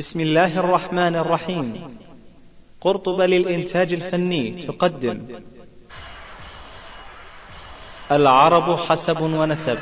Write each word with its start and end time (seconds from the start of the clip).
بسم 0.00 0.20
الله 0.20 0.60
الرحمن 0.60 1.16
الرحيم. 1.16 1.98
قرطبة 2.80 3.26
للإنتاج 3.26 3.92
الفني 3.92 4.66
تقدم. 4.68 5.18
العرب 8.10 8.78
حسب 8.78 9.20
ونسب. 9.20 9.78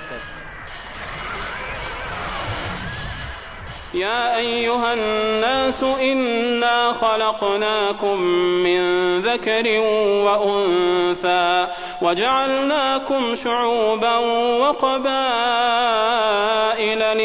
يا 3.94 4.36
أيها 4.36 4.94
الناس 4.94 5.82
إنا 5.82 6.92
خلقناكم 6.92 8.20
من 8.66 8.80
ذكر 9.20 9.80
وأنثى 10.26 11.66
وجعلناكم 12.02 13.34
شعوبا 13.34 14.16
وقبائل 14.58 15.28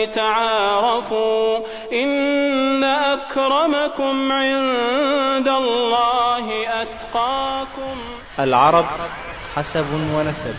لتعارفوا 0.03 1.59
إن 1.93 2.83
أكرمكم 2.83 4.31
عند 4.31 5.47
الله 5.47 6.47
أتقاكم 6.81 7.97
العرب 8.39 8.85
حسب 9.55 9.85
ونسب. 10.15 10.55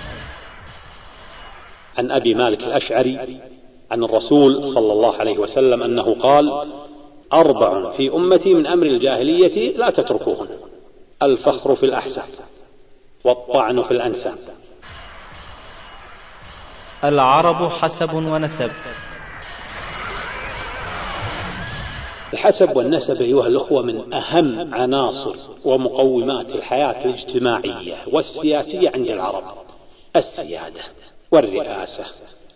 عن 1.98 2.11
أبي 2.11 2.34
مالك 2.34 2.61
الأشعري 2.61 3.41
عن 3.91 4.05
الرسول 4.05 4.69
صلى 4.75 4.92
الله 4.92 5.16
عليه 5.16 5.39
وسلم 5.39 5.83
أنه 5.83 6.16
قال 6.23 6.73
أربع 7.33 7.97
في 7.97 8.11
أمتي 8.12 8.55
من 8.55 8.66
أمر 8.66 8.87
الجاهلية 8.87 9.77
لا 9.77 9.91
تتركوهن. 9.91 10.48
الفخر 11.23 11.77
في 11.77 11.87
الأحساب 11.87 12.28
والطعن 13.25 13.83
في 13.83 13.91
الأنساب 13.91 14.39
العرب 17.05 17.69
حسب 17.69 18.14
ونسب. 18.14 18.70
الحسب 22.34 22.77
والنسب 22.77 23.20
أيها 23.23 23.47
الأخوة 23.47 23.83
من 23.83 24.15
أهم 24.15 24.75
عناصر 24.75 25.37
ومقومات 25.65 26.55
الحياة 26.55 27.05
الاجتماعية 27.05 27.97
والسياسية 28.12 28.91
عند 28.95 29.11
العرب. 29.11 29.42
السيادة 30.17 30.81
والرئاسة 31.33 32.05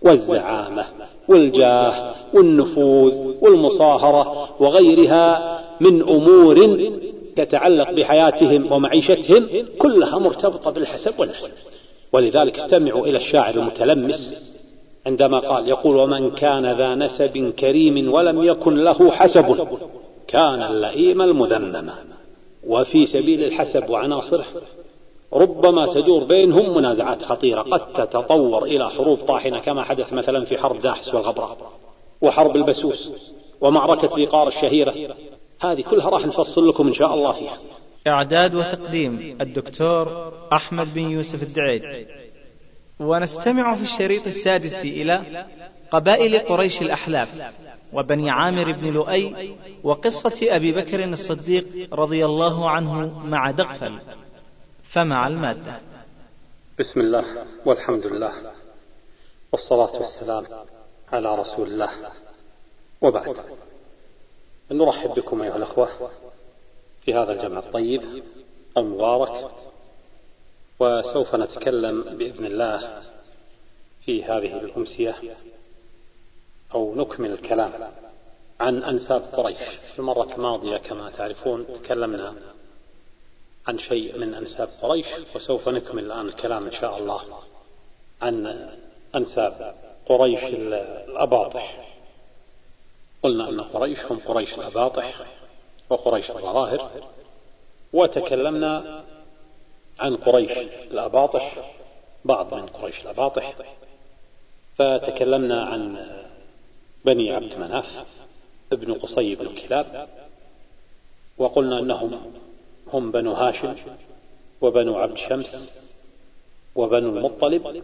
والزعامة 0.02 0.84
والجاه 1.28 2.14
والنفوذ 2.34 3.14
والمصاهرة 3.40 4.48
وغيرها 4.62 5.58
من 5.80 6.02
أمور 6.02 6.56
تتعلق 7.36 7.90
بحياتهم 7.90 8.72
ومعيشتهم 8.72 9.48
كلها 9.78 10.18
مرتبطة 10.18 10.70
بالحسب 10.70 11.20
والنسب. 11.20 11.52
ولذلك 12.12 12.58
استمعوا 12.58 13.06
إلى 13.06 13.18
الشاعر 13.18 13.54
المتلمس 13.54 14.34
عندما 15.08 15.38
قال 15.38 15.68
يقول 15.68 15.96
ومن 15.96 16.30
كان 16.30 16.78
ذا 16.78 16.94
نسب 16.94 17.52
كريم 17.58 18.12
ولم 18.14 18.42
يكن 18.42 18.74
له 18.74 19.10
حسب 19.10 19.68
كان 20.28 20.62
اللئيم 20.62 21.22
المذمم. 21.22 21.90
وفي 22.66 23.06
سبيل 23.06 23.44
الحسب 23.44 23.90
وعناصره 23.90 24.44
ربما 25.32 25.94
تدور 25.94 26.24
بينهم 26.24 26.76
منازعات 26.76 27.22
خطيرة 27.22 27.62
قد 27.62 27.92
تتطور 27.92 28.64
إلى 28.64 28.90
حروب 28.90 29.18
طاحنة 29.18 29.60
كما 29.60 29.82
حدث 29.82 30.12
مثلا 30.12 30.44
في 30.44 30.58
حرب 30.58 30.80
داحس 30.80 31.14
والغبراء 31.14 31.56
وحرب 32.22 32.56
البسوس 32.56 33.10
ومعركة 33.60 34.16
ذيقار 34.16 34.48
الشهيرة. 34.48 34.94
هذه 35.60 35.80
كلها 35.80 36.08
راح 36.08 36.26
نفصل 36.26 36.68
لكم 36.68 36.86
إن 36.86 36.94
شاء 36.94 37.14
الله 37.14 37.32
فيها. 37.32 37.58
إعداد 38.06 38.54
وتقديم 38.54 39.38
الدكتور 39.40 40.32
أحمد 40.52 40.94
بن 40.94 41.10
يوسف 41.10 41.42
الدعيج 41.42 41.82
ونستمع 43.00 43.76
في 43.76 43.82
الشريط 43.82 44.26
السادس 44.26 44.84
إلى 44.84 45.46
قبائل 45.90 46.38
قريش 46.38 46.82
الأحلاف 46.82 47.28
وبني 47.92 48.30
عامر 48.30 48.72
بن 48.72 48.86
لؤي 48.86 49.56
وقصة 49.82 50.56
أبي 50.56 50.72
بكر 50.72 51.04
الصديق 51.04 51.94
رضي 51.94 52.24
الله 52.24 52.70
عنه 52.70 53.18
مع 53.24 53.50
دغفل 53.50 54.00
فمع 54.82 55.26
المادة. 55.26 55.80
بسم 56.78 57.00
الله 57.00 57.24
والحمد 57.66 58.06
لله 58.06 58.32
والصلاة 59.52 59.98
والسلام 59.98 60.46
على 61.12 61.34
رسول 61.34 61.68
الله. 61.68 61.90
وبعد. 63.00 63.36
نرحب 64.70 65.10
بكم 65.10 65.42
أيها 65.42 65.56
الأخوة 65.56 65.88
في 67.04 67.14
هذا 67.14 67.32
الجمع 67.32 67.58
الطيب 67.58 68.22
المبارك 68.76 69.50
وسوف 70.80 71.34
نتكلم 71.34 72.02
بإذن 72.02 72.44
الله 72.46 73.02
في 74.04 74.24
هذه 74.24 74.58
الأمسية 74.60 75.16
أو 76.74 76.94
نكمل 76.94 77.32
الكلام 77.32 77.72
عن 78.60 78.82
أنساب 78.82 79.22
قريش. 79.22 79.58
في 79.92 79.98
المرة 79.98 80.34
الماضية 80.34 80.76
كما 80.76 81.10
تعرفون 81.10 81.66
تكلمنا 81.82 82.34
عن 83.68 83.78
شيء 83.78 84.18
من 84.18 84.34
أنساب 84.34 84.68
قريش 84.82 85.06
وسوف 85.34 85.68
نكمل 85.68 86.04
الآن 86.04 86.28
الكلام 86.28 86.66
إن 86.66 86.72
شاء 86.72 86.98
الله 86.98 87.22
عن 88.22 88.68
أنساب 89.14 89.74
قريش 90.06 90.44
الأباطح. 90.44 91.88
قلنا 93.22 93.48
أن 93.48 93.60
قريش 93.60 93.98
هم 93.98 94.18
قريش 94.18 94.54
الأباطح 94.54 95.26
وقريش 95.90 96.30
الظواهر 96.30 96.90
وتكلمنا 97.92 99.04
عن 100.00 100.16
قريش 100.16 100.50
الأباطح 100.90 101.56
بعض 102.24 102.54
من 102.54 102.66
قريش 102.66 103.00
الأباطح. 103.00 103.54
فتكلمنا 104.76 105.64
عن 105.64 106.06
بني 107.04 107.32
عبد 107.32 107.54
مناف 107.54 108.06
ابن 108.72 108.94
قصي 108.94 109.34
بن 109.34 109.48
كلاب 109.54 110.08
وقلنا 111.38 111.78
أنهم 111.78 112.32
هم 112.92 113.10
بنو 113.10 113.32
هاشم 113.32 113.76
وبنو 114.60 114.98
عبد 114.98 115.16
شمس 115.16 115.68
وبنو 116.74 117.08
المطلب 117.08 117.82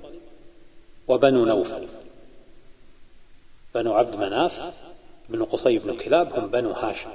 وبنو 1.08 1.44
نوفل. 1.44 1.88
بنو 3.74 3.94
عبد 3.94 4.16
مناف 4.16 4.74
بن 5.28 5.44
قصي 5.44 5.78
بن 5.78 5.97
كلاب 5.97 6.32
هم 6.32 6.50
بنو 6.50 6.72
هاشم 6.72 7.10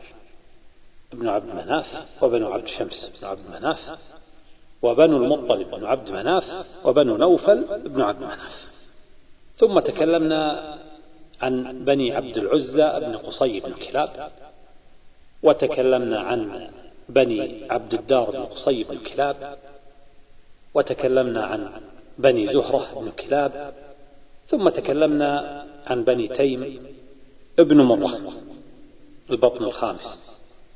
ابن 1.14 1.30
عبد 1.30 1.56
مناف 1.56 1.86
وبنو 2.24 2.54
عبد 2.54 2.68
شمس. 2.68 3.12
بن 3.22 3.28
عبد 3.28 3.50
مناف 3.50 4.00
وبنو 4.82 5.18
المطلب 5.18 5.72
بن 5.72 5.86
عبد 5.86 6.12
مناف 6.12 6.66
وبنو 6.84 7.18
نوفل 7.18 7.66
بن 7.86 8.02
عبد 8.02 8.24
مناف. 8.24 8.70
ثم 9.58 9.80
تكلمنا 9.80 10.78
عن 11.42 11.86
بني 11.86 12.16
عبد 12.16 12.38
العزى 12.38 13.00
بن 13.00 13.18
قصي 13.18 13.60
بن 13.60 13.74
كلاب 13.74 14.32
وتكلمنا 15.44 16.20
عن 16.20 16.70
بني 17.10 17.72
عبد 17.72 17.94
الدار 17.94 18.32
بن 18.32 18.46
قصي 18.46 18.84
بن 18.84 18.98
كلاب 18.98 19.58
وتكلمنا 20.74 21.46
عن 21.46 21.82
بني 22.18 22.54
زهرة 22.54 23.00
بن 23.00 23.12
كلاب 23.12 23.74
ثم 24.48 24.70
تكلمنا 24.70 25.66
عن 25.88 26.04
بني 26.04 26.28
تيم 26.28 26.84
ابن 27.60 27.82
مرة 27.82 28.34
البطن 29.30 29.64
الخامس 29.64 30.20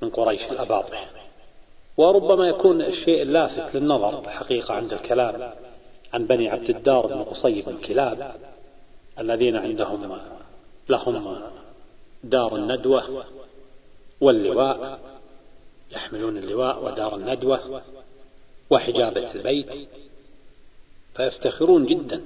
من 0.01 0.09
قريش 0.09 0.51
الأباطح. 0.51 1.22
وربما 1.97 2.47
يكون 2.47 2.81
الشيء 2.81 3.21
اللافت 3.21 3.75
للنظر 3.75 4.29
حقيقة 4.29 4.73
عند 4.73 4.93
الكلام 4.93 5.53
عن 6.13 6.27
بني 6.27 6.49
عبد 6.49 6.69
الدار 6.69 7.07
بن 7.07 7.23
قصي 7.23 7.61
بن 7.61 7.77
كلاب 7.77 8.35
الذين 9.19 9.55
عندهم 9.55 10.19
لهم 10.89 11.41
دار 12.23 12.55
الندوة 12.55 13.25
واللواء 14.21 14.99
يحملون 15.91 16.37
اللواء 16.37 16.85
ودار 16.85 17.15
الندوة 17.15 17.81
وحجابة 18.69 19.31
البيت 19.35 19.87
فيفتخرون 21.15 21.85
جدا 21.85 22.21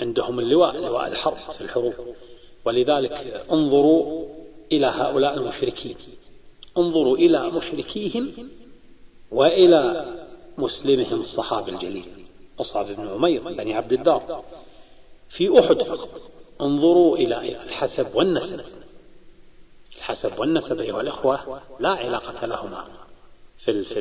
عندهم 0.00 0.38
اللواء 0.38 0.76
لواء 0.76 1.06
الحرب 1.06 1.36
في 1.36 1.60
الحروب. 1.60 1.94
ولذلك 2.64 3.44
انظروا 3.52 4.26
إلى 4.72 4.86
هؤلاء 4.86 5.34
المشركين 5.34 5.96
انظروا 6.78 7.16
إلى 7.16 7.50
مشركيهم 7.50 8.50
وإلى 9.30 10.14
مسلمهم 10.58 11.20
الصحابي 11.20 11.70
الجليل 11.70 12.04
مصعب 12.60 12.86
بن 12.86 13.08
عمير 13.08 13.42
بني 13.42 13.74
عبد 13.74 13.92
الدار. 13.92 14.44
في 15.30 15.60
أحد 15.60 15.82
فقط. 15.82 16.20
انظروا 16.60 17.16
إلى 17.16 17.62
الحسب 17.62 18.14
والنسب. 18.14 18.60
الحسب 19.96 20.38
والنسب 20.38 20.80
أيها 20.80 21.00
الإخوة 21.00 21.60
لا 21.80 21.88
علاقة 21.88 22.46
لهما 22.46 22.84
في, 23.58 23.84
في 23.84 23.98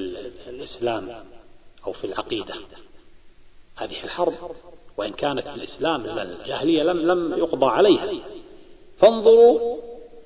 الإسلام 0.50 1.26
أو 1.88 1.94
في 1.94 2.08
العقيدة. 2.08 2.56
هذه 3.76 4.04
الحرب 4.04 4.34
وإن 4.98 5.14
كانت 5.14 5.48
في 5.48 5.56
الإسلام 5.56 6.06
الجاهلية 6.06 6.84
لم 6.84 6.98
لم 6.98 7.38
يقضى 7.38 7.66
عليها. 7.66 8.10
فانظروا 8.98 9.78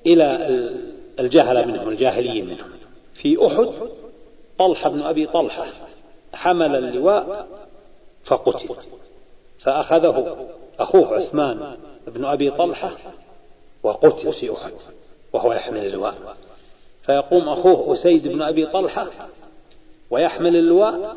إلى 0.06 0.36
الجهل 1.20 1.68
منهم 1.68 1.88
الجاهليين 1.88 2.46
منهم. 2.46 2.70
في 3.14 3.46
أحد 3.46 3.90
طلحة 4.66 4.90
بن 4.90 5.02
أبي 5.02 5.26
طلحة 5.26 5.66
حمل 6.34 6.76
اللواء 6.76 7.46
فقتل. 8.24 8.68
فأخذه 9.60 10.46
أخوه 10.78 11.14
عثمان 11.14 11.76
بن 12.06 12.24
أبي 12.24 12.50
طلحة 12.50 12.96
وقتل 13.82 14.32
في 14.32 14.52
أحد 14.52 14.72
وهو 15.32 15.52
يحمل 15.52 15.86
اللواء. 15.86 16.14
فيقوم 17.02 17.48
أخوه 17.48 17.92
أسيد 17.92 18.28
بن 18.28 18.42
أبي 18.42 18.66
طلحة 18.66 19.10
ويحمل 20.10 20.56
اللواء 20.56 21.16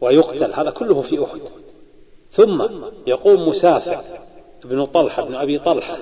ويقتل. 0.00 0.52
هذا 0.54 0.70
كله 0.70 1.02
في 1.02 1.24
أحد. 1.24 1.40
ثم 2.32 2.66
يقوم 3.06 3.48
مسافع 3.48 4.02
بن 4.64 4.86
طلحة 4.86 5.24
بن 5.24 5.34
أبي 5.34 5.58
طلحة 5.58 5.98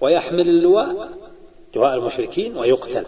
ويحمل 0.00 0.48
اللواء 0.48 1.08
لواء 1.76 1.94
المشركين 1.94 2.56
ويقتل. 2.56 3.06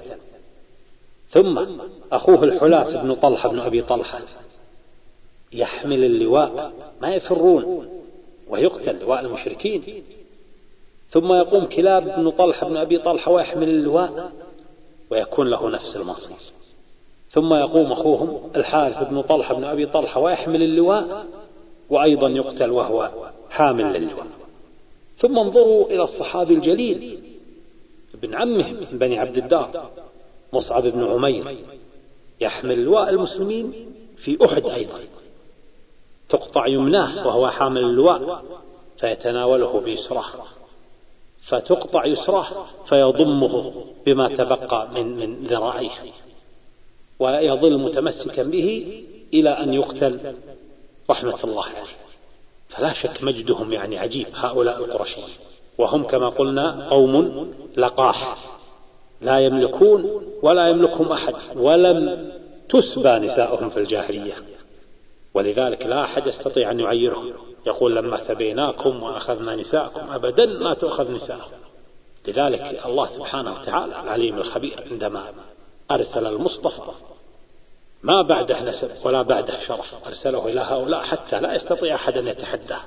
ثم 1.34 1.66
أخوه 2.12 2.44
الحلاس 2.44 2.96
بن 2.96 3.14
طلحة 3.14 3.48
بن 3.48 3.60
أبي 3.60 3.82
طلحة 3.82 4.20
يحمل 5.52 6.04
اللواء 6.04 6.72
ما 7.02 7.14
يفرون 7.14 7.88
ويقتل 8.48 9.00
لواء 9.00 9.20
المشركين. 9.20 10.04
ثم 11.08 11.32
يقوم 11.32 11.64
كلاب 11.64 12.04
بن 12.04 12.30
طلحة 12.30 12.68
بن 12.68 12.76
أبي 12.76 12.98
طلحة 12.98 13.32
ويحمل 13.32 13.68
اللواء 13.68 14.32
ويكون 15.10 15.50
له 15.50 15.70
نفس 15.70 15.96
المصير. 15.96 16.36
ثم 17.30 17.54
يقوم 17.54 17.92
أخوهم 17.92 18.50
الحارث 18.56 19.08
بن 19.08 19.22
طلحة 19.22 19.54
بن 19.54 19.64
أبي 19.64 19.86
طلحة 19.86 20.20
ويحمل 20.20 20.62
اللواء 20.62 21.26
وأيضا 21.90 22.28
يقتل 22.28 22.70
وهو 22.70 23.10
حامل 23.50 23.92
للواء. 23.92 24.26
ثم 25.16 25.38
انظروا 25.38 25.86
إلى 25.86 26.02
الصحابي 26.02 26.54
الجليل 26.54 27.18
ابن 28.14 28.34
عمه 28.34 28.72
من 28.72 28.98
بني 28.98 29.18
عبد 29.18 29.36
الدار. 29.36 29.90
مصعب 30.54 30.82
بن 30.82 31.06
عمير 31.06 31.56
يحمل 32.40 32.84
لواء 32.84 33.10
المسلمين 33.10 33.72
في 34.16 34.44
أحد 34.44 34.64
أيضا. 34.66 35.00
تقطع 36.28 36.66
يمناه 36.66 37.26
وهو 37.26 37.48
حامل 37.48 37.80
اللواء 37.80 38.44
فيتناوله 39.00 39.80
بيسراه 39.80 40.24
فتقطع 41.48 42.04
يسراه 42.04 42.66
فيضمه 42.88 43.72
بما 44.06 44.28
تبقى 44.28 44.88
من 44.94 45.16
من 45.16 45.44
ذراعيه 45.44 45.90
ويظل 47.18 47.78
متمسكا 47.78 48.42
به 48.42 49.02
إلى 49.34 49.50
أن 49.50 49.74
يقتل 49.74 50.34
رحمة 51.10 51.44
الله 51.44 51.64
عليه. 51.64 51.94
فلا 52.68 52.92
شك 52.92 53.22
مجدهم 53.22 53.72
يعني 53.72 53.98
عجيب 53.98 54.26
هؤلاء 54.34 54.84
القرشيين. 54.84 55.28
وهم 55.78 56.04
كما 56.04 56.28
قلنا 56.28 56.88
قوم 56.88 57.52
لقاح. 57.76 58.53
لا 59.24 59.38
يملكون 59.38 60.22
ولا 60.42 60.68
يملكهم 60.68 61.12
أحد 61.12 61.34
ولم 61.56 62.32
تسبى 62.68 63.18
نساؤهم 63.18 63.70
في 63.70 63.80
الجاهلية. 63.80 64.34
ولذلك 65.34 65.86
لا 65.86 66.04
أحد 66.04 66.26
يستطيع 66.26 66.70
أن 66.70 66.80
يعيرهم. 66.80 67.32
يقول 67.66 67.96
لما 67.96 68.16
سبيناكم 68.16 69.02
وأخذنا 69.02 69.56
نساءكم 69.56 70.10
أبدا 70.10 70.46
ما 70.46 70.74
تؤخذ 70.74 71.10
نساءهم. 71.10 71.58
لذلك 72.28 72.86
الله 72.86 73.06
سبحانه 73.06 73.52
وتعالى 73.52 74.00
العليم 74.02 74.38
الخبير 74.38 74.84
عندما 74.90 75.32
أرسل 75.90 76.26
المصطفى 76.26 76.82
ما 78.02 78.22
بعده 78.22 78.60
نسب 78.60 79.06
ولا 79.06 79.22
بعده 79.22 79.60
شرف 79.60 80.06
أرسله 80.06 80.48
إلى 80.48 80.60
هؤلاء 80.60 81.00
حتى 81.00 81.40
لا 81.40 81.54
يستطيع 81.54 81.94
أحد 81.94 82.18
أن 82.18 82.26
يتحداه. 82.26 82.80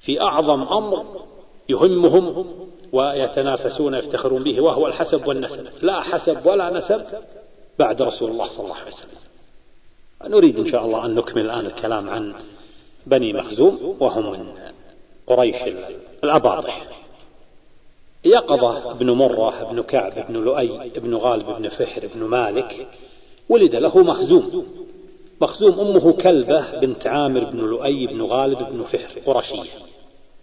في 0.00 0.20
أعظم 0.20 0.62
أمر 0.62 1.24
يهمهم 1.68 2.46
ويتنافسون 2.92 3.94
يفتخرون 3.94 4.42
به 4.42 4.60
وهو 4.60 4.86
الحسب 4.86 5.28
والنسب. 5.28 5.66
لا 5.82 6.00
حسب 6.00 6.46
ولا 6.46 6.70
نسب 6.70 7.02
بعد 7.78 8.02
رسول 8.02 8.30
الله 8.30 8.48
صلى 8.48 8.64
الله 8.64 8.76
عليه 8.76 8.88
وسلم. 8.88 9.30
نريد 10.24 10.58
إن 10.58 10.70
شاء 10.70 10.84
الله 10.84 11.06
أن 11.06 11.14
نكمل 11.14 11.44
الآن 11.44 11.66
الكلام 11.66 12.10
عن 12.10 12.34
بني 13.06 13.32
مخزوم 13.32 13.96
وهم 14.00 14.32
من 14.32 14.54
قريش 15.26 15.56
الأباطح. 16.24 16.86
يقظة 18.24 18.92
بن 18.92 19.10
مرة 19.10 19.72
بن 19.72 19.82
كعب 19.82 20.26
بن 20.28 20.34
لؤي 20.34 20.90
بن 20.96 21.14
غالب 21.14 21.46
بن 21.46 21.68
فهر 21.68 22.06
بن 22.14 22.24
مالك 22.24 22.88
ولد 23.48 23.74
له 23.74 23.98
مخزوم. 23.98 24.66
مخزوم 25.40 25.80
أمه 25.80 26.12
كلبة 26.12 26.80
بنت 26.80 27.06
عامر 27.06 27.44
بن 27.44 27.58
لؤي 27.58 28.06
بن 28.06 28.22
غالب 28.22 28.58
بن 28.58 28.84
فهر 28.84 29.20
قرشية. 29.26 29.70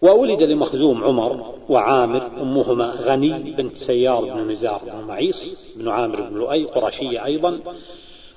وولد 0.02 0.44
لمخزوم 0.44 1.04
عمر 1.04 1.54
وعامر 1.70 2.28
أمهما 2.42 2.96
غني 3.00 3.52
بنت 3.58 3.78
سيار 3.78 4.22
بن 4.22 4.52
نزار 4.52 4.82
بن 4.86 5.08
معيص 5.08 5.76
بن 5.78 5.88
عامر 5.88 6.22
بن 6.22 6.36
لؤي 6.36 6.66
قرشية 6.66 7.26
أيضا. 7.26 7.60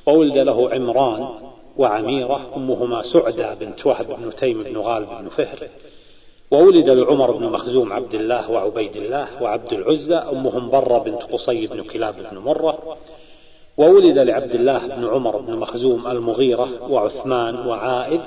وولد 0.06 0.38
له 0.38 0.70
عمران 0.70 1.28
وعميرة 1.76 2.40
أمهما 2.56 3.02
سعدة 3.02 3.54
بنت 3.54 3.86
وهب 3.86 4.06
بن 4.06 4.30
تيم 4.30 4.62
بن 4.62 4.76
غالب 4.78 5.08
بن 5.20 5.28
فهر. 5.28 5.68
وولد 6.50 6.88
لعمر 6.88 7.30
بن 7.30 7.44
مخزوم 7.44 7.92
عبد 7.92 8.14
الله 8.14 8.50
وعبيد 8.50 8.96
الله 8.96 9.42
وعبد 9.42 9.72
العزى 9.72 10.14
أمهم 10.14 10.70
برة 10.70 10.98
بنت 10.98 11.22
قصي 11.22 11.66
بن 11.66 11.82
كلاب 11.82 12.14
بن 12.30 12.38
مرة. 12.38 12.96
وولد 13.76 14.18
لعبد 14.18 14.54
الله 14.54 14.86
بن 14.86 15.08
عمر 15.08 15.36
بن 15.36 15.56
مخزوم 15.56 16.06
المغيرة 16.06 16.92
وعثمان 16.92 17.66
وعائذ 17.66 18.20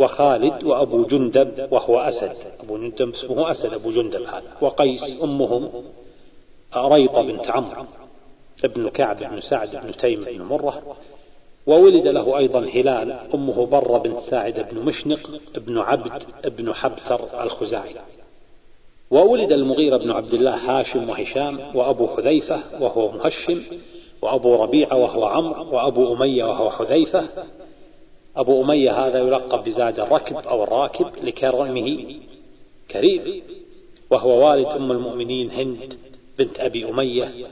وخالد 0.00 0.64
وأبو 0.64 1.04
جندب 1.04 1.68
وهو 1.72 1.98
أسد. 1.98 2.36
أبو 2.60 2.78
جندب 2.78 3.14
اسمه 3.14 3.50
أسد 3.50 3.72
أبو 3.72 3.90
جندب 3.90 4.22
هذا. 4.22 4.42
وقيس 4.60 5.22
أمهم 5.22 5.70
ريطة 6.76 7.22
بنت 7.22 7.50
عمرو 7.50 7.84
ابن 8.64 8.88
كعب 8.88 9.16
بن 9.18 9.40
سعد 9.40 9.76
بن 9.76 9.96
تيم 9.96 10.24
بن 10.24 10.42
مرة. 10.42 10.96
وولد 11.66 12.06
له 12.06 12.38
أيضا 12.38 12.60
هلال 12.60 13.12
أمه 13.34 13.66
برة 13.66 13.98
بنت 13.98 14.18
ساعد 14.18 14.66
بن 14.70 14.80
مشنق 14.84 15.30
ابن 15.56 15.78
عبد 15.78 16.22
ابن 16.44 16.74
حبتر 16.74 17.42
الخزاعي. 17.42 17.94
وولد 19.10 19.52
المغيرة 19.52 19.96
بن 19.96 20.10
عبد 20.10 20.34
الله 20.34 20.56
هاشم 20.56 21.08
وهشام 21.08 21.60
وأبو 21.74 22.08
حذيفة 22.08 22.62
وهو 22.80 23.10
مهشم 23.10 23.62
وأبو 24.22 24.54
ربيعة 24.54 24.96
وهو 24.96 25.24
عمرو 25.24 25.74
وأبو 25.74 26.14
أمية 26.14 26.44
وهو 26.44 26.70
حذيفة 26.70 27.28
أبو 28.36 28.64
أمية 28.64 29.06
هذا 29.06 29.18
يلقب 29.18 29.64
بزاد 29.64 30.00
الركب 30.00 30.36
أو 30.36 30.62
الراكب 30.64 31.24
لكرمه 31.24 32.16
كريم 32.90 33.42
وهو 34.10 34.48
والد 34.48 34.66
أم 34.66 34.92
المؤمنين 34.92 35.50
هند 35.50 35.94
بنت 36.38 36.60
أبي 36.60 36.88
أمية 36.88 37.46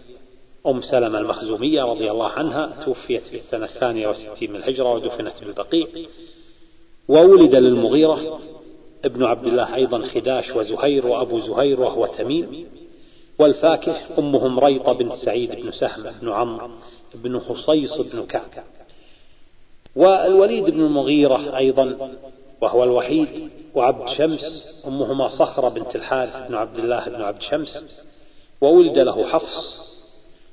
أم 0.66 0.80
سلمة 0.80 1.18
المخزومية 1.18 1.82
رضي 1.82 2.10
الله 2.10 2.28
عنها 2.28 2.84
توفيت 2.84 3.28
في 3.28 3.34
السنة 3.34 3.64
الثانية 3.64 4.08
والستين 4.08 4.50
من 4.50 4.56
الهجرة 4.56 4.92
ودفنت 4.92 5.44
بالبقيع 5.44 5.86
وولد 7.08 7.54
للمغيرة 7.56 8.40
ابن 9.04 9.24
عبد 9.24 9.46
الله 9.46 9.74
أيضا 9.74 10.06
خداش 10.06 10.56
وزهير 10.56 11.06
وأبو 11.06 11.38
زهير 11.38 11.80
وهو 11.80 12.06
تميم. 12.06 12.66
والفاكه 13.38 14.18
أمهم 14.18 14.58
ريطة 14.58 14.92
بنت 14.92 15.12
سعيد 15.12 15.54
بن 15.54 15.70
سهم 15.70 16.12
بن 16.22 16.28
عمرو 16.28 16.70
بن 17.14 17.40
حصيص 17.40 17.98
بن 18.00 18.26
كعب. 18.26 18.64
والوليد 19.98 20.64
بن 20.64 20.80
المغيرة 20.80 21.56
أيضا 21.56 22.10
وهو 22.60 22.84
الوحيد 22.84 23.50
وعبد 23.74 24.08
شمس 24.08 24.42
أمهما 24.86 25.28
صخرة 25.28 25.68
بنت 25.68 25.96
الحارث 25.96 26.48
بن 26.48 26.54
عبد 26.54 26.78
الله 26.78 27.08
بن 27.08 27.22
عبد 27.22 27.42
شمس 27.42 28.04
وولد 28.60 28.98
له 28.98 29.26
حفص 29.26 29.88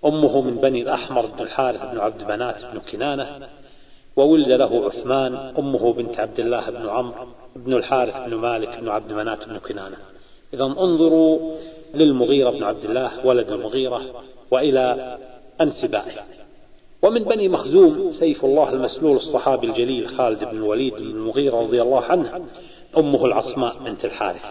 أمه 0.06 0.42
من 0.42 0.56
بني 0.56 0.82
الأحمر 0.82 1.26
بن 1.26 1.44
الحارث 1.44 1.82
بن 1.92 2.00
عبد 2.00 2.24
بنات 2.24 2.66
بن 2.66 2.80
كنانة 2.80 3.48
وولد 4.16 4.50
له 4.50 4.86
عثمان 4.86 5.36
أمه 5.36 5.94
بنت 5.94 6.20
عبد 6.20 6.40
الله 6.40 6.70
بن 6.70 6.90
عمرو 6.90 7.28
بن 7.56 7.74
الحارث 7.74 8.30
بن 8.30 8.36
مالك 8.36 8.80
بن 8.80 8.90
عبد 8.90 9.14
منات 9.14 9.48
بن 9.48 9.58
كنانة. 9.58 9.98
إذا 10.54 10.64
انظروا 10.64 11.56
للمغيرة 11.94 12.50
بن 12.50 12.64
عبد 12.64 12.86
الله 12.86 13.26
ولد 13.26 13.52
المغيرة 13.52 14.02
وإلى 14.52 15.18
أنسبائه. 15.62 16.45
ومن 17.06 17.24
بني 17.24 17.50
مخزوم 17.50 18.12
سيف 18.12 18.46
الله 18.46 18.70
المسلول 18.70 19.16
الصحابي 19.16 19.68
الجليل 19.68 20.08
خالد 20.08 20.44
بن 20.44 20.58
الوليد 20.58 20.94
بن 20.94 21.04
المغيرة 21.04 21.56
رضي 21.56 21.82
الله 21.82 22.04
عنه 22.04 22.46
أمه 22.98 23.26
العصماء 23.26 23.84
بنت 23.84 24.06
الحارث 24.06 24.46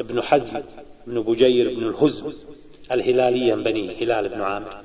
ابن 0.00 0.22
حزم 0.22 0.62
بن 1.06 1.22
بجير 1.22 1.74
بن 1.74 1.88
الهزم 1.88 2.32
الهلالية 2.92 3.54
من 3.54 3.62
بني 3.62 4.02
هلال 4.02 4.28
بن 4.28 4.40
عامر 4.40 4.76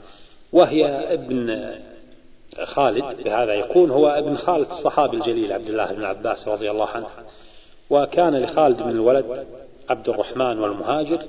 وهي 0.54 0.86
ابن 1.14 1.70
خالد 2.64 3.24
بهذا 3.24 3.54
يكون 3.54 3.92
هو 3.92 4.08
ابن 4.08 4.36
خالد 4.36 4.68
الصحابي 4.68 5.18
الجليل 5.18 5.54
عبد 5.54 5.70
الله 5.70 5.94
بن 5.94 6.04
عباس 6.04 6.48
رضي 6.48 6.72
الله 6.72 6.88
عنه 6.88 7.08
وكان 7.90 8.36
لخالد 8.36 8.82
من 8.82 8.92
الولد 8.92 9.46
عبد 9.90 10.10
الرحمن 10.10 10.60
والمهاجر 10.60 11.20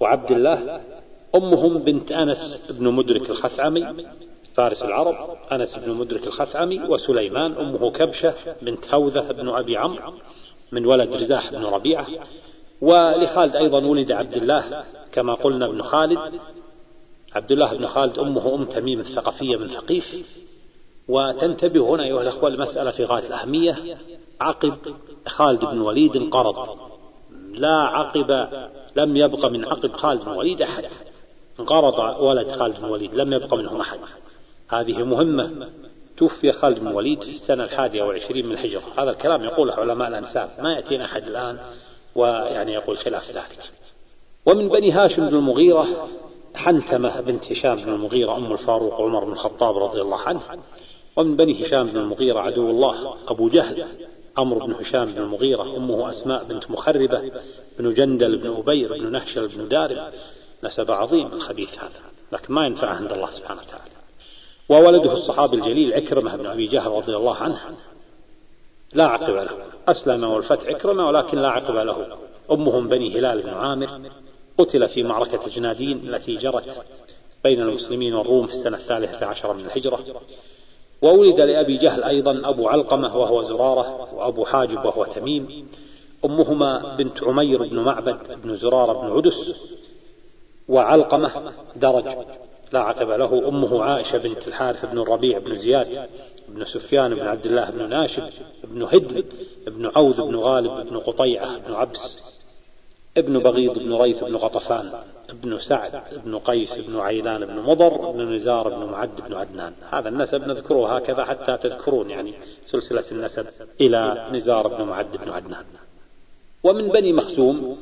وعبد 0.00 0.30
الله 0.30 0.80
أمهم 1.34 1.78
بنت 1.78 2.12
أنس 2.12 2.72
بن 2.78 2.88
مدرك 2.88 3.30
الخثعمي 3.30 3.86
فارس 4.60 4.82
العرب 4.82 5.14
أنس 5.52 5.76
بن 5.76 5.94
مدرك 5.94 6.26
الخثعمي 6.26 6.80
وسليمان 6.80 7.52
أمه 7.52 7.90
كبشة 7.90 8.34
بنت 8.62 8.94
هوذة 8.94 9.20
بن 9.20 9.48
أبي 9.48 9.76
عمرو 9.76 10.12
من 10.72 10.86
ولد 10.86 11.14
رزاح 11.14 11.52
بن 11.52 11.64
ربيعة. 11.64 12.06
ولخالد 12.80 13.56
أيضا 13.56 13.86
ولد 13.86 14.12
عبد 14.12 14.36
الله 14.36 14.84
كما 15.12 15.34
قلنا 15.34 15.66
ابن 15.66 15.82
خالد. 15.82 16.18
عبد 17.34 17.52
الله 17.52 17.76
بن 17.76 17.86
خالد 17.86 18.18
أمه 18.18 18.54
أم 18.54 18.64
تميم 18.64 19.00
الثقفية 19.00 19.56
من 19.56 19.68
ثقيف. 19.68 20.04
وتنتبه 21.08 21.94
هنا 21.94 22.04
أيها 22.04 22.22
الأخوة 22.22 22.48
المسألة 22.48 22.90
في 22.90 23.04
غاية 23.04 23.26
الأهمية 23.26 23.96
عقب 24.40 24.74
خالد 25.26 25.64
بن 25.64 25.80
وليد 25.80 26.16
انقرض. 26.16 26.78
لا 27.52 27.74
عقب 27.74 28.48
لم 28.96 29.16
يبق 29.16 29.46
من 29.46 29.64
عقب 29.64 29.92
خالد 29.92 30.24
بن 30.24 30.30
وليد 30.30 30.62
أحد. 30.62 30.84
انقرض 31.60 32.22
ولد 32.22 32.52
خالد 32.52 32.78
بن 32.78 32.84
الوليد 32.84 33.14
لم 33.14 33.32
يبق 33.32 33.54
منهم 33.54 33.80
أحد. 33.80 33.98
هذه 34.70 35.02
مهمة. 35.02 35.68
توفي 36.16 36.52
خالد 36.52 36.78
بن 36.78 36.88
الوليد 36.88 37.22
في 37.22 37.30
السنة 37.30 37.64
الحادية 37.64 38.02
والعشرين 38.02 38.46
من 38.46 38.52
الهجرة. 38.52 38.82
هذا 38.98 39.10
الكلام 39.10 39.44
يقوله 39.44 39.74
علماء 39.74 40.08
الأنساب. 40.08 40.50
ما 40.62 40.74
يأتينا 40.74 41.04
أحد 41.04 41.22
الآن 41.22 41.58
ويعني 42.14 42.72
يقول 42.72 42.98
خلاف 42.98 43.30
ذلك. 43.30 43.58
ومن 44.46 44.68
بني 44.68 44.92
هاشم 44.92 45.28
بن 45.28 45.36
المغيرة 45.36 46.08
حنتمة 46.54 47.20
بنت 47.20 47.52
هشام 47.52 47.76
بن 47.84 47.88
المغيرة 47.88 48.36
أم 48.36 48.52
الفاروق 48.52 49.00
عمر 49.00 49.24
بن 49.24 49.32
الخطاب 49.32 49.76
رضي 49.76 50.00
الله 50.00 50.20
عنه. 50.20 50.40
ومن 51.16 51.36
بني 51.36 51.66
هشام 51.66 51.86
بن 51.86 51.96
المغيرة 51.96 52.40
عدو 52.40 52.70
الله 52.70 53.16
أبو 53.28 53.48
جهل 53.48 53.86
عمرو 54.36 54.66
بن 54.66 54.72
هشام 54.72 55.12
بن 55.12 55.22
المغيرة 55.22 55.76
أمه 55.76 56.10
أسماء 56.10 56.44
بنت 56.44 56.70
مخربة 56.70 57.32
بن 57.78 57.94
جندل 57.94 58.38
بن 58.38 58.56
أبير 58.56 58.92
بن 58.92 59.12
نهشل 59.12 59.48
بن 59.48 59.68
دارب. 59.68 60.12
نسب 60.64 60.90
عظيم 60.90 61.26
الخبيث 61.26 61.78
هذا 61.78 62.02
لكن 62.32 62.54
ما 62.54 62.66
ينفع 62.66 62.88
عند 62.88 63.12
الله 63.12 63.30
سبحانه 63.30 63.60
وتعالى. 63.60 63.89
وولده 64.70 65.12
الصحابي 65.12 65.56
الجليل 65.56 65.94
عكرمة 65.94 66.36
بن 66.36 66.46
أبي 66.46 66.66
جهل 66.66 66.90
رضي 66.90 67.16
الله 67.16 67.36
عنه. 67.36 67.60
لا 68.92 69.06
عقب 69.06 69.34
له. 69.34 69.48
أسلم 69.88 70.24
والفتح 70.24 70.66
عكرمة 70.66 71.06
ولكن 71.06 71.38
لا 71.38 71.48
عقب 71.48 71.74
له. 71.74 72.16
أمهم 72.50 72.88
بني 72.88 73.18
هلال 73.18 73.42
بن 73.42 73.48
عامر 73.48 74.00
قتل 74.58 74.88
في 74.88 75.02
معركة 75.02 75.48
جنادين 75.48 76.14
التي 76.14 76.36
جرت 76.36 76.84
بين 77.44 77.60
المسلمين 77.60 78.14
والروم 78.14 78.46
في 78.46 78.52
السنة 78.52 78.76
الثالثة 78.76 79.26
عشر 79.26 79.52
من 79.52 79.64
الهجرة. 79.64 80.04
وولد 81.02 81.40
لأبي 81.40 81.76
جهل 81.76 82.02
أيضا 82.02 82.40
أبو 82.44 82.68
علقمة 82.68 83.16
وهو 83.16 83.42
زرارة 83.42 84.14
وأبو 84.14 84.44
حاجب 84.44 84.84
وهو 84.84 85.04
تميم. 85.04 85.68
أمهما 86.24 86.96
بنت 86.98 87.24
عمير 87.24 87.62
بن 87.62 87.78
معبد 87.78 88.40
بن 88.42 88.56
زرارة 88.56 88.92
بن 88.92 89.16
عدس 89.16 89.70
وعلقمة 90.68 91.52
درج. 91.76 92.04
لا 92.72 92.80
عقب 92.80 93.10
له 93.10 93.48
أمه 93.48 93.82
عائشة 93.82 94.18
بنت 94.18 94.48
الحارث 94.48 94.84
بن 94.84 94.98
الربيع 94.98 95.38
بن 95.38 95.54
زياد 95.54 96.08
بن 96.48 96.64
سفيان 96.64 97.14
بن 97.14 97.26
عبد 97.26 97.46
الله 97.46 97.70
بن 97.70 97.88
ناشب 97.88 98.22
بن 98.64 98.82
هدل 98.82 99.24
بن 99.66 99.90
عوذ 99.96 100.22
بن 100.22 100.36
غالب 100.36 100.88
بن 100.88 100.98
قطيعة 100.98 101.58
بن 101.58 101.74
عبس 101.74 102.18
ابن 103.16 103.38
بغيض 103.38 103.78
بن 103.78 103.94
ريث 103.94 104.24
بن 104.24 104.36
غطفان 104.36 104.92
ابن 105.30 105.58
سعد 105.58 106.02
بن 106.24 106.38
قيس 106.38 106.74
بن 106.74 107.00
عيلان 107.00 107.44
بن 107.44 107.58
مضر 107.58 108.10
بن 108.10 108.34
نزار 108.34 108.68
بن 108.68 108.84
معد 108.84 109.20
بن 109.28 109.34
عدنان. 109.34 109.72
هذا 109.90 110.08
النسب 110.08 110.48
نذكره 110.48 110.96
هكذا 110.96 111.24
حتى 111.24 111.56
تذكرون 111.68 112.10
يعني 112.10 112.34
سلسلة 112.64 113.04
النسب 113.12 113.46
إلى 113.80 114.28
نزار 114.32 114.68
بن 114.68 114.84
معد 114.84 115.16
بن 115.16 115.30
عدنان. 115.30 115.64
ومن 116.62 116.88
بني 116.88 117.12
مخزوم 117.12 117.78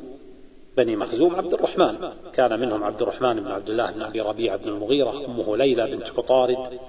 بني 0.79 0.95
مخزوم 0.95 1.35
عبد 1.35 1.53
الرحمن. 1.53 2.09
كان 2.33 2.59
منهم 2.59 2.83
عبد 2.83 3.01
الرحمن 3.01 3.39
بن 3.39 3.47
عبد 3.47 3.69
الله 3.69 3.91
بن 3.91 4.01
أبي 4.01 4.21
ربيعة 4.21 4.57
بن 4.57 4.69
المغيرة 4.69 5.25
أمه 5.25 5.57
ليلى 5.57 5.91
بنت 5.91 6.07
عطارد 6.17 6.79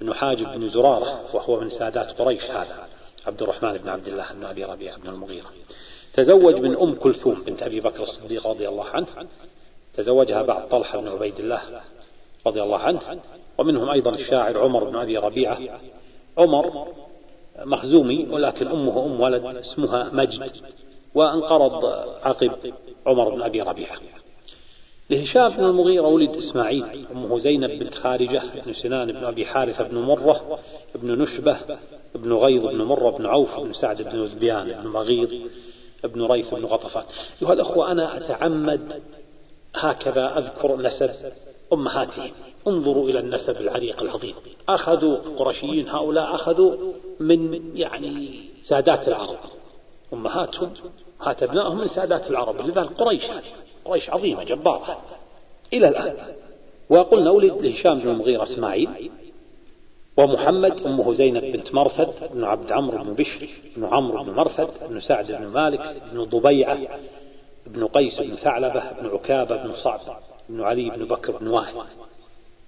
بن 0.00 0.14
حاجب 0.14 0.52
بن 0.52 0.68
زرارة 0.68 1.36
وهو 1.36 1.60
من 1.60 1.70
سادات 1.70 2.20
قريش 2.20 2.50
هذا 2.50 2.88
عبد 3.26 3.42
الرحمن 3.42 3.72
بن 3.72 3.88
عبد 3.88 4.06
الله 4.08 4.32
بن 4.32 4.44
أبي 4.44 4.64
ربيعة 4.64 4.98
بن 4.98 5.08
المغيرة. 5.08 5.46
تزوج 6.14 6.54
من 6.54 6.76
أم 6.76 6.94
كلثوم 6.94 7.42
بنت 7.46 7.62
أبي 7.62 7.80
بكر 7.80 8.02
الصديق 8.02 8.46
رضي 8.46 8.68
الله 8.68 8.84
عنه. 8.84 9.06
تزوجها 9.96 10.42
بعد 10.42 10.68
طلحة 10.68 11.00
بن 11.00 11.08
عبيد 11.08 11.38
الله 11.40 11.60
رضي 12.46 12.62
الله 12.62 12.78
عنه. 12.78 13.00
ومنهم 13.58 13.90
أيضا 13.90 14.10
الشاعر 14.10 14.58
عمر 14.58 14.84
بن 14.84 14.96
أبي 14.96 15.16
ربيعة. 15.16 15.58
عمر 16.38 16.88
مخزومي 17.58 18.26
ولكن 18.30 18.66
أمه 18.66 19.04
أم 19.06 19.20
ولد 19.20 19.44
اسمها 19.44 20.10
مجد. 20.12 20.50
وانقرض 21.14 21.84
عقب 22.22 22.52
عمر 23.06 23.34
بن 23.34 23.42
أبي 23.42 23.62
ربيعة. 23.62 23.98
لهشام 25.10 25.48
بن 25.48 25.64
المغيرة 25.64 26.06
ولد 26.06 26.36
إسماعيل 26.36 27.06
أمه 27.12 27.38
زينب 27.38 27.70
بنت 27.70 27.94
خارجة 27.94 28.42
بن 28.66 28.72
سنان 28.72 29.12
بن 29.12 29.24
أبي 29.24 29.46
حارثة 29.46 29.84
بن 29.84 29.98
مرة 29.98 30.58
بن 30.94 31.22
نشبة 31.22 31.58
بن 32.14 32.32
غيظ 32.32 32.66
بن 32.66 32.82
مرة 32.82 33.10
بن 33.10 33.26
عوف 33.26 33.60
بن 33.60 33.72
سعد 33.72 34.02
بن 34.02 34.26
زبيان 34.26 34.82
بن 34.82 34.88
مغيض 34.88 35.30
بن 36.04 36.22
ريث 36.22 36.54
بن 36.54 36.64
غطفان. 36.64 37.04
أيها 37.42 37.52
الأخوة 37.52 37.92
أنا 37.92 38.16
أتعمد 38.16 39.02
هكذا 39.74 40.38
أذكر 40.38 40.76
نسب 40.76 41.10
أمهاتهم 41.72 42.30
انظروا 42.68 43.08
إلى 43.08 43.18
النسب 43.18 43.56
العريق 43.56 44.02
العظيم. 44.02 44.34
أخذوا 44.68 45.16
القرشيين 45.16 45.88
هؤلاء 45.88 46.34
أخذوا 46.34 46.92
من 47.20 47.60
يعني 47.76 48.40
سادات 48.62 49.08
العرب. 49.08 49.38
أمهاتهم 50.12 50.72
هات 51.20 51.42
أبنائهم 51.42 51.78
من 51.78 51.88
سادات 51.88 52.30
العرب 52.30 52.66
لذلك 52.66 52.88
قريش 52.88 53.24
قريش 53.84 54.10
عظيمة 54.10 54.44
جبارة. 54.44 55.00
إلى 55.72 55.88
الآن. 55.88 56.16
وقلنا 56.90 57.30
ولد 57.30 57.52
لهشام 57.52 57.98
بن 57.98 58.08
المغيرة 58.08 58.42
إسماعيل 58.42 59.10
ومحمد 60.16 60.86
أمه 60.86 61.12
زينب 61.12 61.42
بنت 61.42 61.74
مرثد 61.74 62.34
بن 62.34 62.44
عبد 62.44 62.72
عمرو 62.72 63.04
بن 63.04 63.14
بشر 63.14 63.48
بن 63.76 63.84
عمرو 63.84 64.24
بن 64.24 64.30
مرثد 64.30 64.68
بن 64.88 65.00
سعد 65.00 65.32
بن 65.32 65.46
مالك 65.46 66.02
بن 66.12 66.24
ضبيعة 66.24 66.78
بن 67.66 67.86
قيس 67.86 68.20
بن 68.20 68.34
ثعلبة 68.34 68.92
بن 69.00 69.08
عكابة 69.08 69.56
بن 69.56 69.76
صعب 69.76 70.00
بن 70.48 70.60
علي 70.60 70.90
بن 70.90 71.04
بكر 71.04 71.36
بن 71.36 71.48
واحد 71.48 71.74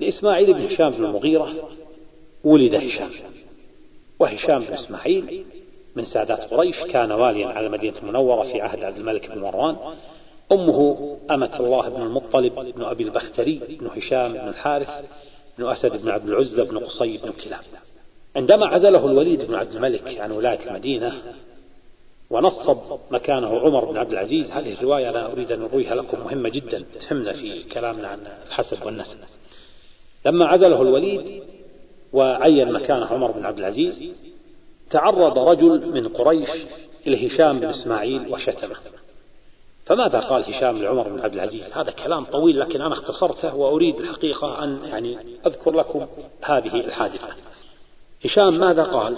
لإسماعيل 0.01 0.55
بن 0.55 0.67
هشام 0.67 0.91
بن 0.91 1.05
المغيرة 1.05 1.71
ولد 2.45 2.75
هشام. 2.75 3.11
وهشام 4.19 4.65
بن 4.65 4.73
إسماعيل 4.73 5.45
من 5.97 6.05
سادات 6.05 6.55
قريش 6.55 6.77
كان 6.81 7.13
واليا 7.13 7.47
على 7.47 7.67
المدينة 7.67 7.99
المنورة 7.99 8.43
في 8.43 8.61
عهد 8.61 8.85
عبد 8.85 8.97
الملك 8.97 9.31
بن 9.31 9.41
مروان. 9.41 9.77
أمه 10.53 11.17
أمة 11.31 11.57
الله 11.61 11.89
بن 11.89 12.03
المطلب 12.03 12.55
بن 12.55 12.83
أبي 12.85 13.05
البختري 13.05 13.61
بن 13.81 13.87
هشام 13.87 14.33
بن 14.33 14.49
الحارث 14.49 15.05
بن 15.59 15.71
أسد 15.71 16.03
بن 16.03 16.11
عبد 16.11 16.29
العزة 16.29 16.65
بن 16.65 16.79
قصي 16.79 17.17
بن 17.17 17.33
كلاب. 17.33 17.61
عندما 18.37 18.67
عزله 18.67 19.07
الوليد 19.07 19.45
بن 19.45 19.55
عبد 19.55 19.73
الملك 19.73 20.21
عن 20.21 20.33
ولاية 20.33 20.69
المدينة 20.69 21.13
ونصب 22.31 22.79
مكانه 23.11 23.61
عمر 23.61 23.85
بن 23.85 23.97
عبد 23.97 24.13
العزيز 24.13 24.51
هذه 24.51 24.73
الرواية 24.73 25.11
أنا 25.11 25.33
أريد 25.33 25.53
أن 25.53 25.63
أرويها 25.63 25.95
لكم 25.95 26.21
مهمة 26.21 26.49
جدا 26.49 26.85
تهمنا 27.01 27.33
في 27.33 27.63
كلامنا 27.63 28.09
عن 28.09 28.19
الحسب 28.47 28.83
والنسب 28.87 29.19
لما 30.27 30.47
عزله 30.47 30.83
الوليد 30.83 31.43
وعين 32.13 32.73
مكانه 32.73 33.07
عمر 33.07 33.31
بن 33.31 33.47
عبد 33.47 33.59
العزيز 33.59 34.03
تعرض 34.91 35.39
رجل 35.39 35.93
من 35.93 36.09
قريش 36.09 36.51
إلى 37.07 37.27
هشام 37.27 37.61
بن 37.61 37.69
إسماعيل 37.69 38.33
وشتمه. 38.33 38.77
فماذا 39.87 40.21
قال 40.21 40.55
هشام 40.55 40.83
لعمر 40.83 41.09
بن 41.09 41.21
عبد 41.21 41.35
العزيز؟ 41.35 41.73
هذا 41.73 41.91
كلام 41.91 42.25
طويل 42.25 42.61
لكن 42.61 42.81
أنا 42.81 42.95
اختصرته 42.95 43.57
وأريد 43.57 44.01
الحقيقة 44.01 44.65
أن 44.65 44.81
يعني 44.85 45.19
أذكر 45.47 45.71
لكم 45.71 46.07
هذه 46.43 46.75
الحادثة. 46.75 47.29
هشام 48.25 48.59
ماذا 48.59 48.83
قال؟ 48.83 49.17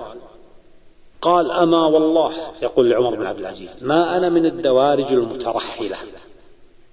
قال 1.23 1.51
أما 1.51 1.87
والله 1.87 2.33
يقول 2.63 2.91
لعمر 2.91 3.17
بن 3.17 3.27
عبد 3.27 3.39
العزيز 3.39 3.85
ما 3.85 4.17
أنا 4.17 4.29
من 4.29 4.47
الدوارج 4.47 5.13
المترحلة 5.13 5.97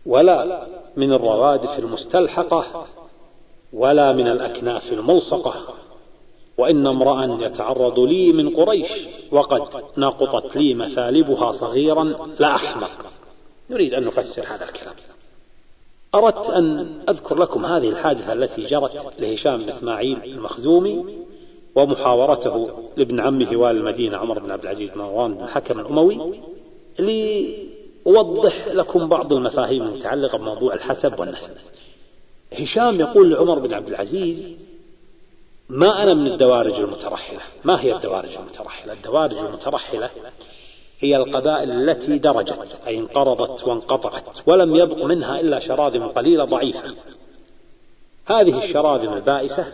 ولا 0.06 0.68
من 0.98 1.14
الروادف 1.14 1.80
المستلحقة 1.80 2.86
ولا 3.74 4.12
من 4.12 4.28
الأكناف 4.28 4.94
الملصقة. 4.94 5.74
وإن 6.60 6.88
امرأ 6.88 7.46
يتعرض 7.46 8.00
لي 8.00 8.34
من 8.34 8.56
قريش 8.56 8.92
وقد 9.32 9.84
نقطت 9.98 10.56
لي 10.56 10.74
مثالبها 10.74 11.52
صغيرا 11.52 12.04
لأحمق 12.40 13.06
نريد 13.70 13.94
أن 13.94 14.04
نفسر 14.06 14.44
هذا 14.48 14.66
الكلام. 14.70 14.94
أردت 16.16 16.50
أن 16.50 16.88
أذكر 17.10 17.40
لكم 17.40 17.66
هذه 17.66 17.90
الحادثة 17.90 18.34
التي 18.34 18.66
جرت 18.66 19.20
لهشام 19.20 19.58
بن 19.58 19.70
إسماعيل 19.70 20.24
المخزومي 20.24 21.06
ومحاورته 21.76 22.70
لابن 22.98 23.20
عمه 23.20 23.58
والي 23.58 23.80
المدينة 23.80 24.18
عمر 24.18 24.40
بن 24.40 24.52
عبد 24.52 24.64
العزيز 24.64 24.90
بن 24.90 24.98
مروان 25.02 25.34
بن 25.34 25.44
الحكم 25.44 25.80
الأموي 25.80 26.40
لأوضح 27.00 28.68
لكم 28.68 29.10
بعض 29.10 29.34
المفاهيم 29.34 29.84
المتعلقة 29.84 30.38
بموضوع 30.38 30.74
الحسب 30.74 31.20
والنسب. 31.20 31.52
هشام 32.54 33.00
يقول 33.00 33.32
لعمر 33.32 33.60
بن 33.60 33.74
عبد 33.74 33.88
العزيز 33.88 34.69
ما 35.70 36.04
أنا 36.04 36.14
من 36.14 36.28
الدوارج 36.28 36.74
المترحلة. 36.74 37.40
ما 37.64 37.82
هي 37.82 37.96
الدوارج 37.96 38.36
المترحلة؟ 38.36 38.94
الدوارج 38.94 39.38
المترحلة 39.38 40.10
هي 41.00 41.16
القبائل 41.16 41.72
التي 41.72 42.18
درجت 42.18 42.78
أي 42.88 43.00
انقرضت 43.00 43.68
وانقطعت 43.68 44.24
ولم 44.46 44.76
يبق 44.76 45.06
منها 45.06 45.40
إلا 45.40 45.60
شراذم 45.60 46.08
قليلة 46.08 46.46
ضعيفة. 46.46 46.96
هذه 48.26 48.64
الشراذم 48.66 49.14
البائسة 49.14 49.66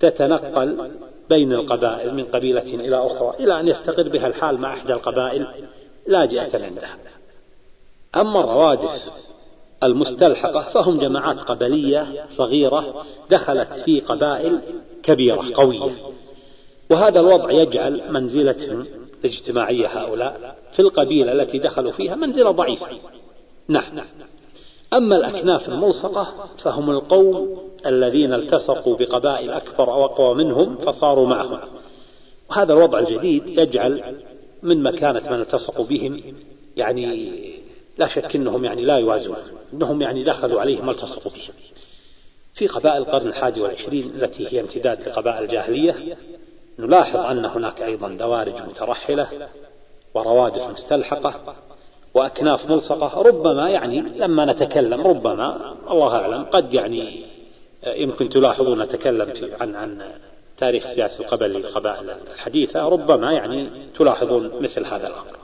تتنقل 0.00 0.90
بين 1.28 1.52
القبائل 1.52 2.14
من 2.14 2.24
قبيلة 2.24 2.60
إلى 2.60 3.06
أخرى 3.06 3.44
إلى 3.44 3.60
أن 3.60 3.68
يستقر 3.68 4.08
بها 4.08 4.26
الحال 4.26 4.58
مع 4.58 4.74
إحدى 4.74 4.92
القبائل 4.92 5.46
لاجئة 6.06 6.64
عندها 6.64 6.96
أما 8.16 8.40
الروادف 8.40 9.02
المستلحقة 9.82 10.62
فهم 10.62 10.98
جماعات 10.98 11.40
قبلية 11.40 12.26
صغيرة 12.30 13.04
دخلت 13.30 13.72
في 13.84 14.00
قبائل 14.00 14.60
كبيرة 15.02 15.44
قوية. 15.54 15.92
وهذا 16.90 17.20
الوضع 17.20 17.50
يجعل 17.50 18.12
منزلتهم 18.12 18.84
الاجتماعية 19.24 19.86
هؤلاء 19.86 20.56
في 20.72 20.82
القبيلة 20.82 21.32
التي 21.32 21.58
دخلوا 21.58 21.92
فيها 21.92 22.14
منزلة 22.14 22.50
ضعيفة. 22.50 22.86
نعم. 23.68 24.06
أما 24.92 25.16
الأكناف 25.16 25.68
الملصقة 25.68 26.48
فهم 26.58 26.90
القوم 26.90 27.58
الذين 27.86 28.34
التصقوا 28.34 28.96
بقبائل 28.96 29.50
أكبر 29.50 29.92
أو 29.92 30.04
أقوى 30.04 30.34
منهم 30.34 30.76
فصاروا 30.76 31.26
معهم. 31.26 31.60
وهذا 32.50 32.72
الوضع 32.72 32.98
الجديد 32.98 33.46
يجعل 33.46 34.16
من 34.62 34.82
مكانة 34.82 35.30
من 35.30 35.40
التصقوا 35.40 35.84
بهم 35.84 36.20
يعني 36.76 37.30
لا 37.98 38.08
شك 38.08 38.36
أنهم 38.36 38.64
يعني 38.64 38.82
لا 38.82 38.96
يوازون 38.96 39.36
أنهم 39.72 40.02
يعني 40.02 40.24
دخلوا 40.24 40.60
عليهم 40.60 40.90
التصقوا 40.90 41.32
بهم. 41.32 41.54
في 42.54 42.66
قبائل 42.66 42.96
القرن 42.96 43.26
الحادي 43.26 43.60
والعشرين 43.60 44.12
التي 44.14 44.52
هي 44.52 44.60
امتداد 44.60 45.08
لقبائل 45.08 45.44
الجاهلية 45.44 46.16
نلاحظ 46.78 47.16
أن 47.16 47.44
هناك 47.44 47.82
أيضا 47.82 48.08
دوارج 48.08 48.54
مترحلة 48.54 49.48
وروادف 50.14 50.62
مستلحقة 50.62 51.54
وأكناف 52.14 52.70
ملصقة 52.70 53.22
ربما 53.22 53.70
يعني 53.70 54.00
لما 54.00 54.44
نتكلم 54.44 55.00
ربما 55.00 55.76
الله 55.90 56.16
أعلم 56.16 56.44
قد 56.44 56.74
يعني 56.74 57.26
يمكن 57.86 58.28
تلاحظون 58.28 58.82
نتكلم 58.82 59.32
عن 59.60 59.74
عن 59.74 60.02
تاريخ 60.58 60.94
سياسة 60.94 61.24
القبل 61.24 61.50
للقبائل 61.50 62.10
الحديثة 62.34 62.80
ربما 62.80 63.32
يعني 63.32 63.68
تلاحظون 63.98 64.50
مثل 64.60 64.86
هذا 64.86 65.06
الأمر. 65.08 65.36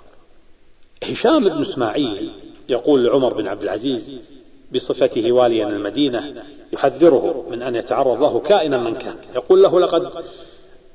هشام 1.02 1.48
بن 1.48 1.62
إسماعيل 1.62 2.32
يقول 2.68 3.04
لعمر 3.06 3.34
بن 3.34 3.48
عبد 3.48 3.62
العزيز 3.62 4.37
بصفته 4.74 5.32
واليا 5.32 5.68
المدينة 5.68 6.34
يحذره 6.72 7.44
من 7.50 7.62
أن 7.62 7.74
يتعرض 7.74 8.22
له 8.22 8.40
كائنا 8.40 8.78
من 8.78 8.94
كان. 8.94 9.16
يقول 9.34 9.62
له 9.62 9.80
لقد 9.80 10.24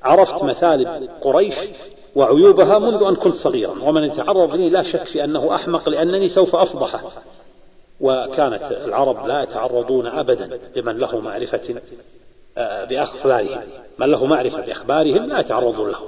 عرفت 0.03 0.43
مثالب 0.43 1.09
قريش 1.21 1.55
وعيوبها 2.15 2.79
منذ 2.79 3.03
أن 3.03 3.15
كنت 3.15 3.35
صغيرا 3.35 3.83
ومن 3.83 4.03
يتعرض 4.03 4.55
لي 4.55 4.69
لا 4.69 4.83
شك 4.83 5.07
في 5.07 5.23
أنه 5.23 5.55
أحمق 5.55 5.89
لأنني 5.89 6.29
سوف 6.29 6.55
أفضحه. 6.55 7.11
وكانت 8.01 8.63
العرب 8.85 9.27
لا 9.27 9.43
يتعرضون 9.43 10.07
أبدا 10.07 10.59
لمن 10.75 10.97
له 10.97 11.19
معرفة 11.19 11.81
آه، 12.57 12.85
بأخبارهم. 12.85 13.61
من 13.97 14.07
له 14.07 14.25
معرفة 14.25 14.61
بأخبارهم 14.61 15.25
لا 15.25 15.39
يتعرضون 15.39 15.89
له. 15.89 15.99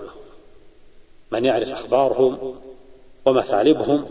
من 1.31 1.45
يعرف 1.45 1.69
أخبارهم 1.69 2.55
ومثالبهم 3.25 4.05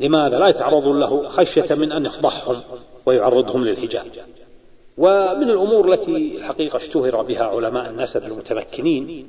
لماذا 0.00 0.38
لا 0.38 0.48
يتعرضون 0.48 1.00
له 1.00 1.28
خشية 1.28 1.74
من 1.74 1.92
أن 1.92 2.06
يفضحهم 2.06 2.60
ويعرضهم 3.06 3.64
للحجاب؟ 3.64 4.06
ومن 4.98 5.50
الأمور 5.50 5.92
التي 5.92 6.36
الحقيقة 6.36 6.76
اشتهر 6.76 7.22
بها 7.22 7.44
علماء 7.44 7.90
النسب 7.90 8.24
المتمكنين 8.24 9.26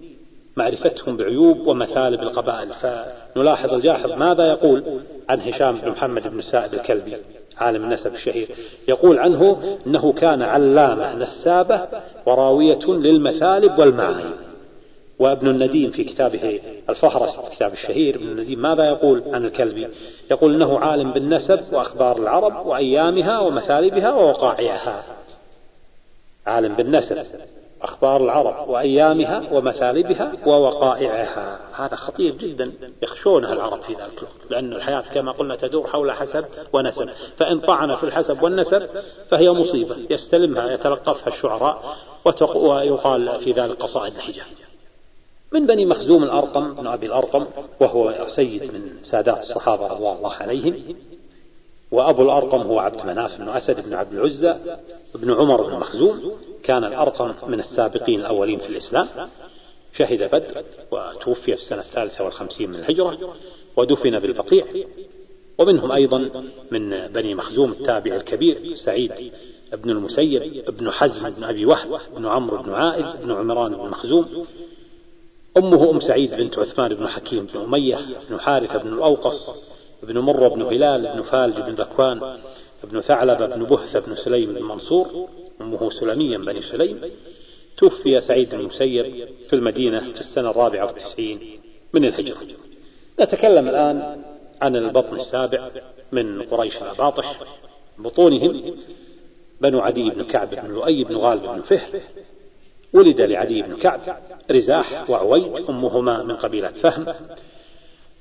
معرفتهم 0.58 1.18
بعيوب 1.18 1.68
ومثالب 1.68 2.20
القبائل. 2.20 2.70
فنلاحظ 2.74 3.74
الجاحظ 3.74 4.12
ماذا 4.12 4.48
يقول 4.48 4.84
عن 5.30 5.42
هشام 5.42 5.76
بن 5.76 5.90
محمد 5.90 6.28
بن 6.28 6.42
سائد 6.42 6.74
الكلبي 6.74 7.18
عالم 7.58 7.84
النسب 7.84 8.14
الشهير. 8.14 8.48
يقول 8.88 9.20
عنه 9.20 9.58
أنه 9.88 10.14
كان 10.14 10.42
علامة 10.42 11.16
نسابة 11.16 11.82
وراوية 12.26 12.86
للمثالب 12.88 13.80
والمعايب 13.80 14.49
وابن 15.20 15.48
النديم 15.48 15.92
في 15.92 16.04
كتابه 16.04 16.62
الفهرس 16.90 17.40
الكتاب 17.40 17.74
الشهير 17.74 18.16
ابن 18.16 18.28
النديم 18.28 18.62
ماذا 18.62 18.86
يقول 18.86 19.24
عن 19.34 19.46
الكلبي؟ 19.46 19.88
يقول 20.32 20.56
إنه 20.56 20.80
عالم 20.80 21.12
بالنسب 21.12 21.74
وأخبار 21.74 22.18
العرب 22.18 22.66
وأيامها 22.66 23.40
ومثالبها 23.40 24.14
ووقائعها. 24.14 25.04
عالم 26.48 26.74
بالنسب 26.74 27.18
أخبار 27.82 28.24
العرب 28.24 28.70
وأيامها 28.70 29.52
ومثالبها 29.52 30.34
ووقائعها. 30.46 31.60
هذا 31.74 31.96
خطير 31.96 32.36
جدا 32.36 32.72
يخشونها 33.02 33.54
العرب 33.54 33.82
في 33.82 33.94
ذلك 33.94 34.18
الوقت 34.18 34.50
لأن 34.50 34.74
الحياة 34.74 35.02
كما 35.02 35.32
قلنا 35.32 35.56
تدور 35.56 35.88
حول 35.88 36.12
حسب 36.12 36.46
ونسب. 36.74 37.10
فإن 37.38 37.60
طعن 37.60 37.96
في 37.96 38.04
الحسب 38.04 38.44
والنسب 38.44 38.86
فهي 39.30 39.50
مصيبة 39.50 39.98
يستلمها 40.10 40.72
يتلقفها 40.72 41.34
الشعراء 41.34 41.96
ويقال 42.56 43.42
في 43.44 43.52
ذلك 43.52 43.78
قصائد 43.78 44.16
الحجاب. 44.16 44.46
من 45.54 45.68
بني 45.68 45.86
مخزوم 45.86 46.24
الأرقم 46.24 46.74
بن 46.74 46.88
أبي 46.88 47.06
الأرقم 47.06 47.46
وهو 47.80 48.28
سيد 48.36 48.74
من 48.74 49.04
سادات 49.04 49.38
الصحابة 49.38 49.88
رضي 49.88 50.18
الله 50.18 50.34
عليهم 50.34 50.96
وأبو 51.92 52.22
الأرقم 52.22 52.62
هو 52.62 52.80
عبد 52.80 53.06
مناف 53.06 53.38
بن 53.38 53.50
أسد 53.50 53.88
بن 53.88 53.94
عبد 53.94 54.14
العزى 54.14 54.78
بن 55.16 55.34
عمر 55.34 55.62
بن 55.62 55.80
مخزوم. 55.80 56.32
كان 56.64 56.84
الأرقم 56.84 57.52
من 57.52 57.60
السابقين 57.60 58.20
الأولين 58.20 58.60
في 58.60 58.70
الإسلام. 58.70 59.08
شهد 59.98 60.24
بدر 60.24 60.64
وتوفي 60.92 61.42
في 61.42 61.54
السنة 61.54 61.80
الثالثة 61.80 62.24
والخمسين 62.24 62.70
من 62.70 62.76
الهجرة 62.76 63.36
ودفن 63.78 64.20
بالبقيع. 64.20 64.66
ومنهم 65.58 65.92
أيضا 65.92 66.44
من 66.72 67.08
بني 67.08 67.36
مخزوم 67.36 67.72
التابع 67.72 68.16
الكبير 68.16 68.76
سعيد 68.76 69.12
بن 69.74 69.90
المسيب 69.90 70.66
بن 70.70 70.92
حزم 70.92 71.30
بن 71.30 71.44
أبي 71.44 71.66
وهب 71.66 72.00
بن 72.16 72.26
عمرو 72.26 72.64
بن 72.64 72.74
عائذ 72.74 73.24
بن 73.24 73.32
عمران 73.32 73.72
بن 73.72 73.90
مخزوم. 73.90 74.46
أمه 75.58 75.90
أم 75.90 76.00
سعيد 76.00 76.32
بنت 76.32 76.60
عثمان 76.60 76.94
بن 76.94 77.08
حكيم 77.08 77.46
بن 77.46 77.60
أمية 77.60 77.98
بن 78.30 78.40
حارثة 78.40 78.78
بن 78.78 78.94
الأوقص 78.94 79.70
بن 80.04 80.20
مرة 80.20 80.48
بن 80.48 80.62
هلال 80.62 81.14
بن 81.14 81.22
فالج 81.22 81.60
بن 81.60 81.74
ذكوان 81.74 82.38
بن 82.84 83.02
ثعلبة 83.02 83.46
بن 83.46 83.64
بهثة 83.64 84.00
بن 84.00 84.16
سليم 84.16 84.54
بن 84.54 84.64
منصور. 84.64 85.28
أمه 85.62 85.90
سلميا 85.90 86.38
بني 86.38 86.62
سليم. 86.62 87.02
توفي 87.78 88.22
سعيد 88.22 88.50
بن 88.50 88.60
المسيب 88.60 89.28
في 89.48 89.56
المدينة 89.56 90.00
في 90.00 90.20
السنة 90.20 90.52
الرابعة 90.52 90.86
والتسعين 90.86 91.40
من 91.94 92.06
الهجرة. 92.06 92.38
نتكلم 93.20 93.70
الآن 93.70 94.24
عن 94.62 94.76
البطن 94.76 95.16
السابع 95.16 95.70
من 96.12 96.42
قريش 96.42 96.78
الأباطح 96.78 97.40
بطونهم 97.98 98.76
بنو 99.62 99.80
عدي 99.80 100.10
بن 100.10 100.24
كعب 100.24 100.50
بن 100.50 100.74
لؤي 100.74 101.04
بن 101.04 101.16
غالب 101.16 101.42
بن 101.42 101.62
فهر 101.62 102.02
ولد 102.94 103.22
لعدي 103.22 103.62
بن 103.62 103.76
كعب 103.76 104.18
رزاح 104.52 105.10
وعويد 105.10 105.70
أمهما 105.70 106.24
من 106.24 106.36
قبيلة 106.36 106.68
فهم 106.68 107.06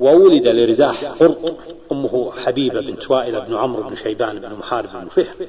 وولد 0.01 0.49
لرزاح 0.49 1.05
قرط 1.05 1.57
أمه 1.93 2.33
حبيبة 2.33 2.81
بنت 2.81 3.11
وائل 3.11 3.41
بن 3.41 3.57
عمرو 3.57 3.89
بن 3.89 3.97
شيبان 3.97 4.39
بن 4.39 4.55
محارب 4.55 4.91
بن 4.93 5.09
فهر 5.09 5.47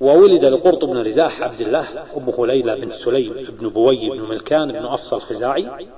وولد 0.00 0.44
لقرط 0.44 0.84
بن 0.84 0.98
رزاح 0.98 1.42
عبد 1.42 1.60
الله 1.60 2.16
أمه 2.16 2.46
ليلى 2.46 2.76
بنت 2.76 2.94
سليم 2.94 3.32
بن 3.60 3.68
بوي 3.68 4.10
بن 4.10 4.28
ملكان 4.28 4.72
بن 4.72 4.86
أفصى 4.86 5.16
الخزاعي 5.16 5.88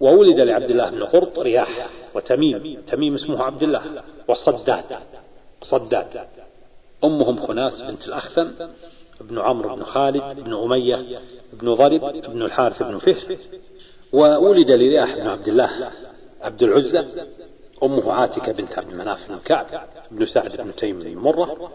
وولد 0.00 0.40
لعبد 0.40 0.70
الله 0.70 0.90
بن 0.90 1.04
قرط 1.04 1.38
رياح 1.38 1.88
وتميم 2.14 2.78
تميم 2.90 3.14
اسمه 3.14 3.42
عبد 3.42 3.62
الله 3.62 3.82
وصداد 4.28 4.84
صداد 5.62 6.26
أمهم 7.04 7.36
خناس 7.36 7.82
بنت 7.82 8.08
الأخثم 8.08 8.48
بن 9.20 9.38
عمرو 9.38 9.76
بن 9.76 9.84
خالد 9.84 10.40
بن 10.40 10.54
أمية 10.54 11.20
بن 11.52 11.74
ضرب 11.74 12.00
بن 12.30 12.42
الحارث 12.42 12.82
بن 12.82 12.98
فهر 12.98 13.36
وولد 14.12 14.70
لرياح 14.70 15.14
بن 15.14 15.26
عبد 15.26 15.48
الله 15.48 15.90
عبد 16.40 16.62
العزة 16.62 17.06
أمه 17.82 18.12
عاتكة 18.12 18.52
بنت 18.52 18.78
عبد 18.78 18.94
مناف 18.94 19.28
بن 19.28 19.38
كعب 19.38 19.66
بن 20.10 20.26
سعد 20.26 20.56
بن 20.56 20.74
تيم 20.74 20.98
بن 20.98 21.16
مرة 21.16 21.70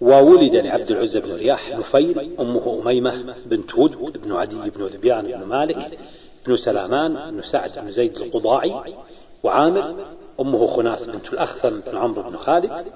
وولد 0.00 0.56
لعبد 0.56 0.90
العزة 0.90 1.20
بن 1.20 1.32
رياح 1.32 1.70
نفيل 1.70 2.40
أمه 2.40 2.80
أميمة 2.82 3.34
بنت 3.46 3.74
ود 3.74 4.22
بن 4.22 4.32
عدي 4.32 4.70
بن 4.70 4.86
ذبيان 4.86 5.24
بن 5.24 5.44
مالك 5.44 5.98
بن 6.46 6.56
سلامان 6.56 7.30
بن 7.30 7.42
سعد 7.42 7.78
بن 7.78 7.92
زيد 7.92 8.16
القضاعي 8.16 8.94
وعامر 9.42 9.94
أمه 10.40 10.66
خناس 10.66 11.02
بنت 11.02 11.32
الأخثم 11.32 11.80
بن 11.80 11.96
عمرو 11.96 12.22
بن 12.22 12.36
خالد 12.36 12.86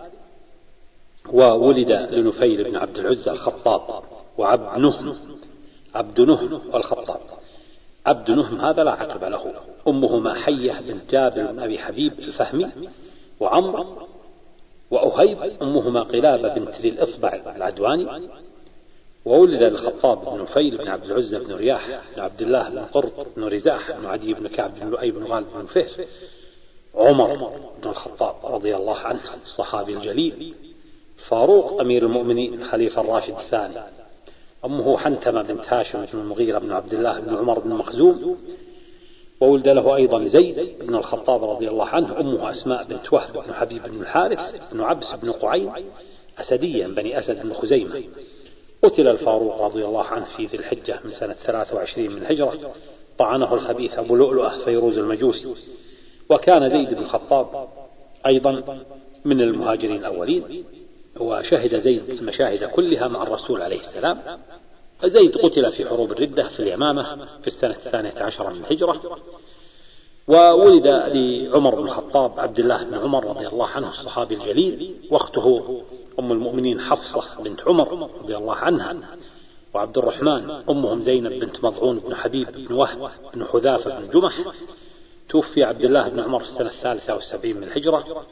وولد 1.28 1.90
لنفيل 1.90 2.64
بن 2.64 2.76
عبد 2.76 2.98
العزة 2.98 3.32
الخطاب 3.32 4.02
وعبد 4.38 4.78
نهم 4.78 5.16
عبد 5.94 6.20
نهم 6.20 6.60
الخطاب. 6.74 7.20
عبد 8.06 8.30
نهم 8.30 8.60
هذا 8.60 8.84
لا 8.84 8.90
عقب 8.90 9.24
له. 9.24 9.54
أمهما 9.88 10.34
حية 10.34 10.80
بنت 10.80 11.10
جابر 11.10 11.52
بن 11.52 11.58
أبي 11.58 11.78
حبيب 11.78 12.18
الفهمي 12.18 12.70
وعمر 13.40 14.06
وأهيب 14.90 15.62
أمهما 15.62 16.02
قلابة 16.02 16.54
بنت 16.54 16.80
ذي 16.80 16.88
الإصبع 16.88 17.42
العدواني. 17.56 18.28
وولد 19.24 19.62
الخطاب 19.62 20.24
بن 20.24 20.42
نفيل 20.42 20.78
بن 20.78 20.88
عبد 20.88 21.04
العزة 21.04 21.38
بن 21.38 21.54
رياح 21.54 22.00
بن 22.16 22.22
عبد 22.22 22.42
الله 22.42 22.68
بن 22.68 22.78
قرط 22.78 23.26
بن 23.36 23.44
رزاح 23.44 23.92
بن 23.92 24.06
عدي 24.06 24.34
بن 24.34 24.48
كعب 24.48 24.74
بن 24.80 24.90
لؤي 24.90 25.10
بن 25.10 25.24
غالب 25.24 25.46
بن 25.54 25.66
فهر. 25.66 26.06
عمر 26.94 27.36
بن 27.82 27.90
الخطاب 27.90 28.34
رضي 28.44 28.76
الله 28.76 28.98
عنه 28.98 29.20
الصحابي 29.42 29.96
الجليل 29.96 30.54
فاروق 31.28 31.80
أمير 31.80 32.06
المؤمنين 32.06 32.54
الخليفة 32.54 33.00
الراشد 33.00 33.34
الثاني. 33.34 33.74
أمه 34.64 34.98
حنتمة 34.98 35.42
بنت 35.42 35.72
هاشم 35.72 36.06
بن 36.12 36.18
المغيرة 36.18 36.58
بن 36.58 36.72
عبد 36.72 36.94
الله 36.94 37.20
بن 37.20 37.36
عمر 37.36 37.58
بن 37.58 37.70
مخزوم. 37.70 38.38
وولد 39.40 39.68
له 39.68 39.96
أيضا 39.96 40.24
زيد 40.24 40.78
بن 40.80 40.94
الخطاب 40.94 41.44
رضي 41.44 41.68
الله 41.68 41.86
عنه. 41.86 42.20
أمه 42.20 42.50
أسماء 42.50 42.84
بنت 42.84 43.12
وهب 43.12 43.32
بن 43.32 43.54
حبيب 43.54 43.82
بن 43.82 44.00
الحارث 44.00 44.38
بن 44.72 44.80
عبس 44.80 45.14
بن 45.22 45.32
قعين 45.32 45.72
أسديا 46.38 46.88
بني 46.88 47.18
أسد 47.18 47.42
بن 47.42 47.52
خزيمة. 47.52 48.02
قتل 48.82 49.08
الفاروق 49.08 49.62
رضي 49.62 49.84
الله 49.84 50.04
عنه 50.04 50.24
في 50.36 50.46
ذي 50.46 50.58
الحجة 50.58 51.00
من 51.04 51.12
سنة 51.12 51.32
23 51.32 52.10
من 52.10 52.22
الهجرة. 52.22 52.72
طعنه 53.18 53.54
الخبيث 53.54 53.98
أبو 53.98 54.16
لؤلؤة 54.16 54.64
فيروز 54.64 54.98
المجوسي. 54.98 55.54
وكان 56.30 56.70
زيد 56.70 56.94
بن 56.94 57.02
الخطاب 57.02 57.68
أيضا 58.26 58.84
من 59.24 59.40
المهاجرين 59.40 59.96
الأولين. 59.96 60.64
وشهد 61.20 61.78
زيد 61.78 62.10
المشاهد 62.10 62.64
كلها 62.64 63.08
مع 63.08 63.22
الرسول 63.22 63.62
عليه 63.62 63.80
السلام 63.80 64.18
زيد 65.04 65.36
قتل 65.36 65.72
في 65.72 65.88
حروب 65.88 66.12
الردة 66.12 66.48
في 66.48 66.60
اليمامة 66.60 67.26
في 67.40 67.46
السنة 67.46 67.70
الثانية 67.70 68.22
عشرة 68.22 68.48
من 68.48 68.64
الهجرة 68.64 69.18
وولد 70.28 70.86
لعمر 70.86 71.74
بن 71.74 71.86
الخطاب 71.86 72.40
عبد 72.40 72.58
الله 72.58 72.84
بن 72.84 72.94
عمر 72.94 73.24
رضي 73.24 73.46
الله 73.46 73.66
عنه 73.66 73.88
الصحابي 73.88 74.34
الجليل 74.34 74.94
وأخته 75.10 75.82
أم 76.18 76.32
المؤمنين 76.32 76.80
حفصة 76.80 77.42
بنت 77.42 77.60
عمر 77.66 78.10
رضي 78.22 78.36
الله 78.36 78.54
عنها 78.54 78.96
وعبد 79.74 79.98
الرحمن 79.98 80.50
أمهم 80.50 81.02
زينب 81.02 81.32
بنت 81.32 81.64
مضعون 81.64 81.98
بن 81.98 82.14
حبيب 82.14 82.50
بن 82.68 82.74
وهب 82.74 83.10
بن 83.34 83.44
حذافة 83.44 84.00
بن 84.00 84.10
جمح 84.10 84.52
توفي 85.28 85.64
عبد 85.64 85.84
الله 85.84 86.08
بن 86.08 86.20
عمر 86.20 86.38
في 86.40 86.46
السنة 86.46 86.68
الثالثة 86.68 87.14
والسبعين 87.14 87.56
من 87.56 87.62
الهجرة 87.62 88.24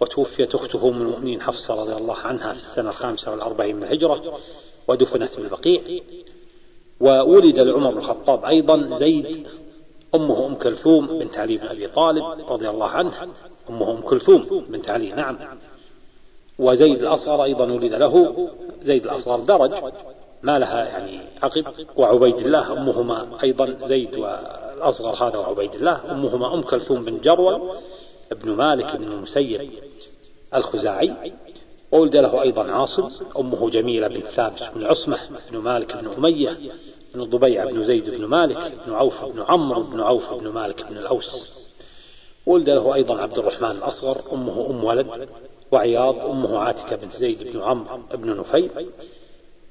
وتوفيت 0.00 0.54
أخته 0.54 0.88
أم 0.88 1.02
المؤمنين 1.02 1.42
حفصة 1.42 1.74
رضي 1.74 1.94
الله 1.94 2.16
عنها 2.16 2.52
في 2.52 2.60
السنة 2.60 2.90
الخامسة 2.90 3.30
والأربعين 3.30 3.76
من 3.76 3.82
الهجرة 3.82 4.38
ودفنت 4.88 5.40
بالبقيع 5.40 5.80
وولد 7.00 7.58
لعمر 7.58 7.90
بن 7.90 7.98
الخطاب 7.98 8.44
أيضا 8.44 8.98
زيد 8.98 9.46
أمه 10.14 10.46
أم 10.46 10.54
كلثوم 10.54 11.06
بنت 11.06 11.38
علي 11.38 11.56
بن 11.56 11.66
أبي 11.66 11.86
طالب 11.86 12.24
رضي 12.48 12.68
الله 12.68 12.86
عنه 12.86 13.12
أمه 13.70 13.90
أم 13.90 14.00
كلثوم 14.00 14.64
بنت 14.68 14.90
علي 14.90 15.08
نعم. 15.08 15.38
وزيد 16.58 17.02
الأصغر 17.02 17.44
أيضا 17.44 17.72
ولد 17.72 17.94
له 17.94 18.48
زيد 18.82 19.04
الأصغر 19.04 19.40
درج 19.40 19.72
ما 20.42 20.58
لها 20.58 20.84
يعني 20.84 21.20
عقب. 21.42 21.64
وعبيد 21.96 22.36
الله 22.36 22.72
أمهما 22.72 23.42
أيضا 23.42 23.76
زيد 23.84 24.14
والأصغر 24.14 25.28
هذا 25.28 25.38
وعبيد 25.38 25.74
الله 25.74 26.12
أمهما 26.12 26.54
أم 26.54 26.62
كلثوم 26.62 27.04
بن 27.04 27.20
جرول 27.20 27.70
ابن 28.32 28.50
مالك 28.50 28.96
بن 28.96 29.12
المسيب. 29.12 29.70
الخزاعي 30.54 31.32
وولد 31.92 32.16
له 32.16 32.42
أيضا 32.42 32.70
عاصم 32.70 33.08
أمه 33.38 33.70
جميلة 33.70 34.08
بن 34.08 34.20
ثابت 34.20 34.70
بن 34.74 34.84
عصمة 34.84 35.18
بن 35.50 35.58
مالك 35.58 35.96
بن 35.96 36.12
أمية 36.12 36.58
بن 37.14 37.24
ضبيع 37.24 37.64
بن 37.64 37.84
زيد 37.84 38.10
بن 38.10 38.24
مالك 38.24 38.72
بن 38.86 38.92
عوف 38.92 39.24
بن 39.24 39.42
عمرو 39.48 39.82
بن 39.82 40.00
عوف 40.00 40.34
بن 40.34 40.48
مالك 40.48 40.86
بن 40.86 40.96
الأوس. 40.96 41.60
ولد 42.46 42.70
له 42.70 42.94
أيضا 42.94 43.20
عبد 43.20 43.38
الرحمن 43.38 43.70
الأصغر 43.70 44.32
أمه 44.32 44.70
أم 44.70 44.84
ولد 44.84 45.28
وعياض 45.72 46.26
أمه 46.26 46.58
عاتكة 46.58 46.96
بنت 46.96 47.12
زيد 47.12 47.42
بن 47.52 47.60
عمرو 47.62 47.98
بن 48.14 48.36
نفيل 48.36 48.70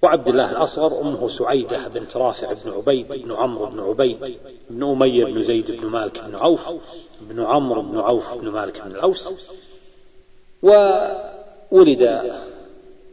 وعبد 0.03 0.27
الله 0.27 0.51
الأصغر 0.51 1.01
أمه 1.01 1.29
سعيدة 1.29 1.87
بنت 1.87 2.17
رافع 2.17 2.53
بن 2.53 2.71
عبيد 2.71 3.07
بن 3.07 3.31
عمرو 3.31 3.65
بن 3.65 3.79
عبيد 3.79 4.37
بن 4.69 4.83
أمية 4.83 5.25
بن 5.25 5.43
زيد 5.43 5.71
بن 5.71 5.87
مالك 5.87 6.23
بن 6.23 6.35
عوف 6.35 6.61
بن 7.21 7.43
عمرو 7.43 7.81
بن 7.81 7.97
عوف 7.97 8.33
بن 8.33 8.49
مالك 8.49 8.81
بن 8.81 8.91
الأوس. 8.91 9.51
وولد 10.63 12.31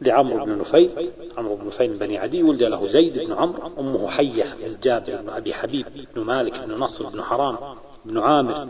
لعمرو 0.01 0.45
بن 0.45 0.57
نفيل 0.59 1.11
عمرو 1.37 1.55
بن 1.55 1.67
نفيل 1.67 1.87
بن 1.87 1.97
بني 1.97 2.17
عدي 2.17 2.43
ولد 2.43 2.63
له 2.63 2.87
زيد 2.87 3.19
بن 3.19 3.33
عمرو 3.33 3.71
أمه 3.79 4.09
حية 4.09 4.55
بن 4.61 4.77
جابر 4.83 5.21
بن 5.21 5.29
أبي 5.29 5.53
حبيب 5.53 5.85
بن 6.15 6.21
مالك 6.21 6.59
بن 6.59 6.73
نصر 6.73 7.09
بن 7.09 7.21
حرام 7.21 7.57
بن 8.05 8.17
عامر 8.17 8.67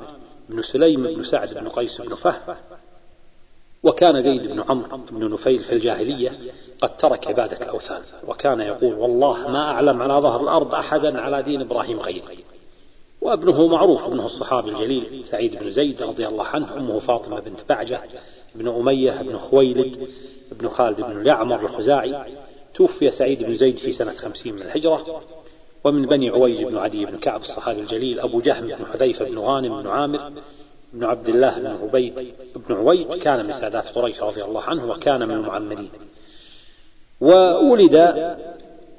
بن 0.50 0.62
سليم 0.62 1.04
بن 1.04 1.24
سعد 1.24 1.54
بن 1.54 1.70
قيس 1.70 2.02
بن 2.02 2.16
فهد. 2.16 2.56
وكان 3.84 4.22
زيد 4.22 4.48
بن 4.48 4.64
عمرو 4.70 4.98
بن 5.12 5.32
نفيل 5.34 5.60
في 5.60 5.72
الجاهلية 5.74 6.34
قد 6.82 6.98
ترك 6.98 7.28
عبادة 7.28 7.58
الأوثان 7.58 8.02
وكان 8.28 8.60
يقول 8.60 8.94
والله 8.94 9.48
ما 9.48 9.72
أعلم 9.72 10.02
على 10.02 10.14
ظهر 10.14 10.42
الأرض 10.42 10.76
أحدا 10.76 11.22
على 11.22 11.44
دين 11.44 11.62
إبراهيم 11.62 12.00
غيري. 12.00 12.44
وابنه 13.22 13.68
معروف 13.68 14.04
ابنه 14.04 14.26
الصحابي 14.26 14.70
الجليل 14.70 15.26
سعيد 15.26 15.56
بن 15.56 15.72
زيد 15.72 16.02
رضي 16.02 16.28
الله 16.28 16.46
عنه 16.46 16.78
أمه 16.78 17.00
فاطمة 17.00 17.40
بنت 17.40 17.60
بعجة 17.70 18.02
بن 18.56 18.68
أمية 18.68 19.22
بن 19.22 19.38
خويلد 19.38 20.08
بن 20.52 20.70
خالد 20.70 21.02
بن 21.02 21.22
اليعمر 21.22 21.60
الخزاعي 21.66 22.16
توفي 22.74 23.12
سعيد 23.12 23.44
بن 23.44 23.56
زيد 23.56 23.78
في 23.78 23.94
سنة 23.94 24.12
خمسين 24.12 24.56
من 24.56 24.62
الهجرة 24.62 25.22
ومن 25.84 26.06
بني 26.06 26.30
عويج 26.30 26.64
بن 26.64 26.78
عدي 26.78 27.06
بن 27.06 27.18
كعب 27.18 27.42
الصحابي 27.42 27.82
الجليل 27.82 28.20
أبو 28.20 28.42
جهم 28.42 28.68
بن 28.68 28.86
حذيفة 28.94 29.26
بن 29.26 29.38
غانم 29.38 29.82
بن 29.82 29.88
عامر 29.88 30.32
بن 30.94 31.04
عبد 31.04 31.30
الله 31.30 31.60
بن 31.60 31.68
عبيد 31.68 32.34
بن 32.70 32.76
عويد 32.76 33.14
كان 33.14 33.46
من 33.46 33.54
سادات 33.54 33.88
قريش 33.90 34.22
رضي 34.22 34.44
الله 34.44 34.62
عنه 34.62 34.86
وكان 34.92 35.28
من 35.28 35.36
المعمرين 35.36 35.90
وولد 37.22 37.96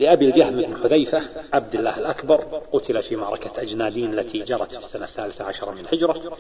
لأبي 0.01 0.25
الجهم 0.25 0.57
بن 0.57 0.77
حذيفة 0.77 1.23
عبد 1.53 1.75
الله 1.75 1.99
الأكبر 1.99 2.41
قتل 2.73 3.03
في 3.03 3.17
معركة 3.17 3.63
أجنادين 3.63 4.19
التي 4.19 4.39
جرت 4.39 4.73
في 4.73 4.79
السنة 4.79 5.05
الثالثة 5.05 5.45
عشر 5.45 5.71
من 5.75 5.79
الهجرة. 5.79 6.39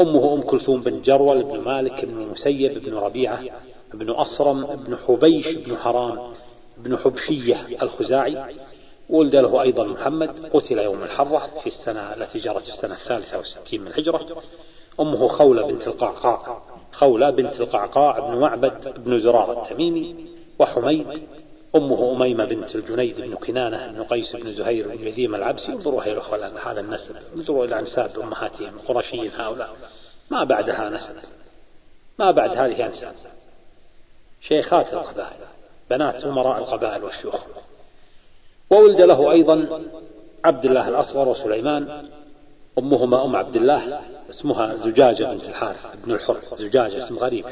أمه 0.00 0.34
أم 0.34 0.42
كلثوم 0.42 0.80
بن 0.80 1.02
جرول 1.02 1.42
بن 1.42 1.60
مالك 1.60 2.04
بن 2.04 2.20
المسيب 2.20 2.84
بن 2.84 2.94
ربيعة 2.94 3.40
بن 3.94 4.10
أصرم 4.10 4.66
بن 4.66 4.96
حبيش 4.96 5.46
بن 5.48 5.76
حرام 5.76 6.32
بن 6.78 6.96
حبشية 6.96 7.66
الخزاعي. 7.82 8.56
ولد 9.10 9.36
له 9.36 9.62
أيضا 9.62 9.84
محمد 9.84 10.50
قتل 10.52 10.78
يوم 10.78 11.02
الحرة 11.02 11.50
في 11.60 11.66
السنة 11.66 12.14
التي 12.14 12.38
جرت 12.38 12.62
في 12.62 12.68
السنة 12.68 12.94
الثالثة 12.94 13.36
والستين 13.38 13.80
من 13.80 13.86
الهجرة. 13.86 14.42
أمه 15.00 15.28
خولة 15.28 15.66
بنت 15.66 15.88
القعقاع 15.88 16.62
خولة 16.92 17.30
بنت 17.30 17.60
القعقاع 17.60 18.18
بن 18.18 18.40
معبد 18.40 19.02
بن 19.04 19.20
زرار 19.20 19.62
التميمي 19.62 20.14
وحميد 20.58 21.06
أمه 21.76 22.12
أميمة 22.12 22.44
بنت 22.44 22.74
الجنيد 22.74 23.20
بن 23.20 23.34
كنانة 23.34 23.92
بن 23.92 24.02
قيس 24.02 24.36
بن 24.36 24.52
زهير 24.52 24.96
بن 24.96 25.06
يزيم 25.06 25.34
العبسي. 25.34 25.72
انظروا 25.72 26.04
يا 26.04 26.12
الأخوة 26.12 26.72
هذا 26.72 26.80
النسب 26.80 27.16
انظروا 27.36 27.64
إلى 27.64 27.78
أنساب 27.78 28.20
أمهاتهم 28.20 28.76
القرشيين 28.76 29.30
هؤلاء. 29.36 29.76
ما 30.30 30.44
بعدها 30.44 30.90
نسب 30.90 31.14
ما 32.18 32.30
بعد 32.30 32.50
هذه 32.50 32.86
أنساب؟ 32.86 33.14
شيخات 34.40 34.94
القبائل 34.94 35.38
بنات 35.90 36.24
أمراء 36.24 36.58
القبائل 36.58 37.04
والشيوخ. 37.04 37.40
وولد 38.70 39.00
له 39.00 39.32
أيضا 39.32 39.82
عبد 40.44 40.64
الله 40.64 40.88
الأصغر 40.88 41.28
وسليمان 41.28 42.08
أمهما 42.78 43.24
أم 43.24 43.36
عبد 43.36 43.56
الله 43.56 44.00
اسمها 44.30 44.74
زجاجة 44.74 45.24
بنت 45.24 45.44
الحارث 45.44 45.86
بن 46.04 46.12
الحر. 46.12 46.40
زجاجة 46.56 46.98
اسم 46.98 47.18
غريب 47.18 47.44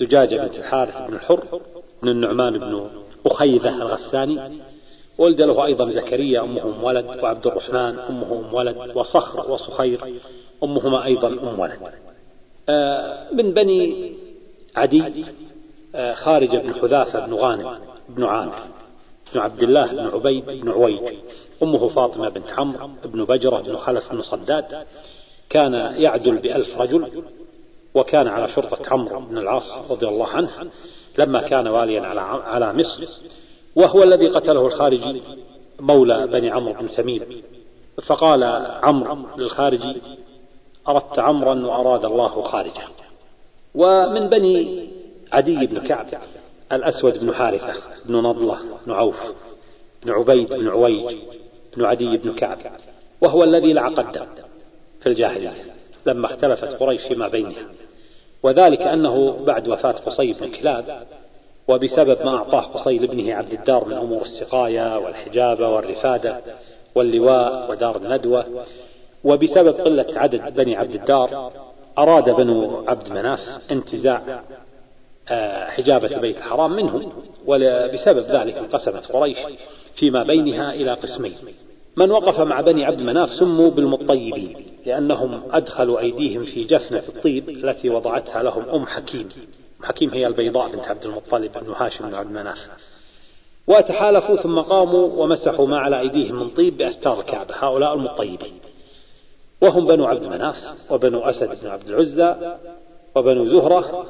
زجاجة 0.00 0.36
بنت 0.36 0.54
الحارث 0.54 0.96
بن 1.08 1.14
الحر 1.14 1.60
بن 2.02 2.08
النعمان 2.08 2.58
بن 2.58 2.90
أخيذة 3.26 3.82
الغساني 3.82 4.60
ولد 5.18 5.40
له 5.42 5.64
أيضا 5.64 5.88
زكريا 5.88 6.40
أمه 6.40 6.62
أم 6.62 6.84
ولد 6.84 7.06
وعبد 7.22 7.46
الرحمن 7.46 7.98
أمه 7.98 8.44
أم 8.48 8.54
ولد 8.54 8.96
وصخر 8.96 9.50
وصخير 9.50 10.00
أمهما 10.64 11.04
أيضا 11.04 11.28
أم 11.28 11.58
ولد. 11.60 11.78
آه، 12.68 13.28
من 13.32 13.54
بني 13.54 14.12
عدي 14.76 15.24
آه، 15.94 16.14
خارج 16.14 16.56
بن 16.56 16.74
حذافة 16.74 17.26
بن 17.26 17.34
غانم 17.34 17.78
بن 18.08 18.24
عامر 18.24 18.58
بن 19.34 19.40
عبد 19.40 19.62
الله 19.62 19.86
بن 19.86 20.06
عبيد 20.06 20.46
بن 20.46 20.70
عويد 20.70 21.00
أمه 21.62 21.88
فاطمة 21.88 22.28
بنت 22.28 22.50
عمرو 22.52 22.90
بن 23.04 23.24
بجرة 23.24 23.60
بن 23.60 23.76
خلف 23.76 24.12
بن 24.12 24.22
صداد. 24.22 24.86
كان 25.50 25.72
يعدل 25.74 26.38
بألف 26.38 26.78
رجل 26.78 27.22
وكان 27.94 28.28
على 28.28 28.48
شرطة 28.48 28.92
عمرو 28.92 29.20
بن 29.20 29.38
العاص 29.38 29.90
رضي 29.90 30.08
الله 30.08 30.28
عنه. 30.28 30.50
لما 31.20 31.40
كان 31.40 31.68
واليا 31.68 32.02
على 32.02 32.20
على 32.20 32.72
مصر 32.72 33.04
وهو 33.76 34.02
الذي 34.02 34.28
قتله 34.28 34.66
الخارجي 34.66 35.22
مولى 35.80 36.26
بني 36.26 36.50
عمرو 36.50 36.72
بن 36.72 36.90
تميم 36.90 37.42
فقال 38.06 38.44
عمرو 38.82 39.18
للخارجي 39.38 39.96
أردت 40.88 41.18
عمرا 41.18 41.66
وأراد 41.66 42.04
الله 42.04 42.42
خارجه. 42.42 42.82
ومن 43.74 44.28
بني 44.28 44.88
عدي 45.32 45.66
بن 45.66 45.80
كعب 45.80 46.06
الأسود 46.72 47.18
بن 47.18 47.34
حارثة 47.34 47.82
بن 48.04 48.16
نضلة 48.16 48.58
بن 48.86 48.92
عوف 48.92 49.16
بن 50.02 50.10
عبيد 50.10 50.54
بن 50.54 50.68
عويج 50.68 51.16
بن 51.76 51.84
عدي 51.84 52.16
بن 52.16 52.34
كعب. 52.34 52.58
وهو 53.20 53.44
الذي 53.44 53.72
لعق 53.72 54.12
في 55.00 55.06
الجاهلية 55.06 55.74
لما 56.06 56.26
اختلفت 56.26 56.80
قريش 56.80 57.02
فيما 57.08 57.28
بينها 57.28 57.66
وذلك 58.42 58.82
أنه 58.82 59.44
بعد 59.44 59.68
وفاة 59.68 59.92
قصي 59.92 60.32
بن 60.32 60.50
كلاب 60.50 61.06
وبسبب 61.68 62.22
ما 62.22 62.36
أعطاه 62.36 62.60
قصي 62.60 62.98
لابنه 62.98 63.34
عبد 63.34 63.52
الدار 63.52 63.84
من 63.84 63.96
أمور 63.96 64.22
السقاية 64.22 64.98
والحجابة 64.98 65.68
والرفادة 65.68 66.40
واللواء 66.94 67.70
ودار 67.70 67.96
الندوة 67.96 68.64
وبسبب 69.24 69.80
قلة 69.80 70.06
عدد 70.16 70.54
بني 70.54 70.76
عبد 70.76 70.94
الدار 70.94 71.52
أراد 71.98 72.30
بنو 72.30 72.84
عبد 72.88 73.12
مناف 73.12 73.40
انتزاع 73.70 74.42
آه، 75.28 75.64
حجابة 75.64 76.18
بيت 76.20 76.36
الحرام 76.36 76.72
منهم 76.72 77.12
وبسبب 77.46 78.18
ذلك 78.18 78.56
انقسمت 78.56 79.12
قريش 79.12 79.38
فيما 79.94 80.22
بينها 80.22 80.72
إلى 80.72 80.94
قسمين. 80.94 81.32
من 81.96 82.10
وقف 82.10 82.40
مع 82.40 82.60
بني 82.60 82.84
عبد 82.84 83.02
مناف 83.02 83.30
سموا 83.30 83.70
بالمطيبين 83.70 84.66
لأنهم 84.86 85.42
أدخلوا 85.50 86.00
أيديهم 86.00 86.44
في 86.44 86.64
جفنة 86.64 87.02
الطيب 87.08 87.48
التي 87.48 87.90
وضعتها 87.90 88.42
لهم 88.42 88.68
أم 88.68 88.86
حكيم. 88.86 89.28
أم 89.80 89.86
حكيم 89.86 90.10
هي 90.10 90.26
البيضاء 90.26 90.70
بنت 90.70 90.88
عبد 90.88 91.04
المطلب 91.04 91.52
بن 91.52 91.72
هاشم 91.72 92.08
بن 92.08 92.14
عبد 92.14 92.30
مناف 92.30 92.58
وتحالفوا 93.66 94.36
ثم 94.36 94.60
قاموا 94.60 95.22
ومسحوا 95.22 95.66
ما 95.66 95.78
على 95.78 96.00
أيديهم 96.00 96.36
من 96.36 96.50
طيب 96.50 96.76
بأستار 96.76 97.20
الكعبة 97.20 97.54
هؤلاء 97.54 97.94
المطيبين. 97.94 98.60
وهم 99.62 99.86
بنو 99.86 100.06
عبد 100.06 100.26
مناف 100.26 100.56
وبنو 100.90 101.20
أسد 101.20 101.60
بن 101.62 101.68
عبد 101.68 101.88
العزى 101.88 102.56
وبنو 103.16 103.44
زهرة 103.44 104.06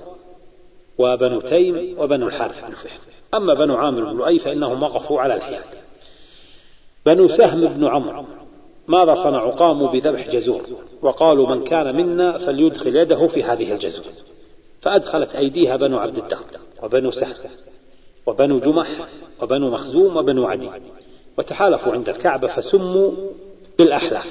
وبنو 0.99 1.41
تيم 1.41 1.99
وبنو 1.99 2.29
الحارث 2.29 2.65
بن 2.65 2.75
فهر 2.75 3.01
أما 3.35 3.55
بنو 3.55 3.77
عامر 3.77 4.05
بن 4.05 4.17
لؤي 4.17 4.39
فإنهم 4.39 4.83
وقفوا 4.83 5.21
على 5.21 5.35
الحياد. 5.35 5.80
بنو 7.07 7.29
سهم 7.29 7.67
بن 7.67 7.87
عمرو 7.87 8.25
ماذا 8.89 9.15
صنعوا؟ 9.15 9.53
قاموا 9.53 9.93
بذبح 9.93 10.29
جزور. 10.31 10.63
وقالوا 11.03 11.55
من 11.55 11.65
كان 11.65 11.97
منا 11.97 12.39
فليدخل 12.39 12.97
يده 12.97 13.27
في 13.27 13.43
هذه 13.43 13.73
الجزور. 13.73 14.05
فأدخلت 14.83 15.35
أيديها 15.35 15.77
بنو 15.77 15.99
عبد 15.99 16.19
الدار 16.19 16.45
وبنو 16.83 17.11
سهم 17.11 17.35
وبنو 18.27 18.61
جمح 18.61 18.89
وبنو 19.43 19.71
مخزوم 19.71 20.17
وبنو 20.17 20.47
عدي. 20.47 20.71
وتحالفوا 21.39 21.93
عند 21.93 22.09
الكعبة 22.09 22.49
فسموا 22.49 23.11
بالأحلاف. 23.79 24.27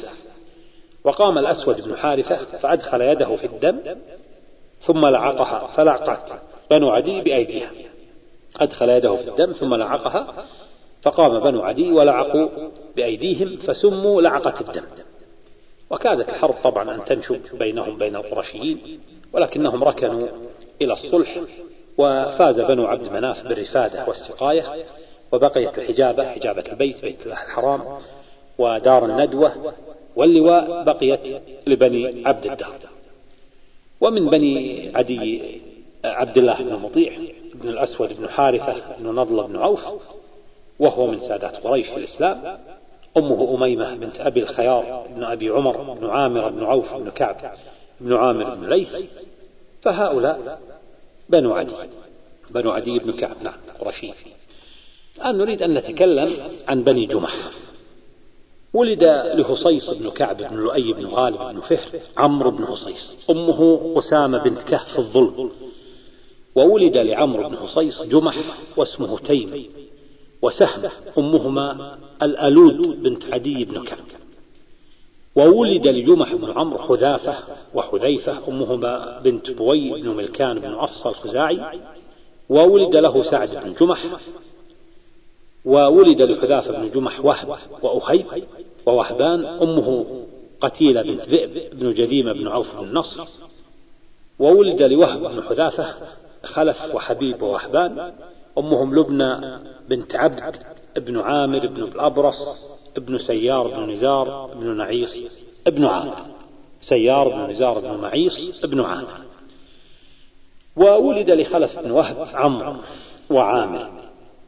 وقام 1.04 1.38
الأسود 1.38 1.82
بن 1.82 1.98
حارثة 1.98 2.36
فأدخل 2.36 3.02
يده 3.02 3.36
في 3.36 3.46
الدم 3.46 3.80
ثم 4.82 5.08
لعقها 5.08 5.68
فلعقت 5.68 6.42
بنو 6.72 6.90
عدي 6.90 7.22
بأيديها. 7.22 7.72
أدخل 8.60 8.90
يده 8.90 9.16
في 9.16 9.30
الدم 9.30 9.52
ثم 9.52 9.76
لعقها 9.76 10.46
فقام 11.02 11.40
بنو 11.40 11.62
عدي 11.62 11.92
ولعقوا 11.92 12.50
بأيديهم 12.96 13.58
فسموا 13.58 14.22
لعقة 14.22 14.62
الدم. 14.62 14.84
وكادت 15.90 16.30
الحرب 16.30 16.56
طبعا 16.64 16.96
أن 16.96 17.06
تنشب 17.06 17.42
بينهم 17.60 17.98
بين 17.98 18.16
القرشيين 18.16 19.00
ولكنهم 19.34 19.84
ركنوا 19.84 20.28
إلى 20.82 20.94
الصلح 20.94 21.42
وفاز 21.98 22.60
بنو 22.60 22.86
عبد 22.86 23.12
مناف 23.12 23.48
بالرفادة 23.48 24.06
والسقاية 24.08 24.86
وبقيت 25.32 25.80
الحجابة 25.80 26.30
حجابة 26.30 26.64
البيت 26.72 27.02
بيت 27.02 27.28
الحرام 27.28 27.82
ودار 28.58 29.06
الندوة 29.06 29.74
واللواء 30.16 30.84
بقيت 30.84 31.42
لبني 31.68 32.28
عبد 32.28 32.46
الدار 32.46 32.76
ومن 34.02 34.30
بني 34.30 34.92
عدي 34.96 35.62
عبد 36.06 36.38
الله 36.38 36.64
بن 36.64 36.76
مطيع 36.76 37.14
بن 37.54 37.70
الأسود 37.70 38.18
بن 38.18 38.30
حارثة 38.30 38.76
بن 39.00 39.16
نضل 39.16 39.48
بن 39.48 39.56
عوف 39.56 39.80
وهو 40.80 41.08
من 41.08 41.20
سادات 41.20 41.56
قريش 41.56 41.88
في 41.88 41.98
الإسلام 41.98 42.58
أمه 43.18 43.56
أميمة 43.56 43.96
بنت 43.96 44.20
أبي 44.20 44.44
الخيار 44.44 45.08
بن 45.16 45.24
أبي 45.24 45.50
عمر 45.50 45.94
بن 45.94 46.10
عامر 46.10 46.50
بن 46.50 46.64
عوف 46.64 46.94
بن 46.94 47.10
كعب 47.10 47.56
بن 48.02 48.14
عامر 48.14 48.56
بن 48.56 48.70
ليث 48.70 48.96
فهؤلاء 49.82 50.60
بنو 51.30 51.54
عدي 51.54 51.76
بنو 52.52 52.72
عدي 52.72 53.00
بن 53.00 53.12
كعب 53.12 53.44
نعم 53.44 53.58
قرشي 53.80 54.14
الآن 55.20 55.38
نريد 55.38 55.62
أن 55.62 55.74
نتكلم 55.74 56.38
عن 56.68 56.84
بني 56.84 57.06
جمح. 57.06 57.52
ولد 58.74 59.04
لهصيص 59.34 59.90
بن 59.90 60.10
كعب 60.10 60.38
بن 60.38 60.56
لؤي 60.56 60.94
بن 60.94 61.06
غالب 61.06 61.38
بن 61.38 61.60
فهر 61.60 62.00
عمرو 62.18 62.52
بن 62.52 62.64
هصيص. 62.64 63.30
أمه 63.30 63.94
قسامة 63.96 64.44
بنت 64.44 64.64
كهف 64.64 65.00
الظلم. 65.00 65.52
وولد 66.56 66.98
لعمرو 66.98 67.50
بن 67.50 67.56
هصيص 67.56 68.02
جمح 68.02 68.38
واسمه 68.78 69.20
تيم. 69.20 69.70
وسهم 70.42 70.92
أمهما 71.18 71.98
الألوف 72.22 73.04
بنت 73.04 73.34
عدي 73.34 73.66
بن 73.66 73.84
كعب. 73.84 74.00
وولد 75.36 75.88
لجمح 75.88 76.34
بن 76.34 76.52
عمرو 76.52 76.80
حذافة 76.80 77.38
وحذيفة 77.74 78.48
أمهما 78.48 79.20
بنت 79.20 79.52
بوي 79.52 80.02
بن 80.02 80.10
ملكان 80.10 80.60
بن 80.60 80.74
أفصى 80.74 81.10
الخزاعي. 81.10 81.62
وولد 82.50 82.96
له 82.96 83.24
سعد 83.24 83.50
بن 83.66 83.74
جمح. 83.74 84.06
وولد 85.66 86.22
لحذافة 86.22 86.72
بن 86.72 86.90
جمح 86.90 87.26
وهب 87.26 87.58
وأخيب 87.82 88.26
ووهبان 88.86 89.46
أمه 89.46 90.06
قتيلة 90.62 91.02
بنت 91.02 91.22
ذئب 91.22 91.80
بن 91.80 91.94
جذيمة 91.94 92.34
بن 92.34 92.48
عوف 92.48 92.76
بن 92.76 92.98
نصر. 92.98 93.24
وولد 94.40 94.82
لوهب 94.82 95.20
بن 95.20 95.44
حذافة 95.44 95.96
خلف 96.44 96.96
وحبيب 96.96 97.42
ووهبان. 97.42 98.14
أمهم 98.60 98.96
لبنى 98.96 99.60
بنت 99.90 100.16
عبد 100.16 100.56
ابن 100.98 101.20
عامر 101.20 101.68
بن 101.68 101.84
الأبرص 101.84 102.36
ابن 102.98 103.18
سيار 103.18 103.68
بن 103.68 103.92
نزار 103.92 104.54
بن 104.56 104.78
نعيص 104.78 105.14
ابن 105.68 105.86
عامر. 105.86 106.26
سيار 106.82 107.30
بن 107.30 107.52
نزار 107.52 107.80
بن 107.80 107.98
معيص 108.02 108.64
ابن 108.64 108.82
عامر. 108.82 109.18
وولد 110.76 111.30
لخلف 111.30 111.80
بن 111.80 111.92
وهب 111.92 112.28
عمرو 112.34 112.76
وعامر 113.30 113.90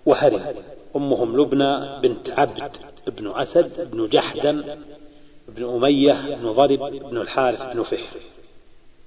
وهرم. 0.05 0.41
أمهم 0.95 1.41
لبنى 1.41 1.99
بنت 2.01 2.29
عبد 2.29 2.71
بن 3.07 3.31
أسد 3.35 3.91
بن 3.91 4.07
جحدم 4.07 4.63
بن 5.47 5.63
أمية 5.63 6.35
بن 6.35 6.51
ضرب 6.51 6.79
بن 7.09 7.17
الحارث 7.17 7.61
بن 7.75 7.83
فحر. 7.83 8.19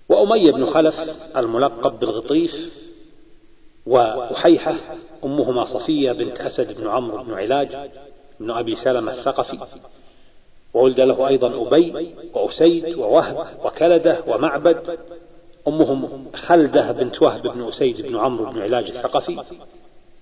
وأمية 0.08 0.52
بن 0.52 0.66
خلف 0.66 0.94
الملقب 1.36 1.98
بالغطيف 1.98 2.52
وأحيحة 3.86 4.74
أمهما 5.24 5.64
صفية 5.64 6.12
بنت 6.12 6.40
أسد 6.40 6.80
بن 6.80 6.88
عمرو 6.88 7.24
بن 7.24 7.34
علاج 7.34 7.90
بن 8.40 8.50
أبي 8.50 8.76
سلمة 8.76 9.14
الثقفي 9.14 9.58
وولد 10.74 11.00
له 11.00 11.28
أيضا 11.28 11.66
أبي 11.66 12.14
وأسيد 12.34 12.98
ووهب 12.98 13.46
وكلدة 13.64 14.18
ومعبد 14.26 14.98
أمهم 15.68 16.26
خلدة 16.34 16.92
بنت 16.92 17.22
وهب 17.22 17.42
بن 17.42 17.68
أسيد 17.68 18.02
بن 18.02 18.16
عمرو 18.16 18.52
بن 18.52 18.62
علاج 18.62 18.90
الثقفي 18.90 19.42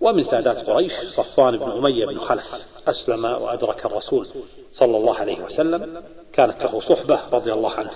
ومن 0.01 0.25
سادات 0.25 0.71
قريش 0.71 0.93
صفان 0.93 1.57
بن 1.57 1.71
أمية 1.71 2.07
بن 2.07 2.19
خلف 2.19 2.55
أسلم 2.89 3.25
وأدرك 3.25 3.87
الرسول 3.87 4.29
صلى 4.73 4.97
الله 4.97 5.15
عليه 5.15 5.43
وسلم 5.45 6.03
كانت 6.33 6.63
له 6.63 6.81
صحبة 6.81 7.21
رضي 7.33 7.53
الله 7.53 7.71
عنه 7.71 7.91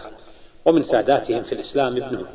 ومن 0.65 0.83
ساداتهم 0.83 1.43
في 1.43 1.53
الإسلام 1.53 1.97
ابنه 2.03 2.27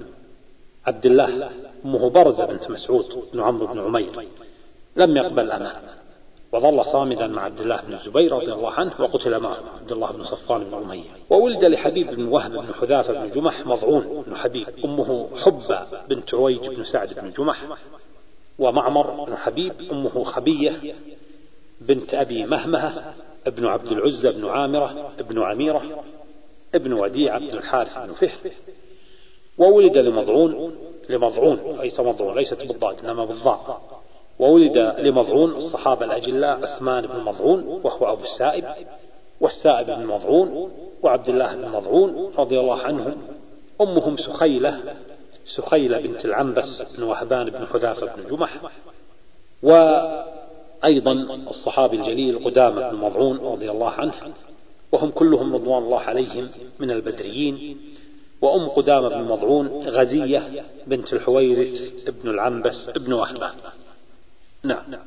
عبد 0.85 1.05
الله 1.05 1.49
أمه 1.85 2.09
برزة 2.09 2.45
بنت 2.45 2.69
مسعود 2.69 3.05
بن 3.33 3.39
عمرو 3.39 3.67
بن 3.67 3.79
عمير. 3.79 4.27
لم 4.95 5.17
يقبل 5.17 5.51
أمان 5.51 5.75
وظل 6.51 6.85
صامدا 6.85 7.27
مع 7.27 7.43
عبد 7.43 7.59
الله 7.59 7.81
بن 7.81 7.93
الزبير 7.93 8.31
رضي 8.31 8.53
الله 8.53 8.71
عنه 8.71 8.91
وقتل 8.99 9.39
معه 9.39 9.57
عبد 9.79 9.91
الله 9.91 10.11
بن 10.11 10.23
صفان 10.23 10.63
بن 10.63 10.73
أمية 10.73 11.09
وولد 11.29 11.65
لحبيب 11.65 12.15
بن 12.15 12.27
وهب 12.27 12.51
بن 12.51 12.73
حذافة 12.73 13.13
بن 13.13 13.31
جمح 13.31 13.65
مضعون 13.65 14.23
بن 14.27 14.35
حبيب. 14.35 14.67
أمه 14.85 15.27
حبة 15.37 15.87
بنت 16.09 16.33
عويج 16.33 16.67
بن 16.67 16.83
سعد 16.83 17.19
بن 17.19 17.31
جمح. 17.31 17.63
ومعمر 18.59 19.25
بن 19.25 19.35
حبيب 19.35 19.73
أمه 19.91 20.23
خبية 20.23 20.95
بنت 21.81 22.13
أبي 22.13 22.45
مهمهة 22.45 23.13
ابن 23.47 23.65
عبد 23.65 23.91
العزى 23.91 24.31
بن 24.31 24.45
عامرة 24.45 25.11
ابن 25.19 25.41
عميرة 25.41 26.03
ابن 26.75 26.93
وديعة 26.93 27.39
بن 27.39 27.57
الحارث 27.57 27.97
بن 27.97 28.13
فهر 28.13 28.51
وولد 29.57 29.97
لمضعون 29.97 30.75
لمضعون 31.11 31.79
ليس 31.81 31.99
مضعون 31.99 32.37
ليست 32.37 32.63
بالضاد 32.63 33.05
إنما 33.05 33.25
بالضاء. 33.25 33.81
وولد 34.39 34.77
لمضعون 34.77 35.51
الصحابة 35.51 36.05
الأجلاء 36.05 36.63
عثمان 36.63 37.07
بن 37.07 37.19
مضعون 37.19 37.81
وهو 37.83 38.13
أبو 38.13 38.23
السائب 38.23 38.65
والسائب 39.41 39.87
بن 39.87 40.05
مضعون 40.05 40.71
وعبد 41.03 41.29
الله 41.29 41.55
بن 41.55 41.69
مضعون 41.69 42.33
رضي 42.37 42.59
الله 42.59 42.81
عنهم. 42.81 43.17
أمهم 43.81 44.17
سخيلة 44.17 44.79
سخيلة 45.45 45.97
بنت 45.97 46.25
العنبس 46.25 46.97
بن 46.97 47.03
وهبان 47.03 47.49
بن 47.49 47.67
حذافة 47.67 48.15
بن 48.15 48.35
جمح 48.35 48.57
وأيضا 49.63 51.11
الصحابي 51.49 51.97
الجليل 51.97 52.45
قدامة 52.45 52.89
بن 52.89 52.97
مضعون 52.97 53.37
رضي 53.37 53.71
الله 53.71 53.89
عنه 53.89 54.13
وهم 54.91 55.11
كلهم 55.11 55.53
رضوان 55.53 55.83
الله 55.83 55.99
عليهم 55.99 56.49
من 56.79 56.91
البدريين 56.91 57.77
وأم 58.41 58.69
قدامة 58.69 59.09
بن 59.09 59.23
مضعون 59.23 59.67
غزية 59.67 60.65
بنت 60.87 61.13
الحويرث 61.13 62.09
بن 62.09 62.29
العنبس 62.29 62.89
بن 62.89 63.13
وهبان 63.13 63.55
نعم. 64.63 64.99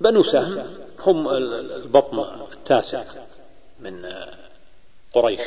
بنو 0.00 0.22
سهم 0.22 0.66
هم 1.00 1.28
البطن 1.28 2.18
التاسع 2.52 3.04
من 3.80 4.06
قريش 5.12 5.40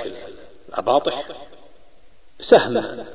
الأباطح. 0.70 1.28
سهم 2.40 3.06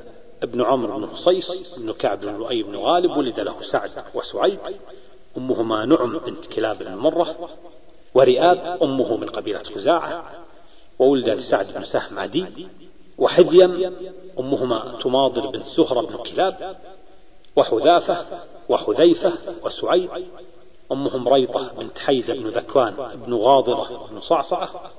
ابن 0.43 0.61
عمرو 0.61 0.99
بن 0.99 1.07
حصيص 1.07 1.75
بن 1.77 1.93
كعب 1.93 2.19
بن 2.19 2.37
لؤي 2.37 2.63
بن 2.63 2.75
غالب 2.75 3.11
ولد 3.11 3.39
له 3.39 3.61
سعد 3.61 4.03
وسعيد. 4.13 4.59
أمهما 5.37 5.85
نعم 5.85 6.17
بنت 6.17 6.45
كلاب 6.45 6.79
بن 6.79 6.95
مرة 6.95 7.49
ورئاب 8.13 8.83
أمه 8.83 9.17
من 9.17 9.29
قبيلة 9.29 9.63
خزاعة 9.63 10.31
وولد 10.99 11.29
لسعد 11.29 11.73
بن 11.73 11.85
سهم 11.85 12.19
عدي. 12.19 12.67
وحذيم 13.21 13.93
أمهما 14.39 14.99
تماضر 15.03 15.47
بنت 15.47 15.67
زهرة 15.67 16.01
بن 16.01 16.17
كلاب 16.17 16.75
وحذافة 17.55 18.25
وحذيفة 18.69 19.33
وسعيد. 19.63 20.09
أمهم 20.91 21.29
ريطة 21.29 21.71
بنت 21.77 21.97
حيدة 21.97 22.33
بن 22.33 22.47
ذكوان 22.47 22.93
بن 23.25 23.33
غاضرة 23.33 24.07
بن 24.11 24.21
صعصعة 24.21 24.91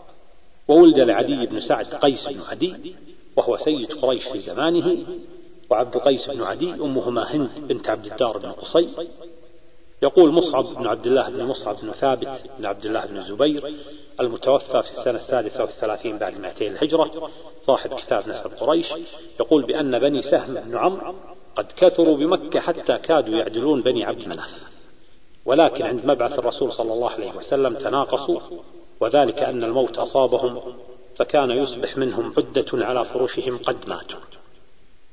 وولد 0.68 1.00
لعدي 1.00 1.46
بن 1.46 1.60
سعد 1.60 1.86
قيس 1.86 2.28
بن 2.28 2.40
عدي 2.40 2.94
وهو 3.36 3.56
سيد 3.56 3.92
قريش 3.92 4.28
في 4.28 4.38
زمانه. 4.38 5.04
وعبد 5.70 5.96
قيس 5.96 6.30
بن 6.30 6.42
عدي 6.42 6.70
أمهما 6.70 7.34
هند 7.34 7.50
بنت 7.58 7.88
عبد 7.88 8.06
الدار 8.06 8.38
بن 8.38 8.52
قصي. 8.52 8.88
يقول 10.02 10.32
مصعب 10.32 10.64
بن 10.64 10.86
عبد 10.86 11.06
الله 11.06 11.28
بن 11.30 11.44
مصعب 11.44 11.76
بن 11.82 11.92
ثابت 11.92 12.44
بن 12.58 12.66
عبد 12.66 12.86
الله 12.86 13.06
بن 13.06 13.16
الزبير 13.16 13.74
المتوفى 14.20 14.82
في 14.82 14.90
السنة 14.90 15.14
السادسة 15.14 15.62
والثلاثين 15.62 16.18
بعد 16.18 16.38
200 16.38 16.66
الهجرة 16.66 17.30
صاحب 17.60 17.94
كتاب 17.94 18.28
نسب 18.28 18.50
قريش 18.60 18.92
يقول 19.40 19.66
بأن 19.66 19.98
بني 19.98 20.22
سهم 20.22 20.54
بن 20.54 20.76
عمرو 20.76 21.14
قد 21.56 21.66
كثروا 21.76 22.16
بمكة 22.16 22.60
حتى 22.60 22.98
كادوا 22.98 23.34
يعدلون 23.34 23.82
بني 23.82 24.04
عبد 24.04 24.28
مناف. 24.28 24.50
ولكن 25.44 25.84
عند 25.84 26.06
مبعث 26.06 26.38
الرسول 26.38 26.72
صلى 26.72 26.92
الله 26.92 27.10
عليه 27.10 27.32
وسلم 27.32 27.74
تناقصوا 27.74 28.40
وذلك 29.00 29.38
أن 29.38 29.64
الموت 29.64 29.98
أصابهم 29.98 30.60
فكان 31.18 31.50
يصبح 31.50 31.96
منهم 31.96 32.34
عدة 32.36 32.66
على 32.72 33.04
فرشهم 33.04 33.58
قد 33.58 33.88
ماتوا. 33.88 34.20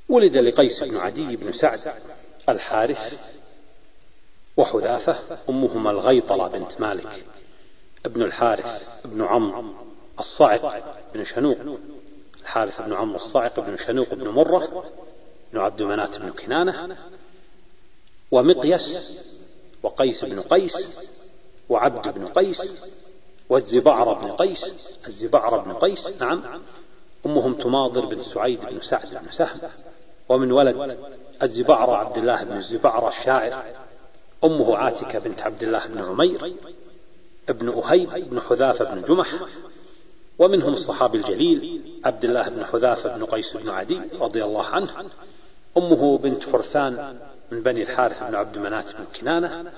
ولد 0.10 0.38
لقيس 0.38 0.84
بن 0.84 0.98
عدي 0.98 1.36
بن 1.36 1.52
سعد 1.52 1.94
الحارث 2.50 3.20
وحذافة 4.58 5.20
أمهما 5.50 5.92
الغيطلة 5.92 6.48
بنت 6.48 6.82
مالك. 6.82 7.26
ابن 8.06 8.22
الحارث 8.22 8.84
ابن 9.06 9.22
عمرو 9.22 9.64
الصعق 10.20 10.84
بن 11.14 11.24
شنوق. 11.26 11.58
الحارث 12.42 12.82
بن 12.82 12.94
عمرو 12.94 13.16
الصعق 13.16 13.60
بن 13.60 13.78
شنوق 13.78 14.14
بن 14.14 14.28
مرة 14.28 14.86
بن 15.54 15.60
عبد 15.60 15.82
منات 15.82 16.18
بن 16.18 16.30
كنانة 16.30 16.98
ومقيس 18.32 19.20
وقيس 19.84 20.26
بن 20.26 20.42
قيس 20.42 21.10
وعبد 21.70 22.14
بن 22.14 22.28
قيس 22.28 22.96
والزبعر 23.50 24.14
بن 24.14 24.32
قيس. 24.32 24.98
الزبعر 25.08 25.58
بن 25.58 25.74
قيس 25.74 26.08
نعم 26.20 26.44
أمهم 27.26 27.54
تماضر 27.54 28.06
بن 28.06 28.24
سعيد 28.24 28.60
بن 28.66 28.82
سعد 28.82 29.18
بن 29.26 29.32
سهم. 29.32 29.70
ومن 30.30 30.52
ولد 30.52 30.98
الزبعر 31.44 31.90
عبد 31.90 32.18
الله 32.18 32.44
بن 32.44 32.58
الزبعر 32.58 33.08
الشاعر 33.10 33.64
أمه 34.44 34.78
عاتكة 34.78 35.20
بنت 35.20 35.42
عبد 35.42 35.64
الله 35.64 35.88
بن 35.88 36.02
عمير. 36.02 36.56
ابن 37.50 37.70
أهيب 37.70 38.30
بن 38.30 38.42
حذافة 38.42 38.96
بن 38.96 39.02
جمح 39.02 39.36
ومنهم 40.40 40.74
الصحابي 40.74 41.18
الجليل 41.18 41.82
عبد 42.06 42.26
الله 42.26 42.50
بن 42.50 42.66
حذافة 42.66 43.18
بن 43.18 43.26
قيس 43.26 43.58
بن 43.58 43.70
عدي 43.70 44.00
رضي 44.20 44.44
الله 44.44 44.66
عنه 44.66 44.90
أمه 45.78 46.18
بنت 46.18 46.44
حرثان 46.44 47.20
من 47.52 47.64
بني 47.64 47.82
الحارث 47.82 48.24
بن 48.24 48.36
عبد 48.36 48.58
منات 48.58 48.86
بن 48.96 49.06
كنانة 49.20 49.72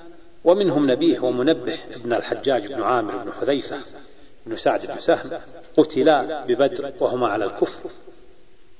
ومنهم 0.44 0.90
نبيه 0.90 1.20
ومنبه 1.20 1.78
ابن 1.94 2.12
الحجاج 2.12 2.72
بن 2.72 2.82
عامر 2.82 3.16
بن 3.16 3.32
حذيفة 3.32 3.80
بن 4.46 4.56
سعد 4.56 4.86
بن 4.86 5.00
سهم 5.00 5.40
قتلا 5.76 6.44
ببدر 6.44 6.92
وهما 7.00 7.28
على 7.28 7.44
الكفر 7.44 7.90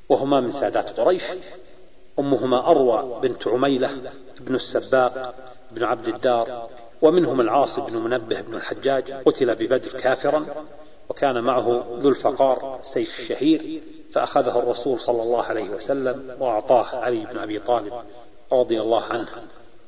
وهما 0.08 0.40
من 0.40 0.52
سادات 0.52 1.00
قريش 1.00 1.22
أمهما 2.18 2.70
أروى 2.70 3.20
بنت 3.22 3.48
عميلة 3.48 4.12
بن 4.40 4.54
السباق 4.54 5.34
بن 5.70 5.84
عبد 5.84 6.08
الدار 6.08 6.68
ومنهم 7.02 7.40
العاص 7.40 7.80
بن 7.80 7.96
منبه 7.96 8.40
بن 8.40 8.54
الحجاج 8.54 9.12
قتل 9.12 9.54
ببدر 9.54 10.00
كافرا 10.00 10.46
وكان 11.08 11.44
معه 11.44 11.96
ذو 11.98 12.08
الفقار 12.08 12.80
سيف 12.82 13.20
الشهير 13.20 13.82
فأخذه 14.12 14.58
الرسول 14.58 15.00
صلى 15.00 15.22
الله 15.22 15.42
عليه 15.42 15.70
وسلم 15.70 16.36
وأعطاه 16.40 16.96
علي 16.96 17.26
بن 17.32 17.38
أبي 17.38 17.58
طالب 17.58 17.92
رضي 18.52 18.80
الله 18.80 19.02
عنه 19.02 19.28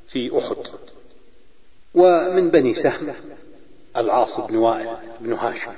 في 0.08 0.38
أحد. 0.38 0.56
ومن 1.94 2.50
بني 2.50 2.74
سهم 2.74 3.14
العاص 3.96 4.40
بن 4.40 4.56
وائل 4.56 4.96
بن 5.20 5.32
هاشم 5.32 5.72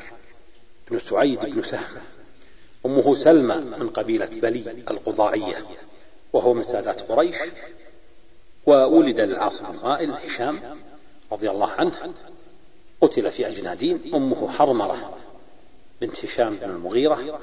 بن 0.90 0.98
سعيد 0.98 1.46
بن 1.46 1.62
سهم 1.62 2.00
أمه 2.86 3.14
سلمى 3.14 3.54
من 3.54 3.88
قبيلة 3.88 4.30
بلي 4.42 4.70
القضاعية 4.90 5.64
وهو 6.32 6.54
من 6.54 6.62
سادات 6.62 7.02
قريش 7.02 7.36
وولد 8.66 9.20
للعاص 9.20 9.62
بن 9.62 9.78
وائل 9.88 10.10
هشام 10.10 10.60
رضي 11.32 11.50
الله 11.50 11.70
عنه 11.70 12.14
قتل 13.00 13.32
في 13.32 13.48
أجنادين 13.48 14.14
أمه 14.14 14.48
حرمرة 14.48 15.16
بنت 16.00 16.24
هشام 16.24 16.56
بن 16.56 16.70
المغيرة 16.70 17.40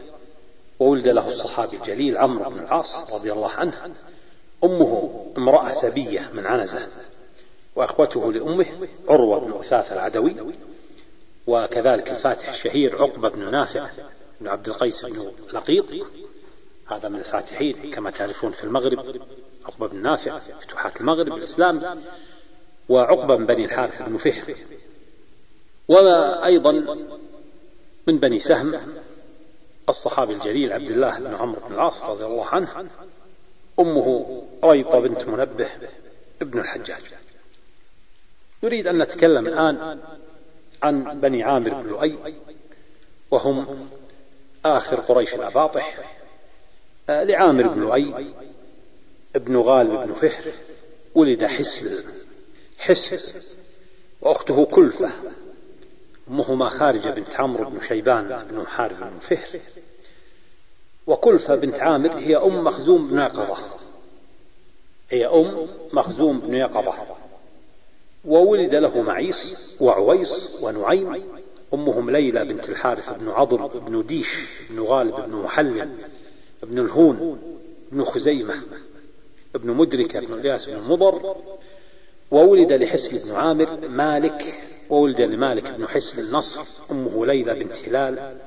وولد 0.80 1.08
له 1.08 1.28
الصحابي 1.28 1.78
الجليل 1.78 2.18
عمرو 2.18 2.50
بن 2.50 2.60
العاص 2.60 3.14
رضي 3.14 3.32
الله 3.32 3.50
عنه. 3.52 3.96
أمه 4.64 5.24
امرأة 5.38 5.72
سبية 5.72 6.30
من 6.34 6.46
عنزة 6.46 6.88
وأخوته 7.76 8.34
لأمه 8.34 8.66
عروة 9.10 9.40
بن 9.40 9.54
أثاث 9.60 9.92
العدوي 9.92 10.36
وكذلك 11.48 12.12
الفاتح 12.12 12.50
الشهير 12.50 13.02
عقبة 13.02 13.30
بن 13.30 13.52
نافع 13.52 13.90
بن 14.42 14.48
عبد 14.48 14.68
القيس 14.68 15.06
بن 15.06 15.32
لقيط. 15.54 15.86
هذا 16.88 17.10
من 17.10 17.20
الفاتحين 17.20 17.92
كما 17.92 18.12
تعرفون 18.12 18.52
في 18.52 18.64
المغرب 18.64 19.22
عقبة 19.66 19.88
بن 19.88 20.02
نافع 20.02 20.40
فتوحات 20.40 21.02
المغرب 21.02 21.34
الإسلام. 21.34 22.04
وعقبة 22.90 23.38
من 23.38 23.46
بني 23.46 23.66
الحارث 23.66 24.02
بن 24.02 24.18
فهر. 24.18 24.56
وأيضا 25.88 26.72
من 28.08 28.18
بني 28.18 28.40
سهم 28.40 28.80
الصحابي 29.90 30.34
الجليل 30.34 30.74
عبد 30.74 30.90
الله 30.90 31.20
بن 31.20 31.34
عمرو 31.34 31.68
بن 31.68 31.76
العاص 31.76 32.04
رضي 32.04 32.26
الله 32.26 32.46
عنه 32.46 32.90
أمه 33.80 34.42
ريطة 34.66 35.00
بنت 35.00 35.26
منبه 35.26 35.70
ابن 36.42 36.60
الحجاج. 36.60 37.04
نريد 38.64 38.88
أن 38.88 38.98
نتكلم 38.98 39.48
الآن 39.48 40.00
عن 40.84 41.20
بني 41.20 41.44
عامر 41.44 41.82
بن 41.82 41.90
لؤي 41.90 42.16
وهم 43.32 43.88
آخر 44.66 45.00
قريش 45.00 45.34
الأباطح 45.34 45.98
آه، 47.10 47.24
لعامر 47.24 47.68
بن 47.68 47.82
لؤي 47.82 48.34
ابن 49.36 49.58
غالب 49.58 50.08
بن 50.08 50.14
فهر 50.14 50.44
ولد 51.16 51.46
حسل 51.46 52.04
حسل 52.84 53.42
وأخته 54.22 54.66
كلفة 54.66 55.12
أمهما 56.30 56.70
خارجة 56.70 57.10
بنت 57.10 57.36
عمرو 57.36 57.70
بن 57.70 57.82
شيبان 57.88 58.46
بن 58.52 58.68
حارب 58.68 59.00
بن 59.00 59.20
فهر. 59.20 59.60
وكلفة 61.08 61.56
بنت 61.56 61.80
عامر 61.80 62.18
هي 62.18 62.38
أم 62.38 62.64
مخزوم 62.64 63.08
بن 63.08 63.20
يقظة. 63.20 63.58
هي 65.10 65.26
أم 65.26 65.68
مخزوم 65.94 66.40
بن 66.40 66.54
يقظة. 66.54 66.94
وولد 68.26 68.76
له 68.76 69.02
معيص 69.02 69.56
وعويص 69.80 70.60
ونعيم. 70.62 71.24
أمهم 71.74 72.10
ليلى 72.10 72.46
بنت 72.46 72.70
الحارث 72.70 73.10
بن 73.10 73.30
عضل 73.30 73.80
بن 73.80 74.06
ديش 74.06 74.28
بن 74.70 74.80
غالب 74.80 75.16
بن 75.16 75.36
محلم 75.36 75.98
بن 76.64 76.80
الهون 76.80 77.40
بن 77.92 78.06
خزيمة 78.06 78.62
بن 79.54 79.72
مدركة 79.72 80.20
بن 80.20 80.34
الياس 80.34 80.66
بن 80.66 80.90
مضر 80.90 81.36
وولد 82.34 82.74
لحسن 82.74 83.18
بن 83.18 83.36
عامر 83.36 83.88
مالك 83.90 84.56
وولد 84.90 85.22
لمالك 85.22 85.72
بن 85.72 85.88
حسن 85.88 86.20
النصر 86.20 86.66
أمه 86.92 87.26
ليلى 87.26 87.54
بنت 87.54 87.76
هلال 87.88 88.38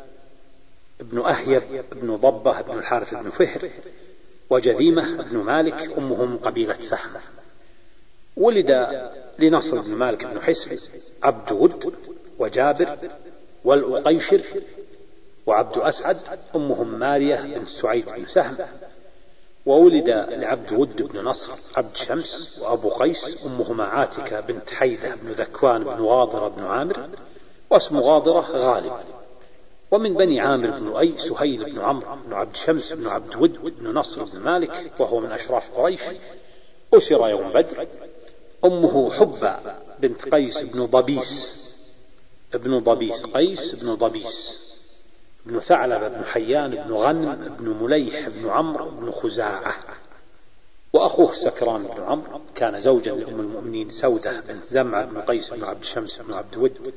ابن 1.00 1.18
أهيب 1.18 1.62
ابن 1.92 2.16
ضبة 2.16 2.60
ابن 2.60 2.78
الحارث 2.78 3.14
بن 3.14 3.30
فهر 3.30 3.70
وجذيمة 4.50 5.20
ابن 5.20 5.36
مالك 5.36 5.90
أمهم 5.98 6.36
قبيلة 6.36 6.74
فهمة 6.74 7.20
ولد 8.36 8.88
لنصر 9.38 9.80
بن 9.80 9.94
مالك 9.94 10.26
بن 10.26 10.40
حسن 10.40 10.76
عبد 11.22 11.52
ود 11.52 11.94
وجابر 12.38 12.98
والأقيشر 13.64 14.42
وعبد 15.46 15.78
أسعد 15.78 16.16
أمهم 16.56 16.98
مارية 16.98 17.36
بن 17.36 17.66
سعيد 17.66 18.06
بن 18.16 18.26
سهم. 18.28 18.56
وولد 19.66 20.08
لعبد 20.08 20.72
ود 20.72 21.02
بن 21.02 21.24
نصر 21.24 21.52
عبد 21.76 21.96
شمس 21.96 22.58
وأبو 22.62 22.88
قيس 22.88 23.46
أمهما 23.46 23.84
عاتكة 23.84 24.40
بنت 24.40 24.70
حيدة 24.70 25.14
بن 25.14 25.30
ذكوان 25.30 25.84
بن 25.84 26.04
غاضرة 26.04 26.48
بن 26.48 26.64
عامر 26.64 27.08
واسم 27.70 27.98
غاضرة 27.98 28.40
غالب. 28.40 28.92
ومن 29.90 30.14
بني 30.14 30.40
عامر 30.40 30.70
بن 30.70 30.84
لؤي 30.84 31.14
سهيل 31.18 31.64
بن 31.64 31.78
عمرو 31.80 32.16
بن 32.26 32.32
عبد 32.32 32.56
شمس 32.56 32.92
بن 32.92 33.06
عبد 33.06 33.36
ود 33.36 33.78
بن 33.80 33.94
نصر 33.94 34.24
بن 34.24 34.40
مالك 34.40 34.92
وهو 34.98 35.20
من 35.20 35.32
أشراف 35.32 35.70
قريش. 35.70 36.00
أسر 36.94 37.28
يوم 37.28 37.52
بدر. 37.52 37.86
أمه 38.64 39.10
حبة 39.10 39.56
بنت 39.98 40.34
قيس 40.34 40.62
بن 40.62 40.84
ضبيس 40.84 41.62
ابن 42.54 42.78
ضبيس 42.78 43.26
قيس 43.26 43.74
بن 43.74 43.94
ضبيس. 43.94 44.65
بن 45.46 45.60
ثعلب 45.60 46.12
بن 46.12 46.24
حيان 46.24 46.70
بن 46.70 46.92
غنم 46.92 47.56
بن 47.58 47.84
مليح 47.84 48.28
بن 48.28 48.48
عمرو 48.48 48.90
بن 48.90 49.12
خزاعة. 49.12 49.74
وأخوه 50.92 51.32
سكران 51.32 51.82
بن 51.82 52.02
عمرو 52.02 52.40
كان 52.54 52.80
زوجا 52.80 53.12
لأم 53.12 53.40
المؤمنين 53.40 53.90
سودة 53.90 54.40
بنت 54.48 54.64
زمعة 54.64 55.04
بن 55.04 55.20
قيس 55.20 55.50
بن 55.50 55.64
عبد 55.64 55.84
شمس 55.84 56.18
بن 56.18 56.32
عبد 56.32 56.56
ود 56.56 56.94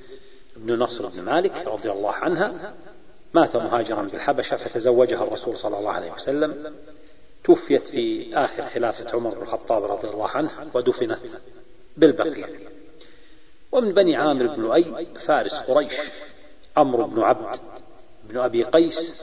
بن 0.56 0.80
نصر 0.80 1.08
بن 1.08 1.22
مالك 1.22 1.68
رضي 1.68 1.92
الله 1.92 2.12
عنها. 2.12 2.74
مات 3.34 3.56
مهاجرا 3.56 4.02
بالحبشة 4.02 4.58
فتزوجها 4.58 5.24
الرسول 5.24 5.58
صلى 5.58 5.78
الله 5.80 5.92
عليه 5.92 6.12
وسلم. 6.12 6.74
توفيت 7.44 7.88
في 7.88 8.36
آخر 8.38 8.70
خلافة 8.70 9.16
عمر 9.16 9.30
بن 9.36 9.42
الخطاب 9.42 9.84
رضي 9.84 10.08
الله 10.08 10.28
عنه 10.28 10.50
ودفنت 10.74 11.20
بالبقيع 11.98 12.48
ومن 13.72 13.94
بني 13.94 14.16
عامر 14.16 14.48
بن 14.48 14.62
لؤي 14.62 15.08
فارس 15.26 15.54
قريش 15.54 15.94
عمرو 16.78 17.08
بن 17.08 17.22
عبد 17.22 17.60
بن 18.30 18.38
أبي 18.38 18.64
قيس 18.64 19.16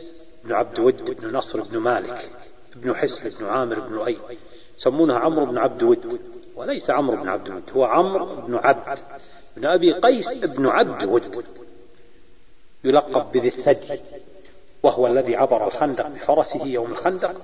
بن 0.45 0.53
عبد 0.53 0.79
ود 0.79 1.21
بن 1.21 1.37
نصر 1.37 1.61
بن 1.61 1.79
مالك 1.79 2.31
بن 2.77 2.95
حسن 2.95 3.29
بن 3.41 3.47
عامر 3.47 3.81
بن 3.81 3.95
لؤي 3.95 4.19
يسمونها 4.79 5.19
عمرو 5.19 5.47
بن 5.47 5.59
عبد 5.59 5.83
ود 5.83 6.21
وليس 6.57 6.91
عمرو 6.91 7.17
بن 7.17 7.29
عبد 7.29 7.49
ود 7.49 7.71
هو 7.73 7.85
عمرو 7.85 8.27
بن 8.27 8.55
عبد. 8.55 8.99
بن 9.57 9.67
أبي 9.67 9.93
قيس 9.93 10.37
بن 10.37 10.67
عبد 10.67 11.05
ود. 11.05 11.45
يلقب 12.85 13.33
بذي 13.33 13.49
الثدي 13.49 14.01
وهو 14.83 15.07
الذي 15.07 15.37
عبر 15.37 15.67
الخندق 15.67 16.09
بفرسه 16.09 16.67
يوم 16.67 16.93
الخندق 16.93 17.35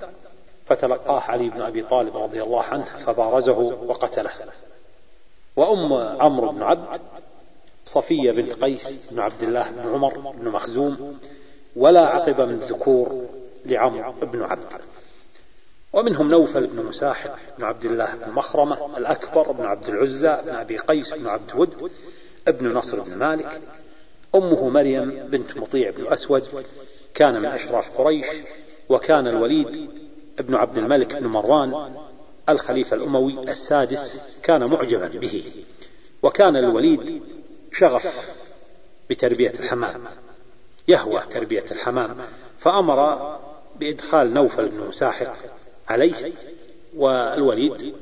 فتلقاه 0.66 1.20
علي 1.20 1.48
بن 1.48 1.62
أبي 1.62 1.82
طالب 1.82 2.16
رضي 2.16 2.42
الله 2.42 2.62
عنه 2.62 2.84
فبارزه 2.84 3.58
وقتله. 3.86 4.32
وأم 5.56 5.92
عمرو 5.92 6.52
بن 6.52 6.62
عبد 6.62 7.00
صفية 7.84 8.32
بنت 8.32 8.52
قيس 8.64 9.12
بن 9.12 9.20
عبد 9.20 9.42
الله 9.42 9.70
بن 9.70 9.92
عمر 9.92 10.32
بن 10.32 10.48
مخزوم 10.48 11.18
ولا 11.76 12.06
عقب 12.06 12.40
من 12.40 12.58
ذكور 12.58 13.26
لعمرو 13.66 14.12
بن 14.12 14.42
عبد. 14.42 14.72
ومنهم 15.92 16.30
نوفل 16.30 16.66
بن 16.66 16.84
مساحق 16.84 17.38
بن 17.58 17.64
عبد 17.64 17.84
الله 17.84 18.14
بن 18.14 18.32
مخرمة 18.32 18.98
الأكبر 18.98 19.52
بن 19.52 19.64
عبد 19.64 19.88
العزى 19.88 20.40
بن 20.44 20.54
أبي 20.54 20.76
قيس 20.76 21.14
بن 21.14 21.26
عبد 21.26 21.54
ود 21.54 21.90
ابن 22.48 22.72
نصر 22.72 23.00
بن 23.00 23.18
مالك. 23.18 23.60
أمه 24.34 24.68
مريم 24.68 25.10
بنت 25.10 25.56
مطيع 25.56 25.90
بن 25.90 26.12
أسود. 26.12 26.42
كان 27.14 27.38
من 27.38 27.46
أشراف 27.46 28.00
قريش. 28.00 28.26
وكان 28.88 29.26
الوليد 29.26 29.90
ابن 30.38 30.54
عبد 30.54 30.78
الملك 30.78 31.16
بن 31.16 31.26
مروان 31.26 31.94
الخليفة 32.48 32.96
الأموي 32.96 33.38
السادس 33.38 34.36
كان 34.42 34.64
معجبا 34.64 35.08
به. 35.08 35.64
وكان 36.22 36.56
الوليد 36.56 37.22
شغف 37.72 38.30
بتربية 39.10 39.50
الحمام. 39.50 40.04
يهوى 40.88 41.22
تربية 41.30 41.64
الحمام 41.70 42.16
فأمر 42.58 43.38
بإدخال 43.76 44.34
نوفل 44.34 44.68
بن 44.68 44.88
مساحق 44.88 45.36
عليه 45.88 46.32
والوليد 46.96 47.94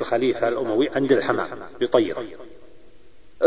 الخليفة 0.00 0.48
الأموي 0.48 0.88
عند 0.88 1.12
الحمام 1.12 1.58
يطيره 1.80 2.24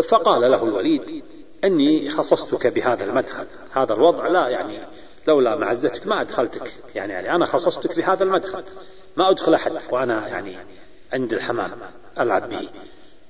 فقال 0.10 0.52
له 0.52 0.64
الوليد 0.64 1.24
أني 1.64 2.10
خصصتك 2.10 2.68
بهذا 2.68 3.04
المدخل 3.04 3.46
هذا 3.72 3.94
الوضع 3.94 4.28
لا 4.28 4.50
يعني 4.50 4.80
لولا 5.28 5.56
معزتك 5.56 6.08
ما 6.08 6.22
أدخلتك 6.22 6.74
يعني, 6.96 7.14
يعني 7.14 7.36
أنا 7.36 7.46
خصصتك 7.46 7.98
بهذا 7.98 8.24
المدخل 8.24 8.64
ما 9.18 9.30
أدخل 9.30 9.54
أحد 9.54 9.72
وأنا 9.92 10.28
يعني 10.28 10.58
عند 11.14 11.34
الحمام 11.34 11.72
ألعب 12.20 12.50
به. 12.50 12.70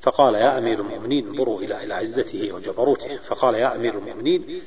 فقال 0.01 0.35
يا 0.35 0.57
أمير 0.57 0.79
المؤمنين 0.79 1.27
انظروا 1.27 1.61
إلى 1.61 1.83
إلى 1.83 1.93
عزته 1.93 2.53
وجبروته. 2.53 3.17
فقال 3.17 3.55
يا 3.55 3.75
أمير 3.75 3.97
المؤمنين 3.97 4.61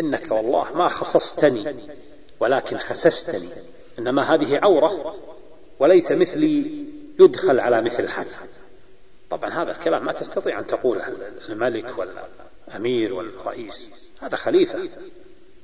إنك 0.00 0.30
والله 0.30 0.72
ما 0.74 0.88
خصصتني 0.88 1.76
ولكن 2.40 2.78
خسستني. 2.78 3.48
إنما 3.98 4.34
هذه 4.34 4.58
عورة 4.58 5.14
وليس 5.78 6.12
مثلي 6.12 6.84
يدخل 7.20 7.60
على 7.60 7.82
مثل 7.82 8.08
هذا. 8.08 8.48
طبعا 9.30 9.50
هذا 9.50 9.70
الكلام 9.70 10.04
ما 10.04 10.12
تستطيع 10.12 10.58
أن 10.58 10.66
تقوله 10.66 11.06
الملك 11.48 11.94
والأمير 11.98 13.14
والرئيس. 13.14 13.90
هذا 14.20 14.36
خليفة. 14.36 14.88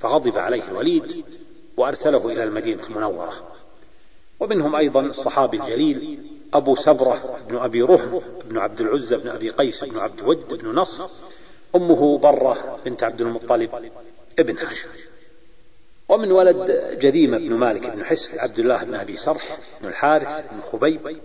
فغضب 0.01 0.39
عليه 0.39 0.63
الوليد 0.69 1.25
وأرسله 1.77 2.27
إلى 2.27 2.45
المدينة 2.45 2.87
المنورة. 2.87 3.33
ومنهم 4.41 4.77
أيضا 4.77 5.01
الصحابي 5.01 5.61
الجليل 5.61 6.19
أبو 6.55 6.77
سبرة 6.77 7.39
بن 7.49 7.57
أبي 7.57 7.83
رهم 7.83 8.23
بن 8.45 8.59
عبد 8.59 8.81
العزى 8.81 9.17
بن 9.17 9.29
أبي 9.29 9.51
قيس 9.51 9.85
بن 9.85 9.99
عبد 9.99 10.23
ود 10.23 10.55
بن 10.55 10.69
نصر. 10.69 11.11
أمه 11.77 12.19
برة 12.19 12.79
بنت 12.85 13.03
عبد 13.03 13.21
المطلب. 13.21 13.71
ابن 14.39 14.59
هاشم. 14.59 14.89
ومن 16.09 16.33
ولد 16.33 16.57
جذيمة 17.01 17.39
بن 17.39 17.53
مالك 17.53 17.91
بن 17.91 18.05
حسن 18.05 18.39
عبد 18.39 18.59
الله 18.59 18.85
بن 18.85 18.95
أبي 18.95 19.17
صرح 19.17 19.59
بن 19.81 19.89
الحارث 19.89 20.45
بن 20.53 20.61
خبيب. 20.61 21.17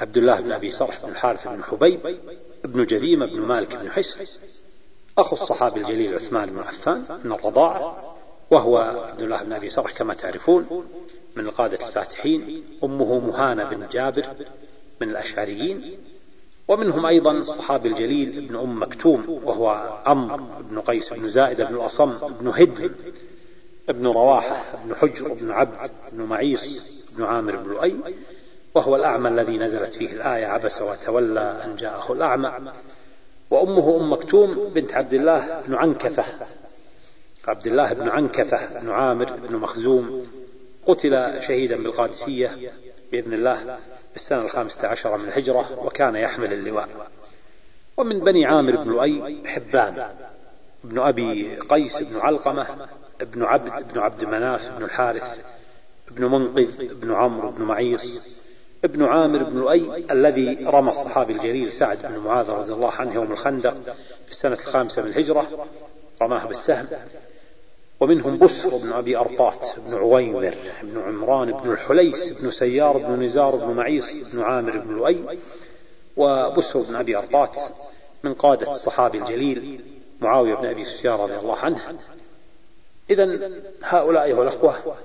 عبد 0.00 0.16
الله 0.16 0.40
بن 0.40 0.52
أبي 0.52 0.70
صرح 0.70 1.02
بن 1.02 1.10
الحارث 1.10 1.48
بن 1.48 1.64
حبيب 1.64 2.18
ابن 2.64 2.86
جذيمة 2.86 3.26
بن 3.26 3.40
مالك 3.40 3.76
بن 3.76 3.90
حسن 3.90 4.24
أخو 5.18 5.36
الصحابي 5.36 5.80
الجليل 5.80 6.14
عثمان 6.14 6.50
بن 6.50 6.58
عفان 6.58 7.20
من 7.24 7.32
الرضاعة 7.32 8.16
وهو 8.50 8.76
عبد 8.78 9.22
الله 9.22 9.42
بن 9.42 9.52
أبي 9.52 9.70
صرح 9.70 9.92
كما 9.92 10.14
تعرفون 10.14 10.86
من 11.36 11.46
القادة 11.46 11.86
الفاتحين. 11.86 12.64
أمه 12.84 13.18
مهانة 13.18 13.64
بن 13.64 13.88
جابر 13.92 14.26
من 15.00 15.10
الأشعريين. 15.10 15.98
ومنهم 16.68 17.06
أيضا 17.06 17.32
الصحابي 17.32 17.88
الجليل 17.88 18.44
ابن 18.44 18.56
أم 18.56 18.82
مكتوم 18.82 19.40
وهو 19.44 19.98
عمرو 20.06 20.44
بن 20.70 20.80
قيس 20.80 21.12
بن 21.12 21.30
زائد 21.30 21.60
بن 21.62 21.74
الأصم 21.74 22.28
بن 22.40 22.48
هدم 22.48 22.90
ابن 23.88 24.06
رواحة 24.06 24.82
ابن 24.82 24.94
حجر 24.94 25.32
ابن 25.32 25.50
عبد 25.50 25.90
ابن 26.12 26.22
معيص 26.22 26.82
ابن 27.14 27.24
عامر 27.24 27.56
بن 27.56 27.70
لؤي 27.70 27.96
وهو 28.74 28.96
الأعمى 28.96 29.28
الذي 29.28 29.58
نزلت 29.58 29.94
فيه 29.94 30.12
الآية 30.12 30.46
عبس 30.46 30.82
وتولى 30.82 31.62
أن 31.64 31.76
جاءه 31.76 32.12
الأعمى. 32.12 32.52
وأمه 33.50 33.96
أم 33.96 34.12
مكتوم 34.12 34.70
بنت 34.74 34.94
عبد 34.94 35.14
الله 35.14 35.60
بن 35.68 35.74
عنكثة 35.74 36.24
عبد 37.46 37.66
الله 37.66 37.92
بن 37.92 38.08
عنكثة 38.08 38.80
بن 38.80 38.90
عامر 38.90 39.36
بن 39.36 39.56
مخزوم 39.56 40.26
قتل 40.86 41.42
شهيدا 41.42 41.76
بالقادسية 41.76 42.72
بإذن 43.12 43.32
الله 43.32 43.78
في 44.14 44.20
السنة 44.20 44.44
الخامسة 44.44 44.88
عشرة 44.88 45.16
من 45.16 45.28
الهجرة 45.28 45.78
وكان 45.84 46.16
يحمل 46.16 46.52
اللواء. 46.52 46.88
ومن 47.96 48.20
بني 48.20 48.46
عامر 48.46 48.76
بن 48.76 48.90
لؤي 48.90 49.42
حبان 49.46 50.06
بن 50.84 50.98
أبي 50.98 51.56
قيس 51.56 52.02
بن 52.02 52.16
علقمة 52.16 52.66
ابن 53.20 53.42
عبد 53.42 53.92
بن 53.92 54.00
عبد 54.00 54.24
مناف 54.24 54.68
بن 54.78 54.84
الحارث 54.84 55.38
ابن 56.08 56.24
منقذ 56.24 56.90
ابن 56.90 57.14
عمرو 57.14 57.50
بن 57.50 57.62
معيص 57.62 58.40
ابن 58.84 59.04
عامر 59.04 59.42
بن 59.42 59.58
لؤي 59.58 60.04
الذي 60.10 60.58
رمى 60.66 60.90
الصحابي 60.90 61.32
الجليل 61.32 61.72
سعد 61.72 62.02
بن 62.02 62.18
معاذ 62.18 62.50
رضي 62.50 62.72
الله 62.72 62.92
عنه 62.92 63.14
يوم 63.14 63.32
الخندق 63.32 63.74
في 64.24 64.30
السنة 64.30 64.52
الخامسة 64.52 65.02
من 65.02 65.08
الهجرة 65.08 65.66
رماه 66.22 66.44
بالسهم. 66.46 66.86
ومنهم 68.04 68.38
بسر 68.38 68.76
بن 68.76 68.92
أبي 68.92 69.16
أرطات 69.16 69.68
بن 69.86 69.94
عويمر 69.94 70.54
بن 70.82 71.02
عمران 71.02 71.52
بن 71.52 71.72
الحليس 71.72 72.42
بن 72.42 72.50
سيار 72.50 72.98
بن 72.98 73.22
نزار 73.22 73.56
بن 73.56 73.74
معيص 73.74 74.34
بن 74.34 74.42
عامر 74.42 74.78
بن 74.78 74.94
لؤي 74.94 75.38
وبسر 76.16 76.82
بن 76.82 76.94
أبي 76.96 77.16
أرطات 77.16 77.56
من 78.24 78.34
قادة 78.34 78.70
الصحابي 78.70 79.18
الجليل 79.18 79.80
معاوية 80.20 80.54
بن 80.54 80.66
أبي 80.66 80.84
سفيان 80.84 81.14
رضي 81.14 81.36
الله 81.36 81.56
عنه. 81.56 81.98
إذا 83.10 83.50
هؤلاء 83.82 84.24
أيها 84.24 84.42
الأخوة 84.42 84.96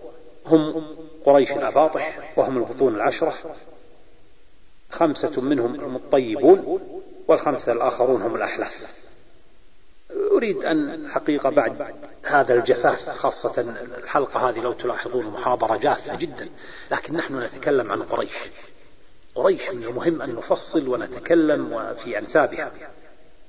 هم 0.46 0.84
قريش 1.26 1.52
الأباطح 1.52 2.34
وهم 2.38 2.58
البطون 2.58 2.96
العشرة. 2.96 3.34
خمسة 4.90 5.42
منهم 5.42 5.80
هم 5.80 5.96
الطيبون 5.96 6.80
والخمسة 7.28 7.72
الآخرون 7.72 8.22
هم 8.22 8.36
الأحلاف 8.36 8.99
أريد 10.12 10.66
أن 10.66 11.10
حقيقة 11.10 11.50
بعد 11.50 11.96
هذا 12.24 12.54
الجفاف 12.54 13.10
خاصة 13.10 13.76
الحلقة 13.98 14.50
هذه 14.50 14.60
لو 14.60 14.74
تلاحظون 14.74 15.26
محاضرة 15.26 15.78
جافة 15.78 16.16
جدا. 16.16 16.50
لكن 16.92 17.14
نحن 17.14 17.44
نتكلم 17.44 17.92
عن 17.92 18.04
قريش. 18.04 18.36
قريش 19.36 19.70
من 19.70 19.84
المهم 19.84 20.22
أن 20.22 20.36
نفصل 20.36 20.88
ونتكلم 20.88 21.96
في 21.98 22.18
أنسابها. 22.20 22.72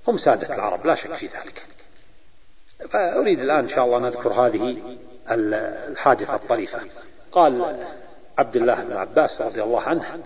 هم 0.08 0.16
سادة 0.16 0.54
العرب 0.54 0.86
لا 0.86 0.94
شك 0.94 1.14
في 1.14 1.26
ذلك. 1.26 1.66
فأريد 2.90 3.40
الآن 3.40 3.58
إن 3.58 3.68
شاء 3.68 3.84
الله 3.84 3.98
نذكر 3.98 4.32
هذه 4.32 4.76
الحادثة 5.30 6.34
الطريفة. 6.34 6.80
قال 7.32 7.86
عبد 8.38 8.56
الله 8.56 8.82
بن 8.82 8.96
عباس 8.96 9.42
رضي 9.42 9.62
الله 9.62 9.80
عنه 9.80 10.22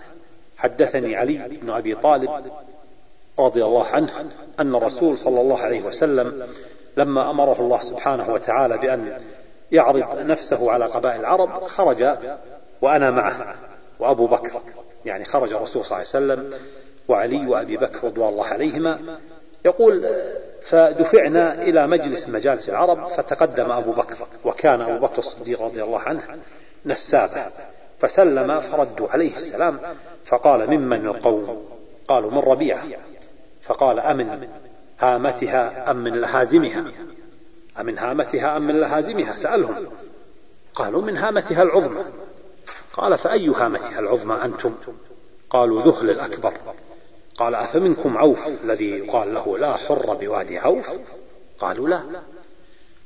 حدثني 0.57 1.15
علي 1.15 1.37
بن 1.61 1.69
أبي 1.69 1.95
طالب 1.95 2.51
رضي 3.39 3.65
الله 3.65 3.85
عنه 3.85 4.09
أن 4.59 4.75
الرسول 4.75 5.17
صلى 5.17 5.41
الله 5.41 5.59
عليه 5.59 5.83
وسلم 5.83 6.47
لما 6.97 7.31
أمره 7.31 7.59
الله 7.59 7.79
سبحانه 7.79 8.33
وتعالى 8.33 8.77
بأن 8.77 9.21
يعرض 9.71 10.19
نفسه 10.19 10.71
على 10.71 10.85
قبائل 10.85 11.19
العرب 11.19 11.67
خرج 11.67 12.17
وأنا 12.81 13.11
معه 13.11 13.55
وأبو 13.99 14.27
بكر. 14.27 14.61
يعني 15.05 15.25
خرج 15.25 15.53
الرسول 15.53 15.85
صلى 15.85 15.97
الله 15.97 16.07
عليه 16.13 16.33
وسلم 16.43 16.59
وعلي 17.07 17.47
وأبي 17.47 17.77
بكر 17.77 18.07
رضوان 18.07 18.29
الله 18.29 18.45
عليهما. 18.45 19.17
يقول 19.65 20.03
فدفعنا 20.67 21.61
إلى 21.61 21.87
مجلس 21.87 22.29
مجالس 22.29 22.69
العرب 22.69 23.07
فتقدم 23.07 23.71
أبو 23.71 23.91
بكر 23.91 24.27
وكان 24.45 24.81
أبو 24.81 25.07
بكر 25.07 25.17
الصديق 25.17 25.61
رضي 25.61 25.83
الله 25.83 25.99
عنه 25.99 26.21
نسابا. 26.85 27.51
فسلم 27.99 28.59
فردوا 28.59 29.09
عليه 29.09 29.35
السلام 29.35 29.79
فقال 30.25 30.69
ممن 30.69 31.05
القوم؟ 31.05 31.65
قالوا 32.07 32.31
من 32.31 32.39
ربيعة. 32.39 32.83
فقال 33.65 33.99
أمن 33.99 34.47
هامتها 34.99 35.91
أم 35.91 35.97
من 35.97 36.13
لهازمها؟ 36.13 36.85
أمن 37.79 37.97
هامتها 37.97 38.57
أم 38.57 38.61
من 38.61 38.79
لهازمها؟ 38.79 39.35
سألهم. 39.35 39.89
قالوا 40.73 41.01
من 41.01 41.17
هامتها 41.17 41.63
العظمى. 41.63 42.03
قال 42.93 43.17
فأي 43.17 43.47
هامتها 43.47 43.99
العظمى 43.99 44.35
أنتم؟ 44.35 44.73
قالوا 45.49 45.81
ذهل 45.81 46.09
الأكبر. 46.09 46.53
قال 47.37 47.55
أفمنكم 47.55 48.17
عوف 48.17 48.47
الذي 48.47 48.89
يقال 48.89 49.33
له 49.33 49.57
لا 49.57 49.77
حر 49.77 50.15
بوادي 50.15 50.57
عوف؟ 50.57 50.89
قالوا 51.59 51.89
لا. 51.89 52.01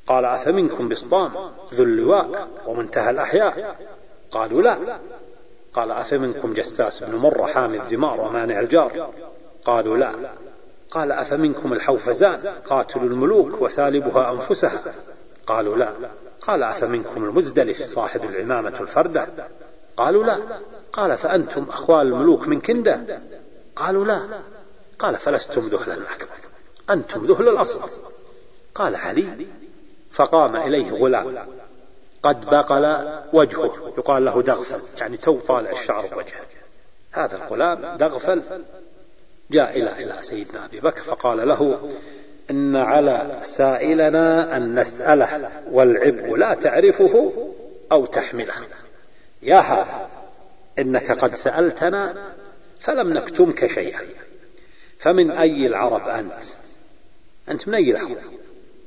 قال 0.08 0.26
أفمنكم 0.26 0.90
بسطام 0.90 1.32
ذو 1.74 1.84
اللواء 1.84 2.48
ومنتهى 2.66 3.10
الأحياء؟ 3.10 3.76
قالوا 4.32 4.62
لا. 4.62 5.00
قال 5.74 5.92
أفمنكم 5.92 6.54
جساس 6.54 7.04
بن 7.04 7.16
مرة 7.16 7.46
حامي 7.46 7.78
الذمار 7.78 8.22
ومانع 8.22 8.60
الجار؟ 8.60 9.14
قالوا 9.66 9.98
لا. 9.98 10.12
قال 10.92 11.12
أفمنكم 11.12 11.74
الحوفزان؟ 11.74 12.38
قاتل 12.68 13.00
الملوك 13.00 13.62
وسالبها 13.62 14.32
أنفسها. 14.32 14.94
قالوا 15.48 15.78
لا. 15.78 15.94
قال 16.42 16.64
أفمنكم 16.64 17.24
المزدلف 17.24 17.88
صاحب 17.88 18.24
العمامة 18.24 18.78
الفردة؟ 18.82 19.28
قالوا 19.98 20.24
لا. 20.24 20.40
قال 20.92 21.18
فأنتم 21.18 21.66
أخوال 21.70 22.08
الملوك 22.08 22.48
من 22.48 22.62
كندة 22.62 23.22
قالوا 23.76 24.06
لا. 24.06 24.22
قال 25.00 25.16
فلستم 25.16 25.62
ذهلا 25.62 25.94
الأكبر 25.94 26.38
أنتم 26.90 27.26
ذهل 27.26 27.50
الأصغر 27.50 27.90
قال 28.76 28.96
علي. 28.96 29.48
فقام 30.12 30.56
إليه 30.56 30.92
غلام. 30.92 31.48
قد 32.24 32.46
بقل 32.46 33.10
وجهه. 33.34 33.94
يقال 33.98 34.26
له 34.26 34.42
دغفل. 34.42 34.82
يعني 34.98 35.18
تو 35.18 35.40
طالع 35.40 35.72
الشعر 35.72 36.08
بوجهه. 36.08 36.42
هذا 37.12 37.36
الغلام 37.36 37.98
دغفل 37.98 38.42
جاء 39.52 39.80
إلى 39.80 40.04
إلى 40.04 40.22
سيدنا 40.22 40.66
أبي 40.66 40.80
بكر 40.80 41.02
فقال 41.02 41.48
له 41.48 41.90
إن 42.52 42.76
على 42.76 43.42
سائلنا 43.44 44.58
أن 44.58 44.80
نسأله 44.80 45.52
والعبء 45.72 46.36
لا 46.36 46.54
تعرفه 46.54 47.34
أو 47.92 48.06
تحمله. 48.06 48.54
يا 49.42 49.60
هذا 49.60 50.10
إنك 50.80 51.12
قد 51.12 51.36
سألتنا 51.36 52.34
فلم 52.80 53.14
نكتمك 53.14 53.68
شيئا. 53.68 54.02
فمن 55.00 55.32
أي 55.32 55.68
العرب 55.68 56.10
أنت؟ 56.10 56.44
أنت 57.50 57.68
من 57.68 57.76
أي 57.76 57.92
العرب 57.92 58.18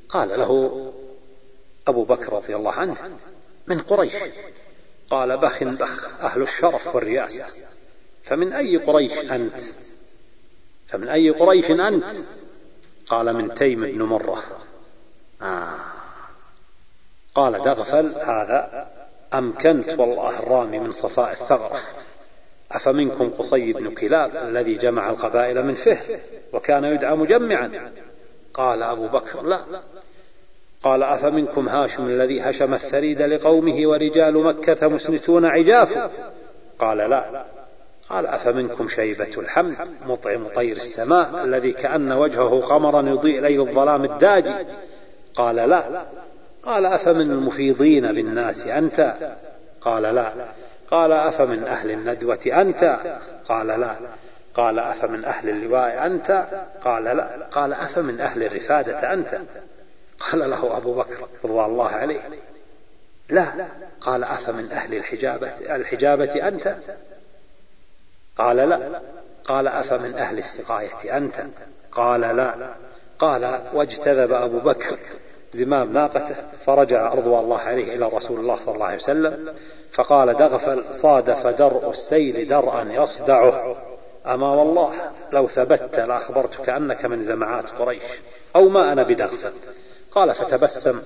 قال 0.08 0.28
له 0.28 0.92
أبو 1.88 2.04
بكر 2.04 2.32
رضي 2.32 2.56
الله 2.56 2.72
عنه 2.72 2.96
من 3.66 3.80
قريش. 3.80 4.14
قال 5.10 5.38
بخ 5.38 5.64
بخ 5.64 6.20
أهل 6.20 6.42
الشرف 6.42 6.94
والرياسة. 6.94 7.46
فمن 8.24 8.52
أي 8.52 8.76
قريش 8.76 9.12
أنت؟ 9.12 9.62
فمن 10.92 11.08
أي 11.08 11.30
قريش 11.30 11.70
أنت؟ 11.70 12.04
قال 13.06 13.36
من 13.36 13.54
تيم 13.54 13.80
بن 13.80 14.02
مرة. 14.02 14.42
آه. 15.42 15.74
قال 17.34 17.62
دغفل 17.62 18.14
هذا 18.20 18.88
أمكنت 19.34 19.98
والله 19.98 20.38
الرامي 20.38 20.78
من 20.78 20.92
صفاء 20.92 21.30
الثغرة. 21.30 21.80
أفمنكم 22.72 23.30
قصي 23.30 23.72
بن 23.72 23.94
كلاب 23.94 24.36
الذي 24.36 24.74
جمع 24.74 25.10
القبائل 25.10 25.64
من 25.64 25.74
فه 25.74 25.98
وكان 26.52 26.84
يدعى 26.84 27.16
مجمعا؟ 27.16 27.92
قال 28.54 28.82
أبو 28.82 29.08
بكر 29.08 29.42
لا. 29.42 29.60
قال 30.84 31.02
أفمنكم 31.02 31.68
هاشم 31.68 32.06
الذي 32.06 32.40
هشم 32.40 32.74
الثريد 32.74 33.22
لقومه 33.22 33.86
ورجال 33.88 34.42
مكة 34.44 34.88
مسنتون 34.88 35.44
عجاف؟ 35.44 36.10
قال 36.78 36.98
لا. 36.98 37.44
قال 38.12 38.26
أفمنكم 38.26 38.88
شيبة 38.88 39.30
الحمد 39.38 39.76
مطعم 40.06 40.48
طير 40.48 40.76
السماء 40.76 41.44
الذي 41.44 41.72
كأن 41.72 42.12
وجهه 42.12 42.60
قمرا 42.60 43.02
يضيء 43.08 43.40
ليل 43.40 43.60
الظلام 43.60 44.04
الداجي. 44.04 44.54
قال 45.34 45.56
لا. 45.56 46.04
قال 46.62 46.86
أفمن 46.86 47.30
المفيضين 47.30 48.12
بالناس 48.12 48.66
أنت؟ 48.66 49.14
قال 49.80 50.02
لا. 50.02 50.32
قال 50.90 51.12
أفمن 51.12 51.64
أهل 51.64 51.90
الندوة 51.90 52.40
أنت؟ 52.46 53.00
قال 53.48 53.66
لا. 53.66 53.96
قال 54.54 54.78
أفمن 54.78 55.24
أهل 55.24 55.48
اللواء 55.50 56.06
أنت؟ 56.06 56.46
قال 56.84 57.04
لا. 57.04 57.48
قال 57.50 57.72
أفمن 57.72 58.20
أهل 58.20 58.42
الرفادة 58.42 59.12
أنت؟ 59.12 59.40
قال 60.18 60.50
له 60.50 60.76
أبو 60.76 60.94
بكر 60.94 61.28
رضوان 61.44 61.70
الله 61.70 61.88
عليه. 61.88 62.20
لا. 63.28 63.52
قال 64.00 64.24
أفمن 64.24 64.72
أهل 64.72 64.94
الحجابة 64.94 65.52
الحجابة 65.76 66.48
أنت؟ 66.48 66.76
قال 68.38 68.56
لا. 68.56 69.00
قال 69.44 69.68
أفمن 69.68 70.14
أهل 70.14 70.38
السقاية 70.38 71.16
أنت؟ 71.16 71.46
قال 71.92 72.20
لا. 72.20 72.74
قال 73.18 73.60
واجتذب 73.74 74.32
أبو 74.32 74.58
بكر 74.58 74.98
زمام 75.54 75.92
ناقته 75.92 76.36
فرجع 76.66 77.14
رضوان 77.14 77.44
الله 77.44 77.58
عليه 77.58 77.94
إلى 77.96 78.08
رسول 78.08 78.40
الله 78.40 78.56
صلى 78.56 78.74
الله 78.74 78.86
عليه 78.86 78.96
وسلم 78.96 79.54
فقال 79.92 80.36
دغفل 80.36 80.94
صادف 80.94 81.46
درء 81.46 81.90
السيل 81.90 82.48
درءا 82.48 82.82
يصدعه. 82.90 83.76
أما 84.26 84.54
والله 84.54 84.92
لو 85.32 85.48
ثبت 85.48 85.94
لأخبرتك 85.98 86.68
أنك 86.68 87.04
من 87.04 87.22
زمعات 87.22 87.70
قريش 87.70 88.02
أو 88.56 88.68
ما 88.68 88.92
أنا 88.92 89.02
بدغفل. 89.02 89.52
قال 90.10 90.34
فتبسم 90.34 91.00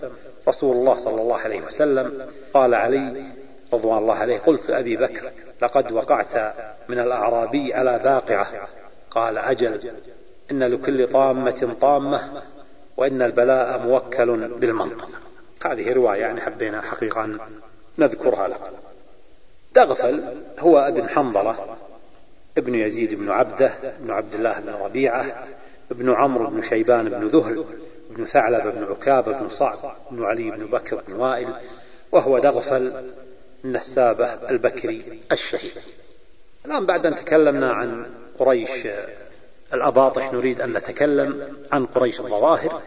رسول 0.49 0.77
الله 0.77 0.97
صلى 0.97 1.23
الله 1.23 1.39
عليه 1.39 1.61
وسلم. 1.61 2.27
قال 2.55 2.75
علي 2.75 3.25
رضوان 3.73 3.99
الله 3.99 4.15
عليه 4.15 4.39
قلت 4.39 4.71
لأبي 4.71 4.97
بكر 4.97 5.33
لقد 5.63 5.93
وقعت 5.93 6.55
من 6.89 6.99
الأعرابي 6.99 7.75
على 7.75 7.99
باقعة. 7.99 8.69
قال 9.11 9.39
أجل 9.39 9.91
إن 10.51 10.63
لكل 10.63 11.13
طامة 11.13 11.77
طامة 11.81 12.43
وإن 12.97 13.23
البلاء 13.23 13.79
موكل 13.79 14.49
بالمنطق. 14.49 15.09
هذه 15.67 15.93
رواية 15.93 16.21
يعني 16.21 16.41
حبينا 16.41 16.81
حقيقة 16.81 17.25
أن 17.25 17.39
نذكرها 17.99 18.49
لك. 18.49 18.61
دغفل 19.75 20.25
هو 20.59 20.79
ابن 20.79 21.09
حنظلة 21.09 21.77
ابن 22.59 22.75
يزيد 22.75 23.15
بن 23.15 23.31
عبدة 23.31 23.73
بن 24.01 24.11
عبد 24.11 24.35
الله 24.35 24.61
بن 24.61 24.73
ربيعة 24.73 25.47
ابن 25.91 26.13
عمرو 26.13 26.51
بن 26.51 26.63
شيبان 26.63 27.09
بن 27.09 27.27
ذهل 27.27 27.65
بن 28.11 28.25
ثعلب 28.25 28.75
بن 28.75 28.85
عكابة 28.85 29.41
بن 29.41 29.49
صعب 29.49 29.97
بن 30.11 30.25
علي 30.25 30.51
بن 30.51 30.67
بكر 30.67 31.03
بن 31.09 31.15
وائل 31.15 31.49
وهو 32.13 32.39
دغفل 32.39 33.13
النسابة 33.67 34.51
البكري 34.51 35.21
الشهيد. 35.33 35.73
الآن 36.67 36.87
بعد 36.87 37.07
أن 37.07 37.15
تكلمنا 37.15 37.73
عن 37.73 38.11
قريش 38.39 38.87
الأباطح 39.75 40.33
نريد 40.33 40.61
أن 40.61 40.73
نتكلم 40.73 41.57
عن 41.73 41.87
قريش 41.87 42.21
الظواهر. 42.21 42.83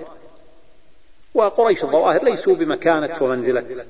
وقريش 1.33 1.83
الظواهر 1.83 2.23
ليسوا 2.23 2.55
بمكانة 2.55 3.17
ومنزلة 3.21 3.85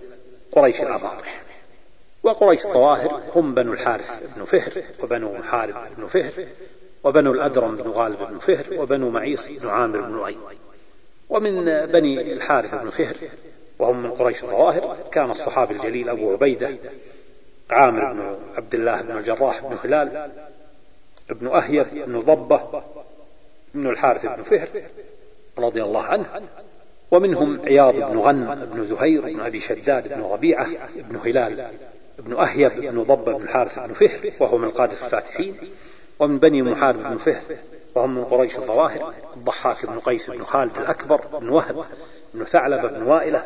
قريش 0.52 0.82
الأباطح 0.82 1.42
وقريش 2.24 2.66
الظواهر 2.66 3.22
هم 3.36 3.54
بنو 3.54 3.74
الحارث 3.74 4.24
بن 4.36 4.46
فهر 4.46 4.84
وبنو 5.04 5.34
محارب 5.34 5.76
بن 5.98 6.08
فهر 6.08 6.46
وبنو 7.04 7.32
الأدرم 7.32 7.76
بن 7.76 7.90
غالب 7.90 8.18
بن 8.30 8.40
فهر 8.40 8.82
وبنو 8.82 9.10
معيص 9.10 9.50
بن 9.50 9.68
عامر 9.68 10.02
بن 10.02 10.12
لؤي. 10.12 10.38
ومن 11.30 11.66
بني 11.86 12.34
الحارث 12.34 12.76
بن 12.76 12.90
فهر 12.90 13.16
وهم 13.80 14.04
من 14.04 14.12
قريش 14.12 14.44
الظواهر. 14.44 14.98
كان 15.12 15.32
الصحابي 15.32 15.74
الجليل 15.74 16.10
أبو 16.10 16.32
عبيدة 16.32 16.78
عامر 17.70 18.14
بن 18.14 18.38
عبد 18.58 18.76
الله 18.76 19.02
بن 19.02 19.18
الجراح 19.18 19.62
بن 19.62 19.78
هلال 19.84 20.32
بن 21.30 21.48
أهيب 21.48 21.86
بن 21.94 22.20
ضبة 22.20 22.84
بن 23.74 23.90
الحارث 23.90 24.26
بن 24.26 24.44
فهر 24.44 24.68
رضي 25.60 25.84
الله 25.84 26.02
عنه 26.02 26.28
ومنهم 27.12 27.62
عياض 27.66 27.96
بن 27.96 28.18
غنم 28.18 28.70
بن 28.74 28.88
زهير 28.88 29.22
بن 29.22 29.40
أبي 29.40 29.60
شداد 29.60 30.14
بن 30.14 30.22
ربيعة 30.22 30.68
بن 30.96 31.16
هلال 31.16 31.72
بن 32.20 32.40
أهيب 32.40 32.72
بن 32.72 33.04
ضبة 33.04 33.34
بن 33.34 33.44
الحارث 33.44 33.80
بن 33.80 33.94
فهر 33.94 34.32
وهو 34.40 34.58
من 34.58 34.70
قادة 34.70 34.94
الفاتحين 34.94 35.58
ومن 36.20 36.40
بني 36.40 36.62
محارب 36.62 37.04
بن 37.04 37.18
فهر 37.18 37.44
وهم 37.96 38.16
من 38.16 38.26
قريش 38.26 38.58
الظواهر 38.58 39.14
الضحاك 39.38 39.86
بن 39.86 40.00
قيس 40.00 40.30
بن 40.30 40.42
خالد 40.42 40.78
الأكبر 40.78 41.22
بن 41.40 41.50
وهب 41.50 41.86
بن 42.34 42.46
ثعلبة 42.46 42.88
بن 42.88 43.02
وائلة 43.02 43.46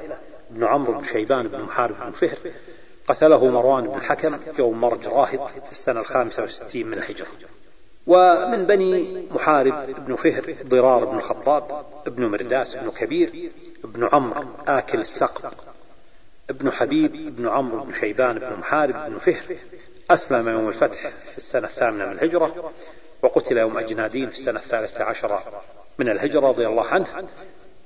بن 0.50 0.64
عمرو 0.64 0.94
بن 0.94 1.06
شيبان 1.06 1.48
بن 1.48 1.62
محارب 1.62 1.96
بن 2.06 2.12
فهر 2.12 2.38
قتله 3.08 3.46
مروان 3.46 3.88
بن 3.88 3.98
الحكم 3.98 4.40
يوم 4.60 4.82
مرج 4.82 5.08
راهط 5.08 5.50
في 5.50 5.72
السنة 5.72 6.00
الخامسة 6.00 6.42
والستين 6.42 6.88
من 6.88 6.94
الهجرة. 6.94 7.28
ومن 8.08 8.66
بني 8.66 9.28
محارب 9.32 10.06
بن 10.06 10.16
فهر 10.16 10.56
ضرار 10.64 11.06
بن 11.06 11.18
الخطاب 11.18 11.86
ابن 12.08 12.26
مرداس 12.26 12.76
بن 12.76 12.90
كبير 12.90 13.52
ابن 13.84 14.10
عمرو 14.14 14.46
آكل 14.68 15.00
السقب 15.00 15.52
ابن 16.50 16.72
حبيب 16.72 17.36
بن 17.36 17.48
عمرو 17.48 17.84
بن 17.84 17.94
شيبان 17.94 18.40
بن 18.40 18.54
محارب 18.54 19.12
بن 19.12 19.20
فهر 19.20 19.58
أسلم 20.12 20.50
يوم 20.50 20.70
الفتح 20.70 21.08
في 21.08 21.38
السنة 21.38 21.68
الثامنة 21.68 22.06
من 22.06 22.12
الهجرة 22.12 22.72
وقتل 23.22 23.58
يوم 23.58 23.78
أجنادين 23.78 24.30
في 24.30 24.36
السنة 24.36 24.60
الثالثة 24.60 25.04
عشرة 25.04 25.62
من 26.00 26.10
الهجرة 26.10 26.48
رضي 26.48 26.68
الله 26.68 26.88
عنه 26.88 27.08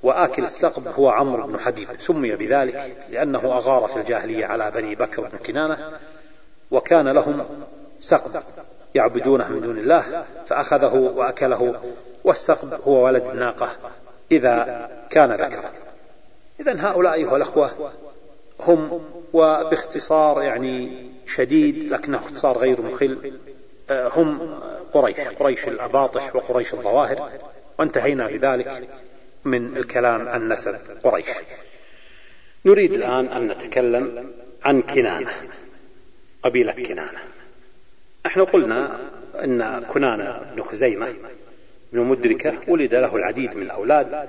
وآكل 0.02 0.44
السقب 0.44 0.88
هو 0.88 1.08
عمرو 1.08 1.46
بن 1.46 1.60
حبيب 1.60 1.88
سمي 1.98 2.36
بذلك 2.36 2.96
لأنه 3.10 3.38
أغار 3.38 3.88
في 3.88 3.96
الجاهلية 3.96 4.46
على 4.46 4.70
بني 4.70 4.94
بكر 4.94 5.22
بن 5.22 5.38
كنانة 5.38 5.98
وكان 6.70 7.08
لهم 7.08 7.46
سقب 8.00 8.42
يعبدونه 8.94 9.48
من 9.48 9.60
دون 9.60 9.78
الله 9.78 10.24
فأخذه 10.46 10.94
وأكله 10.94 11.82
والسقب 12.24 12.80
هو 12.82 13.04
ولد 13.04 13.26
الناقة 13.26 13.76
إذا 14.32 14.88
كان 15.10 15.32
ذكرا 15.32 15.70
إذا 16.60 16.76
هؤلاء 16.80 17.14
أيها 17.14 17.36
الأخوة 17.36 17.70
هم 18.60 19.00
وباختصار 19.32 20.42
يعني 20.42 21.06
شديد 21.26 21.92
لكنه 21.92 22.18
اختصار 22.18 22.58
غير 22.58 22.82
مخل 22.82 23.32
هم 23.90 24.60
قريش 24.92 25.20
قريش 25.20 25.68
الأباطح 25.68 26.36
وقريش 26.36 26.74
الظواهر 26.74 27.30
وانتهينا 27.78 28.26
بذلك. 28.26 28.88
من 29.44 29.76
الكلام 29.76 30.28
عن 30.28 30.48
نسب 30.48 30.76
قريش. 31.02 31.26
نريد 32.64 32.94
الآن 32.94 33.26
أن 33.26 33.48
نتكلم 33.48 34.32
عن 34.64 34.82
كنانة 34.82 35.30
قبيلة 36.42 36.72
كنانة. 36.72 37.18
نحن 38.26 38.44
قلنا 38.44 38.98
أن 39.44 39.82
كنانة 39.92 40.38
بن 40.54 40.62
خزيمة 40.62 41.14
بن 41.92 42.00
مدركة 42.00 42.58
ولد 42.68 42.94
له 42.94 43.16
العديد 43.16 43.56
من 43.56 43.62
الأولاد 43.62 44.28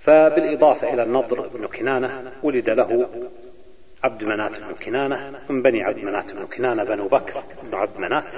فبالإضافة 0.00 0.94
إلى 0.94 1.02
النضر 1.02 1.48
بن 1.48 1.66
كنانة 1.66 2.32
ولد 2.42 2.70
له 2.70 3.08
عبد 4.04 4.24
منات 4.24 4.60
بن 4.60 4.74
كنانة 4.74 5.40
من 5.48 5.62
بني 5.62 5.82
عبد 5.82 6.04
منات 6.04 6.34
بن 6.34 6.46
كنانة 6.46 6.84
بنو 6.84 7.08
بكر 7.08 7.44
بن 7.62 7.74
عبد 7.74 7.98
منات. 7.98 8.34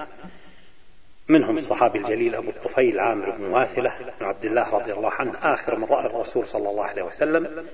منهم 1.28 1.56
الصحابي 1.56 1.98
الجليل 1.98 2.34
أبو 2.34 2.50
الطفيل 2.50 3.00
عامر 3.00 3.30
بن 3.30 3.44
واثلة 3.44 3.92
بن 4.20 4.26
عبد 4.26 4.44
الله 4.44 4.70
رضي 4.70 4.92
الله 4.92 5.10
عنه 5.10 5.32
آخر 5.42 5.78
من 5.78 5.84
رأى 5.84 6.06
الرسول 6.06 6.46
صلى 6.46 6.68
الله 6.68 6.84
عليه 6.84 7.02
وسلم 7.02 7.66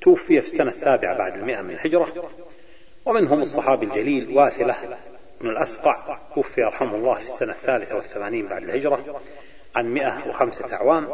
توفي 0.00 0.40
في 0.40 0.46
السنة 0.46 0.68
السابعة 0.68 1.18
بعد 1.18 1.36
المئة 1.36 1.62
من 1.62 1.70
الهجرة. 1.70 2.30
ومنهم 3.04 3.40
الصحابي 3.40 3.86
الجليل 3.86 4.38
واثلة 4.38 4.74
بن 5.40 5.50
الأسقع 5.50 6.18
توفي 6.34 6.62
رحمه 6.62 6.94
الله 6.94 7.14
في 7.14 7.24
السنة 7.24 7.52
الثالثة 7.52 7.96
والثمانين 7.96 8.46
بعد 8.46 8.62
الهجرة 8.62 9.20
عن 9.74 9.94
مئة 9.94 10.28
وخمسة 10.28 10.74
أعوام. 10.74 11.08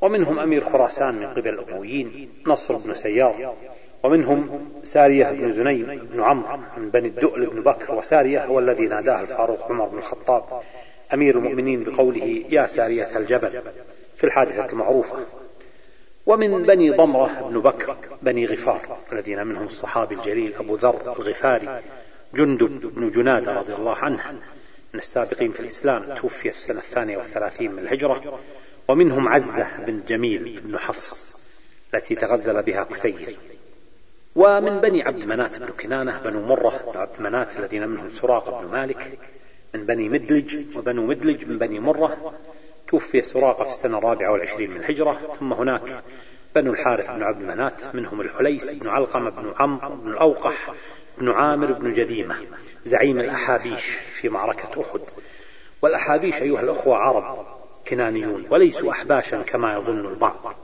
ومنهم 0.00 0.38
أمير 0.38 0.64
خراسان 0.64 1.14
من 1.14 1.26
قبل 1.26 1.48
الأمويين 1.48 2.32
نصر 2.46 2.76
بن 2.76 2.94
سيار. 2.94 3.54
ومنهم 4.02 4.70
سارية 4.84 5.30
بن 5.30 5.52
زنيم 5.52 6.08
بن 6.12 6.22
عمرو 6.22 6.56
من 6.76 6.90
بني 6.90 7.08
الدؤل 7.08 7.46
بن 7.46 7.62
بكر 7.62 7.94
وسارية 7.94 8.44
هو 8.44 8.58
الذي 8.58 8.86
ناداه 8.86 9.20
الفاروق 9.20 9.70
عمر 9.70 9.86
بن 9.86 9.98
الخطاب. 9.98 10.62
أمير 11.14 11.38
المؤمنين 11.38 11.84
بقوله 11.84 12.44
يا 12.50 12.66
سارية 12.66 13.16
الجبل 13.16 13.62
في 14.16 14.24
الحادثة 14.24 14.66
المعروفة. 14.72 15.26
ومن 16.26 16.62
بني 16.62 16.90
ضمرة 16.90 17.48
بن 17.50 17.60
بكر 17.60 17.96
بني 18.22 18.46
غفار 18.46 18.98
الذين 19.12 19.46
منهم 19.46 19.66
الصحابي 19.66 20.14
الجليل 20.14 20.54
أبو 20.54 20.76
ذر 20.76 21.14
الغفاري 21.20 21.82
جندب 22.34 22.80
بن 22.94 23.10
جنادة 23.10 23.52
رضي 23.52 23.74
الله 23.74 23.96
عنه 23.96 24.32
من 24.94 25.00
السابقين 25.00 25.52
في 25.52 25.60
الإسلام 25.60 26.18
توفي 26.18 26.50
في 26.50 26.56
السنة 26.58 26.78
الثانية 26.78 27.16
والثلاثين 27.16 27.72
من 27.72 27.78
الهجرة. 27.78 28.40
ومنهم 28.88 29.28
عزة 29.28 29.66
بن 29.86 30.00
جميل 30.08 30.60
بن 30.60 30.78
حفص 30.78 31.36
التي 31.94 32.14
تغزل 32.14 32.62
بها 32.62 32.84
كثير 32.84 33.38
ومن 34.36 34.80
بني 34.80 35.02
عبد 35.02 35.24
منات 35.26 35.58
بن 35.58 35.66
كنانة 35.66 36.22
بنو 36.24 36.46
مرة 36.46 36.92
بن 36.92 37.00
عبد 37.00 37.20
منات 37.20 37.56
الذين 37.56 37.88
منهم 37.88 38.10
سراقة 38.10 38.60
بن 38.60 38.72
مالك 38.72 39.18
من 39.76 39.86
بني 39.86 40.08
مدلج 40.08 40.76
وبنو 40.76 41.06
مدلج 41.06 41.44
من 41.44 41.58
بني 41.58 41.80
مرة. 41.80 42.34
توفي 42.88 43.22
سراقة 43.22 43.64
في 43.64 43.70
السنة 43.70 43.98
الرابعة 43.98 44.32
والعشرين 44.32 44.70
من 44.70 44.76
الهجرة. 44.76 45.36
ثم 45.40 45.52
هناك 45.52 46.02
بنو 46.54 46.72
الحارث 46.72 47.10
بن 47.10 47.22
عبد 47.22 47.42
منات 47.42 47.82
منهم 47.94 48.20
الحليس 48.20 48.70
بن 48.70 48.88
علقمة 48.88 49.30
بن 49.30 49.52
عمرو 49.58 49.96
بن 49.96 50.10
الأوقح 50.10 50.74
بن 51.18 51.30
عامر 51.30 51.72
بن 51.72 51.94
جذيمة 51.94 52.36
زعيم 52.84 53.20
الأحابيش 53.20 53.84
في 54.20 54.28
معركة 54.28 54.82
أحد. 54.82 55.00
والأحابيش 55.82 56.34
أيها 56.34 56.60
الأخوة 56.60 56.96
عرب 56.96 57.46
كنانيون 57.88 58.46
وليسوا 58.50 58.90
أحباشا 58.90 59.42
كما 59.42 59.74
يظن 59.74 60.06
البعض. 60.06 60.56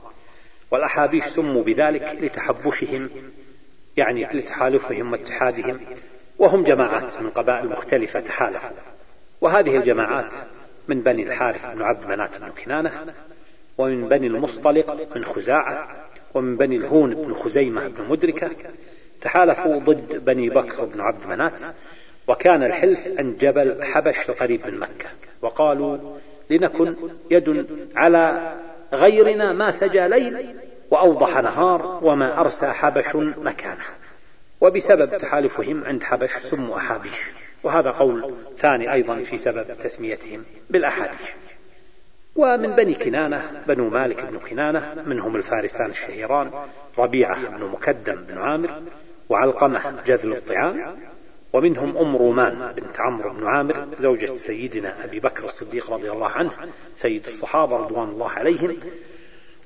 والأحابيش 0.71 1.23
سموا 1.23 1.63
بذلك 1.63 2.17
لتحبشهم 2.21 3.09
يعني 3.97 4.25
لتحالفهم 4.33 5.11
واتحادهم 5.11 5.79
وهم 6.39 6.63
جماعات 6.63 7.21
من 7.21 7.29
قبائل 7.29 7.69
مختلفة 7.69 8.19
تحالفوا. 8.19 8.92
وهذه 9.43 9.77
الجماعات 9.77 10.35
من 10.87 11.01
بني 11.01 11.23
الحارث 11.23 11.65
بن 11.65 11.81
عبد 11.81 12.05
منات 12.07 12.37
بن 12.37 12.49
كنانة 12.49 12.91
ومن 13.77 14.09
بني 14.09 14.27
المصطلق 14.27 15.13
بن 15.15 15.23
خزاعة 15.23 15.87
ومن 16.33 16.57
بني 16.57 16.75
الهون 16.75 17.15
بن 17.15 17.33
خزيمة 17.33 17.87
بن 17.87 18.03
مدركة 18.09 18.51
تحالفوا 19.21 19.79
ضد 19.79 20.25
بني 20.25 20.49
بكر 20.49 20.85
بن 20.85 21.01
عبد 21.01 21.27
منات 21.27 21.61
وكان 22.27 22.63
الحلف 22.63 23.13
عند 23.17 23.37
جبل 23.37 23.83
حبش 23.83 24.29
القريب 24.29 24.67
من 24.67 24.79
مكة 24.79 25.09
وقالوا 25.41 26.17
لنكن 26.49 26.95
يد 27.31 27.67
على 27.95 28.53
غيرنا 28.93 29.53
ما 29.53 29.71
سجى 29.71 30.07
ليل 30.07 30.55
وأوضح 30.91 31.37
نهار 31.37 31.99
وما 32.03 32.39
أرسى 32.39 32.65
حبش 32.65 33.15
مكانه 33.15 33.83
وبسبب 34.61 35.17
تحالفهم 35.17 35.83
عند 35.83 36.03
حبش 36.03 36.31
سموا 36.31 36.77
أحابيش. 36.77 37.42
وهذا 37.63 37.91
قول 37.91 38.35
ثاني 38.57 38.93
أيضا 38.93 39.23
في 39.23 39.37
سبب 39.37 39.79
تسميتهم 39.79 40.43
بالأحابيش 40.69 41.29
ومن 42.35 42.75
بني 42.75 42.93
كنانة 42.93 43.63
بنو 43.67 43.89
مالك 43.89 44.25
بن 44.25 44.39
كنانة 44.39 45.03
منهم 45.05 45.35
الفارسان 45.35 45.89
الشهيران 45.89 46.51
ربيعة 46.97 47.57
بن 47.57 47.65
مكدم 47.65 48.15
بن 48.15 48.37
عامر 48.37 48.81
وعلقمة 49.29 50.03
جذل 50.05 50.33
الطعام 50.33 50.95
ومنهم 51.53 51.97
أم 51.97 52.15
رومان 52.15 52.73
بنت 52.73 52.99
عمرو 52.99 53.33
بن 53.33 53.47
عامر 53.47 53.87
زوجة 53.99 54.33
سيدنا 54.33 55.03
أبي 55.03 55.19
بكر 55.19 55.45
الصديق 55.45 55.91
رضي 55.91 56.11
الله 56.11 56.27
عنه 56.27 56.51
سيد 56.95 57.25
الصحابة 57.27 57.77
رضوان 57.77 58.09
الله 58.09 58.29
عليهم 58.29 58.77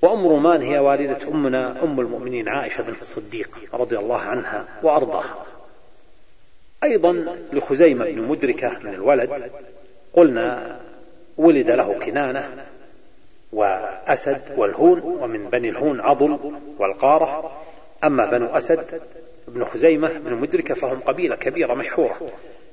وأم 0.02 0.28
رومان 0.28 0.62
هي 0.62 0.80
والدة 0.80 1.28
أمنا 1.28 1.84
أم 1.84 2.00
المؤمنين 2.00 2.50
عائشة 2.50 2.82
بنت 2.82 3.02
الصديق 3.02 3.60
رضي 3.74 3.98
الله 3.98 4.20
عنها 4.22 4.66
وأرضاها. 4.84 5.46
أيضا 6.88 7.38
لخزيمة 7.54 8.06
بن 8.06 8.22
مدركة 8.22 8.80
من 8.84 8.94
الولد 8.94 9.52
قلنا 10.14 10.80
ولد 11.38 11.72
له 11.72 12.00
كنانة 12.00 12.66
وأسد 13.54 14.42
والهون 14.58 15.00
ومن 15.00 15.50
بني 15.50 15.70
الهون 15.70 16.00
عضل 16.00 16.54
والقارة. 16.80 17.62
أما 18.04 18.26
بنو 18.26 18.46
أسد 18.46 19.02
بن 19.48 19.66
خزيمة 19.66 20.08
بن 20.08 20.34
مدركة 20.34 20.74
فهم 20.74 21.00
قبيلة 21.00 21.36
كبيرة 21.36 21.74
مشهورة. 21.74 22.32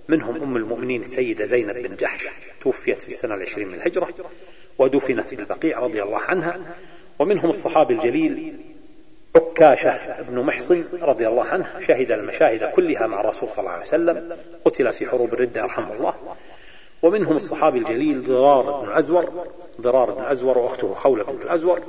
منهم 0.08 0.42
أم 0.42 0.56
المؤمنين 0.56 1.00
السيدة 1.00 1.46
زينب 1.46 1.76
بن 1.76 1.96
جحش 1.96 2.28
توفيت 2.62 3.02
في 3.02 3.08
السنة 3.08 3.34
العشرين 3.34 3.68
من 3.68 3.74
الهجرة 3.74 4.14
ودفنت 4.78 5.34
بالبقيع 5.34 5.78
رضي 5.78 6.02
الله 6.02 6.18
عنها. 6.18 6.60
ومنهم 7.18 7.50
الصحابي 7.50 7.94
الجليل 7.94 8.56
عكاشة 9.36 10.22
بن 10.22 10.40
محصن 10.40 10.84
رضي 11.02 11.28
الله 11.28 11.44
عنه 11.44 11.80
شهد 11.80 12.10
المشاهد 12.10 12.70
كلها 12.70 13.06
مع 13.06 13.20
الرسول 13.20 13.50
صلى 13.50 13.58
الله 13.58 13.70
عليه 13.70 13.82
وسلم 13.82 14.36
قتل 14.64 14.92
في 14.92 15.06
حروب 15.06 15.34
الردة 15.34 15.64
رحمه 15.64 15.92
الله. 15.92 16.14
ومنهم 17.02 17.36
الصحابي 17.36 17.78
الجليل 17.78 18.24
ضرار 18.24 18.80
بن 18.80 18.88
الأزور 18.88 19.46
ضرار 19.80 20.10
بن 20.10 20.22
الأزور 20.22 20.58
وأخته 20.58 20.94
خولة 20.94 21.24
بنت 21.24 21.44
الأزور 21.44 21.80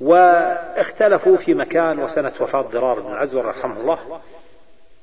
واختلفوا 0.00 1.36
في 1.36 1.54
مكان 1.54 1.98
وسنة 1.98 2.32
وفاة 2.40 2.62
ضرار 2.62 3.00
بن 3.00 3.12
الأزور 3.12 3.44
رحمه 3.44 3.80
الله. 3.80 4.20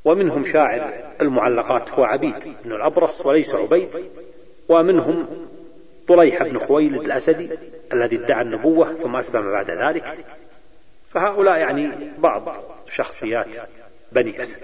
ومنهم 0.05 0.45
شاعر 0.45 0.93
المعلقات 1.21 1.91
هو 1.91 2.03
عبيد 2.03 2.55
بن 2.65 2.71
الأبرص 2.71 3.25
وليس 3.25 3.55
عبيد. 3.55 3.89
ومنهم 4.69 5.27
طليح 6.07 6.43
بن 6.43 6.59
خويلد 6.59 7.05
الأسدي 7.05 7.49
الذي 7.93 8.15
ادعى 8.15 8.41
النبوة 8.41 8.93
ثم 8.93 9.15
أسلم 9.15 9.51
بعد 9.51 9.71
ذلك. 9.71 10.25
فهؤلاء 11.17 11.57
يعني 11.57 11.91
بعض 12.17 12.65
شخصيات 12.89 13.55
بني 14.11 14.41
أسد. 14.41 14.59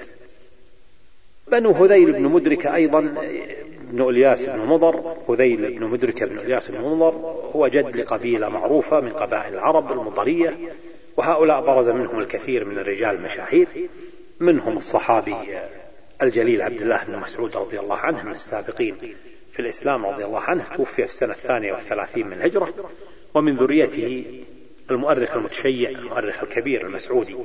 بنو 1.47 1.71
هذيل 1.71 2.11
بن 2.11 2.21
مدركة 2.21 2.75
أيضا 2.75 3.01
بن 3.91 4.09
إلياس 4.09 4.45
بن 4.45 4.65
مضر 4.65 5.17
هذيل 5.29 5.79
بن 5.79 5.85
مدركة 5.85 6.25
بن 6.25 6.39
إلياس 6.39 6.71
بن 6.71 6.81
مضر 6.81 7.13
هو 7.55 7.67
جد 7.67 7.97
لقبيلة 7.97 8.49
معروفة 8.49 8.99
من 8.99 9.09
قبائل 9.09 9.53
العرب 9.53 9.91
المضرية 9.91 10.57
وهؤلاء 11.17 11.65
برز 11.65 11.89
منهم 11.89 12.19
الكثير 12.19 12.65
من 12.65 12.77
الرجال 12.77 13.15
المشاهير 13.15 13.67
منهم 14.39 14.77
الصحابي 14.77 15.35
الجليل 16.21 16.61
عبد 16.61 16.81
الله 16.81 17.03
بن 17.03 17.19
مسعود 17.19 17.57
رضي 17.57 17.79
الله 17.79 17.97
عنه 17.97 18.23
من 18.23 18.33
السابقين 18.33 18.97
في 19.53 19.59
الإسلام 19.59 20.05
رضي 20.05 20.25
الله 20.25 20.39
عنه 20.39 20.65
توفي 20.75 20.95
في 20.95 21.03
السنة 21.03 21.33
الثانية 21.33 21.73
والثلاثين 21.73 22.27
من 22.27 22.33
الهجرة 22.33 22.73
ومن 23.33 23.55
ذريته 23.55 24.25
المؤرخ 24.91 25.35
المتشيع 25.35 25.89
المؤرخ 25.89 26.43
الكبير 26.43 26.87
المسعودي 26.87 27.35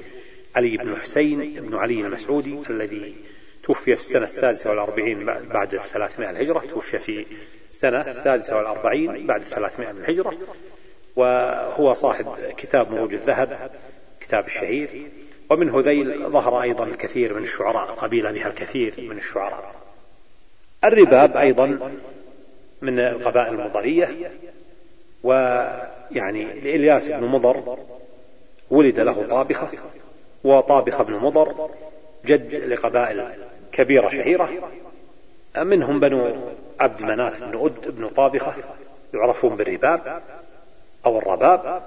علي 0.57 0.77
بن 0.77 0.97
حسين 0.97 1.61
بن 1.61 1.75
علي 1.75 2.01
المسعودي 2.01 2.63
الذي 2.71 3.15
توفي 3.63 3.97
في 3.97 4.03
السنة 4.03 4.25
السادسة 4.25 4.71
والأربعين 4.71 5.25
بعد 5.49 5.75
الثلاثمائة 5.75 6.31
الهجرة 6.31 6.59
توفي 6.59 6.99
في 6.99 7.27
السنة 7.71 8.01
السادسة 8.01 8.57
والأربعين 8.57 9.27
بعد 9.27 9.41
الثلاثمائة 9.41 9.91
الهجرة. 9.91 10.39
وهو 11.17 11.95
صاحب 11.95 12.27
كتاب 12.57 12.93
مروج 12.93 13.15
الذهب 13.15 13.71
كتاب 14.21 14.47
الشهير. 14.47 15.11
ومن 15.51 15.71
هذيل 15.71 16.31
ظهر 16.31 16.63
أيضا 16.63 16.85
الكثير 16.85 17.35
من 17.35 17.43
الشعراء 17.43 17.95
قبيلة 17.95 18.33
بها 18.33 18.49
الكثير 18.49 18.95
من 18.99 19.19
الشعراء. 19.19 19.75
الرباب 20.85 21.37
أيضا 21.37 21.93
من 22.83 22.99
القبائل 22.99 23.55
المضرية 23.55 24.31
ويعني 26.11 26.45
لإلياس 26.45 27.09
بن 27.09 27.29
مضر 27.29 27.79
ولد 28.71 29.01
له 29.01 29.27
طابخة 29.27 29.69
وطابخة 30.45 31.05
بن 31.05 31.13
مضر 31.15 31.71
جد 32.27 32.55
لقبائل 32.55 33.29
كبيرة 33.73 34.09
شهيرة 34.09 34.49
منهم 35.57 36.01
بنو 36.01 36.35
عبد 36.81 37.03
منات 37.03 37.43
بن 37.43 37.65
أد 37.65 37.97
بن 37.97 38.09
طابخة 38.09 38.55
يعرفون 39.15 39.57
بالرباب 39.57 40.23
أو 41.07 41.19
الرباب 41.19 41.83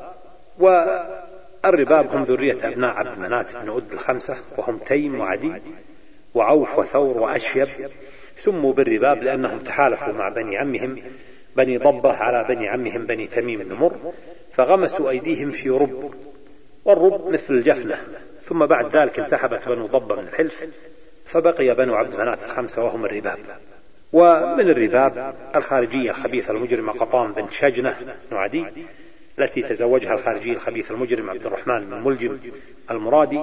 والرباب 0.59 2.15
هم 2.15 2.23
ذرية 2.23 2.67
أبناء 2.67 2.95
عبد 2.95 3.19
منات 3.19 3.55
بن 3.55 3.71
أد 3.71 3.93
الخمسة 3.93 4.37
وهم 4.57 4.77
تيم 4.77 5.19
وعدي 5.19 5.53
وعوف 6.33 6.79
وثور 6.79 7.17
وأشيب 7.17 7.67
سموا 8.37 8.73
بالرباب 8.73 9.23
لأنهم 9.23 9.59
تحالفوا 9.59 10.13
مع 10.13 10.29
بني 10.29 10.57
عمهم 10.57 11.01
بني 11.55 11.77
ضبة 11.77 12.13
على 12.13 12.45
بني 12.49 12.67
عمهم 12.67 13.05
بني 13.05 13.27
تميم 13.27 13.59
بن 13.59 13.73
مر 13.73 14.13
فغمسوا 14.53 15.09
أيديهم 15.09 15.51
في 15.51 15.69
رب 15.69 16.13
والرب 16.85 17.27
مثل 17.27 17.53
الجفنة. 17.53 17.97
ثم 18.43 18.65
بعد 18.65 18.95
ذلك 18.95 19.19
انسحبت 19.19 19.67
بنو 19.67 19.85
ضبة 19.85 20.15
من 20.15 20.23
الحلف 20.23 20.65
فبقي 21.25 21.75
بنو 21.75 21.95
عبد 21.95 22.15
مناف 22.15 22.45
الخمسة 22.45 22.83
وهم 22.83 23.05
الرباب. 23.05 23.39
ومن 24.13 24.69
الرباب 24.69 25.35
الخارجية 25.55 26.11
الخبيثة 26.11 26.53
المجرمة 26.53 26.93
قطام 26.93 27.33
بنت 27.33 27.53
شجنة 27.53 27.95
بن 28.31 28.37
عدي 28.37 28.65
التي 29.39 29.61
تزوجها 29.61 30.13
الخارجي 30.13 30.53
الخبيث 30.53 30.91
المجرم 30.91 31.29
عبد 31.29 31.45
الرحمن 31.45 31.85
بن 31.85 32.03
ملجم 32.03 32.39
المرادي 32.91 33.41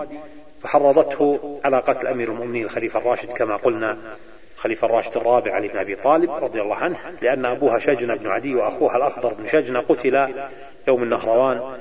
فحرضته 0.62 1.60
على 1.64 1.78
قتل 1.78 2.06
أمير 2.06 2.32
المؤمنين 2.32 2.64
الخليفة 2.64 2.98
الراشد 2.98 3.32
كما 3.32 3.56
قلنا 3.56 3.98
خليفة 4.58 4.86
الراشد 4.86 5.16
الرابع 5.16 5.54
علي 5.54 5.68
بن 5.68 5.78
أبي 5.78 5.96
طالب 5.96 6.30
رضي 6.30 6.60
الله 6.60 6.76
عنه 6.76 6.98
لأن 7.22 7.44
أبوها 7.46 7.78
شجنة 7.78 8.14
بن 8.14 8.26
عدي 8.26 8.54
وأخوها 8.54 8.96
الأخضر 8.96 9.34
بن 9.34 9.48
شجنة 9.48 9.80
قتل 9.80 10.28
يوم 10.88 11.02
النهروان 11.02 11.80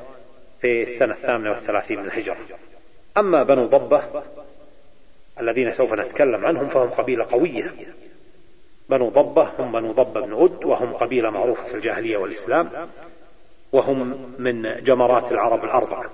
في 0.61 0.81
السنة 0.81 1.13
الثامنة 1.13 1.49
والثلاثين 1.49 1.99
من 1.99 2.05
الهجرة. 2.05 2.37
أما 3.17 3.43
بنو 3.43 3.65
ضبة 3.65 4.01
الذين 5.39 5.71
سوف 5.71 5.93
نتكلم 5.93 6.45
عنهم 6.45 6.69
فهم 6.69 6.89
قبيلة 6.89 7.25
قوية. 7.31 7.73
بنو 8.89 9.09
ضبة 9.09 9.49
هم 9.59 9.71
بنو 9.71 9.91
ضبة 9.91 10.21
بن 10.21 10.43
أد 10.43 10.65
وهم 10.65 10.93
قبيلة 10.93 11.29
معروفة 11.29 11.63
في 11.63 11.73
الجاهلية 11.73 12.17
والإسلام 12.17 12.69
وهم 13.71 14.31
من 14.39 14.83
جمرات 14.83 15.31
العرب 15.31 15.63
الأربع 15.63 16.05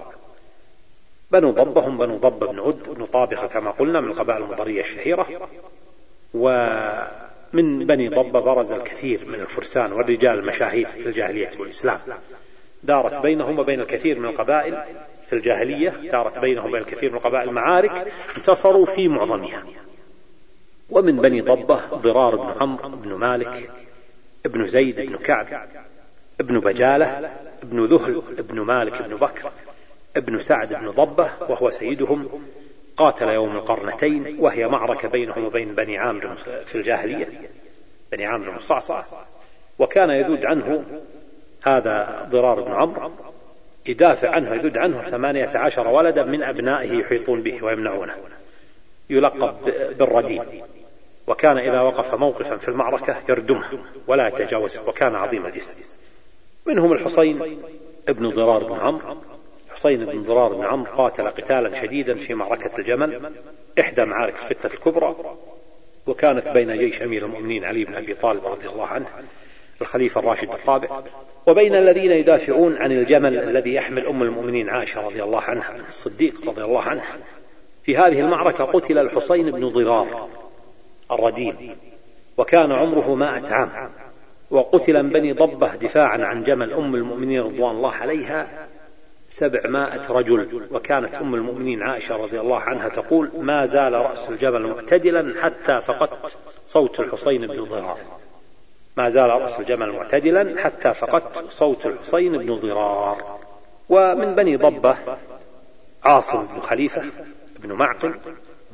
بنو 1.31 1.51
ضبة 1.51 1.87
هم 1.87 1.97
بنو 1.97 2.17
ضبة 2.17 2.47
بن 2.47 2.59
أد 2.59 2.89
بن 2.89 3.05
طابخة 3.05 3.47
كما 3.47 3.71
قلنا 3.71 4.01
من 4.01 4.11
القبائل 4.11 4.43
المضرية 4.43 4.81
الشهيرة. 4.81 5.27
ومن 6.33 7.85
بني 7.85 8.07
ضبة 8.07 8.39
برز 8.39 8.71
الكثير 8.71 9.25
من 9.27 9.35
الفرسان 9.35 9.91
والرجال 9.91 10.39
المشاهير 10.39 10.87
في 10.87 11.05
الجاهلية 11.09 11.49
والإسلام. 11.59 11.97
دارت 12.83 13.21
بينهم 13.21 13.59
وبين 13.59 13.79
الكثير 13.79 14.19
من 14.19 14.25
القبائل 14.25 14.83
في 15.27 15.33
الجاهلية 15.33 15.89
دارت 16.11 16.39
بينهم 16.39 16.69
وبين 16.69 16.81
الكثير 16.81 17.11
من 17.11 17.17
القبائل 17.17 17.51
معارك 17.51 18.11
انتصروا 18.37 18.85
في 18.85 19.07
معظمها. 19.07 19.63
ومن 20.89 21.15
بني 21.17 21.41
ضبة 21.41 21.85
ضرار 21.93 22.35
بن 22.35 22.53
عمرو 22.61 22.89
بن 22.89 23.13
مالك 23.13 23.71
ابن 24.45 24.67
زيد 24.67 25.01
بن 25.01 25.17
كعب 25.17 25.47
ابن 26.39 26.59
بجالة 26.59 27.37
ابن 27.63 27.83
ذهل 27.83 28.21
ابن 28.37 28.61
مالك 28.61 29.01
بن 29.01 29.15
بكر 29.15 29.51
ابن 30.17 30.39
سعد 30.39 30.73
بن 30.73 30.89
ضبة 30.89 31.31
وهو 31.49 31.69
سيدهم 31.69 32.29
قاتل 32.97 33.29
يوم 33.29 33.55
القرنتين 33.55 34.37
وهي 34.39 34.67
معركة 34.67 35.07
بينهم 35.07 35.45
وبين 35.45 35.75
بني 35.75 35.97
عامر 35.97 36.35
في 36.65 36.75
الجاهلية. 36.75 37.29
بني 38.11 38.25
عامر 38.25 38.49
بن 38.49 38.59
صعصع. 38.59 39.03
وكان 39.79 40.09
يذود 40.09 40.45
عنه 40.45 40.83
هذا 41.63 42.27
ضرار 42.29 42.61
بن 42.61 42.71
عمرو. 42.71 43.11
يدافع 43.85 44.29
عنه 44.29 44.55
يذود 44.55 44.77
عنه 44.77 45.01
ثمانية 45.01 45.57
عشر 45.57 45.87
ولدا 45.87 46.23
من 46.23 46.43
أبنائه 46.43 46.99
يحيطون 46.99 47.41
به 47.41 47.65
ويمنعونه. 47.65 48.13
يلقب 49.09 49.55
بالرديم 49.97 50.43
وكان 51.27 51.57
إذا 51.57 51.81
وقف 51.81 52.15
موقفا 52.15 52.57
في 52.57 52.67
المعركة 52.67 53.15
يردمه 53.29 53.79
ولا 54.07 54.27
يتجاوزه 54.27 54.87
وكان 54.87 55.15
عظيم 55.15 55.45
الجسم. 55.45 55.79
منهم 56.65 56.93
الحصين 56.93 57.61
ابن 58.07 58.29
ضرار 58.29 58.63
بن 58.63 58.79
عمرو. 58.79 59.17
حصين 59.73 60.05
بن 60.05 60.23
ضرار 60.23 60.53
بن 60.53 60.65
عمرو 60.65 60.91
قاتل 60.91 61.27
قتالا 61.27 61.81
شديدا 61.81 62.15
في 62.15 62.33
معركة 62.33 62.77
الجمل 62.79 63.31
إحدى 63.79 64.05
معارك 64.05 64.35
الفتنة 64.35 64.73
الكبرى 64.73 65.15
وكانت 66.07 66.47
بين 66.47 66.77
جيش 66.77 67.01
أمير 67.01 67.25
المؤمنين 67.25 67.63
علي 67.63 67.85
بن 67.85 67.95
أبي 67.95 68.13
طالب 68.13 68.45
رضي 68.45 68.67
الله 68.67 68.85
عنه 68.85 69.05
الخليفة 69.81 70.19
الراشد 70.19 70.53
الرابع 70.53 71.01
وبين 71.47 71.75
الذين 71.75 72.11
يدافعون 72.11 72.77
عن 72.77 72.91
الجمل 72.91 73.37
الذي 73.37 73.73
يحمل 73.73 74.05
أم 74.05 74.23
المؤمنين 74.23 74.69
عائشة 74.69 75.05
رضي 75.05 75.23
الله 75.23 75.41
عنها 75.41 75.75
الصديق 75.87 76.49
رضي 76.49 76.63
الله 76.63 76.81
عنه. 76.81 77.03
في 77.83 77.97
هذه 77.97 78.19
المعركة 78.19 78.63
قتل 78.63 78.97
الحصين 78.97 79.51
بن 79.51 79.69
ضرار 79.69 80.29
الرديم 81.11 81.75
وكان 82.37 82.71
عمره 82.71 83.15
مائة 83.15 83.53
عام 83.53 83.91
وقتل 84.51 85.03
من 85.03 85.09
بني 85.09 85.31
ضبة 85.31 85.75
دفاعا 85.75 86.17
عن 86.17 86.43
جمل 86.43 86.73
أم 86.73 86.95
المؤمنين 86.95 87.41
رضوان 87.41 87.75
الله 87.75 87.91
عليها 87.91 88.67
سبعمائة 89.33 90.01
رجل 90.09 90.67
وكانت 90.71 91.15
أم 91.15 91.35
المؤمنين 91.35 91.83
عائشة 91.83 92.15
رضي 92.15 92.39
الله 92.39 92.59
عنها 92.59 92.89
تقول 92.89 93.31
ما 93.37 93.65
زال 93.65 93.93
رأس 93.93 94.29
الجبل 94.29 94.67
معتدلا 94.67 95.41
حتى 95.41 95.81
فقدت 95.81 96.37
صوت 96.67 96.99
الحصين 96.99 97.47
بن 97.47 97.63
ضرار. 97.63 97.97
ما 98.97 99.09
زال 99.09 99.29
رأس 99.29 99.59
الجمل 99.59 99.91
معتدلا 99.91 100.61
حتى 100.61 100.93
فقدت 100.93 101.51
صوت 101.51 101.85
الحصين 101.85 102.37
بن 102.37 102.55
ضرار. 102.55 103.39
ومن 103.89 104.35
بني 104.35 104.55
ضبة 104.55 104.97
عاصم 106.03 106.43
بن 106.43 106.61
خليفة 106.61 107.03
بن 107.59 107.71
معقل 107.71 108.13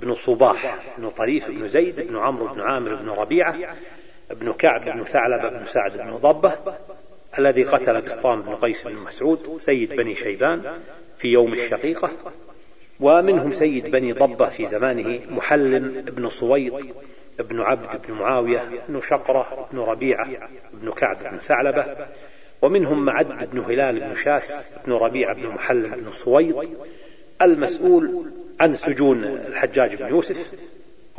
بن 0.01 0.16
صباح 0.16 0.78
بن 0.97 1.10
طريف 1.10 1.51
بن 1.51 1.68
زيد 1.68 2.01
بن 2.01 2.18
عمرو 2.18 2.47
بن 2.47 2.62
عامر 2.62 2.95
بن 2.95 3.10
ربيعة 3.10 3.57
بن 4.32 4.53
كعب 4.53 4.86
بن 4.86 5.03
ثعلبة 5.03 5.49
بن 5.49 5.66
سعد 5.66 5.97
بن 5.97 6.16
ضبة 6.16 6.53
الذي 7.38 7.64
قتل 7.64 8.02
بسطام 8.02 8.42
بن 8.42 8.56
قيس 8.56 8.88
بن 8.88 8.96
مسعود 8.96 9.58
سيد 9.62 9.96
بني 9.96 10.16
شيبان 10.16 10.82
في 11.18 11.28
يوم 11.28 11.54
الشقيقة 11.54 12.12
ومنهم 13.00 13.52
سيد 13.52 13.92
بني 13.92 14.12
ضبة 14.12 14.50
في 14.50 14.66
زمانه 14.66 15.20
محلم 15.30 16.02
بن 16.02 16.30
صويط 16.30 16.74
بن 17.40 17.62
عبد 17.62 18.02
بن 18.08 18.14
معاوية 18.14 18.70
بن 18.90 19.02
شقرة 19.02 19.68
بن 19.72 19.80
ربيعة 19.80 20.50
بن 20.74 20.92
كعب 20.92 21.18
بن 21.32 21.40
ثعلبة 21.40 22.08
ومنهم 22.62 23.06
معد 23.06 23.50
بن 23.52 23.60
هلال 23.60 24.00
بن 24.00 24.16
شاس 24.16 24.80
بن 24.86 24.94
ربيعة 24.94 25.34
بن 25.34 25.48
محلم 25.48 25.96
بن 25.96 26.12
صويط 26.12 26.70
المسؤول 27.42 28.32
عن 28.60 28.76
سجون 28.76 29.24
الحجاج 29.24 29.96
بن 29.96 30.08
يوسف 30.08 30.54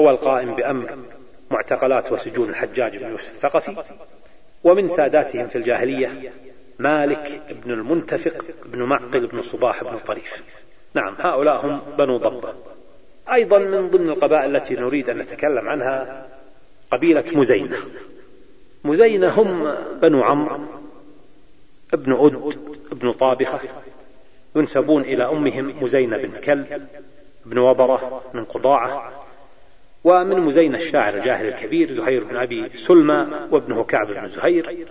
هو 0.01 0.11
القائم 0.11 0.55
بأمر 0.55 0.99
معتقلات 1.51 2.13
وسجون 2.13 2.49
الحجاج 2.49 2.97
بن 2.97 3.11
يوسف 3.11 3.45
الثقفي. 3.45 3.77
ومن 4.65 4.89
ساداتهم 4.89 5.49
في 5.49 5.57
الجاهلية 5.57 6.33
مالك 6.79 7.43
بن 7.65 7.71
المنتفق 7.71 8.45
بن 8.67 8.83
معقل 8.83 9.27
بن 9.27 9.43
صباح 9.43 9.85
بن 9.85 9.99
طريف. 9.99 10.43
نعم 10.95 11.15
هؤلاء 11.19 11.67
هم 11.67 11.81
بنو 11.99 12.17
ضبة. 12.17 12.55
أيضا 13.33 13.59
من 13.59 13.91
ضمن 13.91 14.09
القبائل 14.09 14.57
التي 14.57 14.75
نريد 14.75 15.11
أن 15.11 15.19
نتكلم 15.19 15.69
عنها 15.69 16.27
قبيلة 16.91 17.25
مزينة. 17.33 17.77
مزينة 18.85 19.29
هم 19.29 19.75
بنو 20.03 20.23
عمرو 20.23 20.61
ابن 21.93 22.13
أد 22.13 22.55
ابن 22.93 23.13
طابخة 23.13 23.61
ينسبون 24.57 25.03
إلى 25.03 25.25
أمهم 25.25 25.83
مزينة 25.83 26.17
بنت 26.17 26.39
كلب 26.39 26.89
بن 27.47 27.59
وبرة 27.59 28.23
من 28.35 28.45
قضاعة 28.45 29.20
ومن 30.05 30.41
مزين 30.41 30.75
الشاعر 30.75 31.15
الجاهل 31.15 31.49
الكبير 31.49 31.93
زهير 31.93 32.25
بن 32.25 32.37
أبي 32.37 32.71
سلمى 32.77 33.27
وابنه 33.51 33.85
كعب 33.85 34.07
بن 34.07 34.29
زهير 34.29 34.87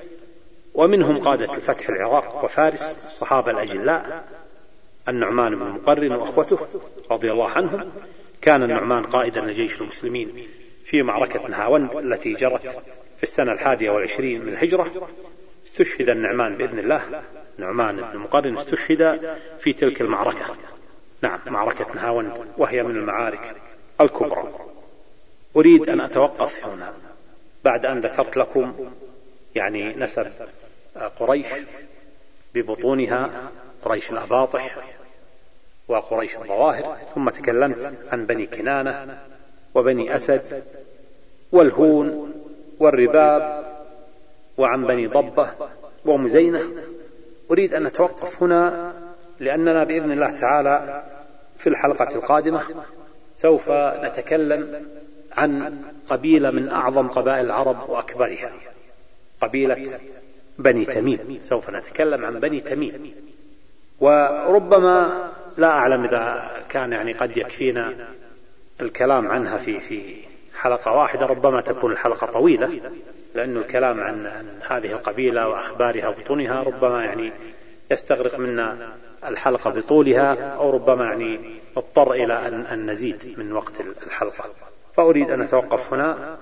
ومنهم 0.73 1.19
قادة 1.19 1.53
الفتح 1.55 1.89
العراق 1.89 2.45
وفارس 2.45 2.97
الصحابة 2.97 3.51
الأجلاء 3.51 4.23
النعمان 5.07 5.55
بن 5.55 5.65
مقرن 5.65 6.11
وأخوته 6.11 6.59
رضي 7.11 7.31
الله 7.31 7.49
عنهم 7.49 7.91
كان 8.41 8.63
النعمان 8.63 9.03
قائدا 9.03 9.41
لجيش 9.41 9.81
المسلمين 9.81 10.47
في 10.85 11.03
معركة 11.03 11.47
نهاوند 11.47 11.95
التي 11.95 12.33
جرت 12.33 12.67
في 13.17 13.23
السنة 13.23 13.51
الحادية 13.51 13.89
والعشرين 13.89 14.41
من 14.41 14.53
الهجرة. 14.53 15.09
استشهد 15.65 16.09
النعمان 16.09 16.57
بإذن 16.57 16.79
الله. 16.79 17.23
نعمان 17.57 17.95
بن 17.95 18.17
مقرن 18.17 18.57
استشهد 18.57 19.37
في 19.59 19.73
تلك 19.73 20.01
المعركة. 20.01 20.55
نعم 21.21 21.39
معركة 21.47 21.95
نهاوند 21.95 22.45
وهي 22.57 22.83
من 22.83 22.95
المعارك 22.95 23.55
الكبرى. 24.01 24.68
أريد 25.55 25.89
أن 25.89 26.01
أتوقف 26.01 26.65
هنا 26.65 26.93
بعد 27.63 27.85
أن 27.85 28.01
ذكرت 28.01 28.37
لكم 28.37 28.73
يعني 29.55 29.93
نسب 29.93 30.27
قريش 31.19 31.47
ببطونها 32.55 33.51
قريش 33.81 34.11
الأباطح 34.11 34.77
وقريش 35.87 36.37
الظواهر 36.37 36.97
ثم 37.15 37.29
تكلمت 37.29 37.93
عن 38.11 38.25
بني 38.25 38.45
كنانة 38.45 39.17
وبني 39.75 40.15
أسد 40.15 40.63
والهون 41.51 42.33
والرباب 42.79 43.65
وعن 44.57 44.85
بني 44.85 45.07
ضبة 45.07 45.51
ومزينة 46.05 46.61
أريد 47.51 47.73
أن 47.73 47.83
نتوقف 47.83 48.43
هنا 48.43 48.93
لأننا 49.39 49.83
بإذن 49.83 50.11
الله 50.11 50.31
تعالى 50.31 51.03
في 51.57 51.67
الحلقة 51.67 52.15
القادمة 52.15 52.63
سوف 53.35 53.69
نتكلم 53.71 54.85
عن 55.31 55.81
قبيلة 56.07 56.51
من 56.51 56.69
أعظم 56.69 57.07
قبائل 57.07 57.45
العرب 57.45 57.89
وأكبرها 57.89 58.51
قبيلة 59.41 59.99
بني 60.57 60.85
تميم. 60.85 61.39
سوف 61.41 61.69
نتكلم 61.69 62.25
عن 62.25 62.39
بني 62.39 62.61
تميم. 62.61 63.13
وربما 63.99 65.29
لا 65.57 65.67
أعلم 65.67 66.03
إذا 66.03 66.51
كان 66.69 66.91
يعني 66.91 67.13
قد 67.13 67.37
يكفينا 67.37 68.07
الكلام 68.81 69.27
عنها 69.27 69.57
في 69.57 69.79
في 69.79 70.15
حلقة 70.55 70.91
واحدة. 70.91 71.25
ربما 71.25 71.61
تكون 71.61 71.91
الحلقة 71.91 72.27
طويلة 72.27 72.91
لأن 73.35 73.57
الكلام 73.57 73.99
عن, 73.99 74.27
عن 74.27 74.45
هذه 74.67 74.91
القبيلة 74.91 75.47
وأخبارها 75.47 76.07
وبطونها 76.07 76.63
ربما 76.63 77.03
يعني 77.03 77.31
يستغرق 77.91 78.39
منا 78.39 78.95
الحلقة 79.27 79.69
بطولها 79.69 80.53
أو 80.53 80.69
ربما 80.69 81.05
يعني 81.05 81.59
اضطر 81.77 82.11
إلى 82.11 82.47
أن, 82.47 82.61
أن 82.61 82.91
نزيد 82.91 83.35
من 83.37 83.51
وقت 83.51 83.81
الحلقة. 83.81 84.45
فأريد 84.99 85.31
أن 85.31 85.41
أتوقف 85.41 85.93
هنا 85.93 86.37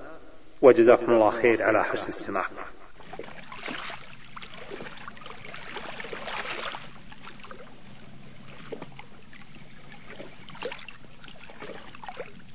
وجزاكم 0.62 1.12
الله 1.12 1.30
خير 1.30 1.62
على 1.62 1.84
حسن 1.84 2.04
الاستماع 2.04 2.44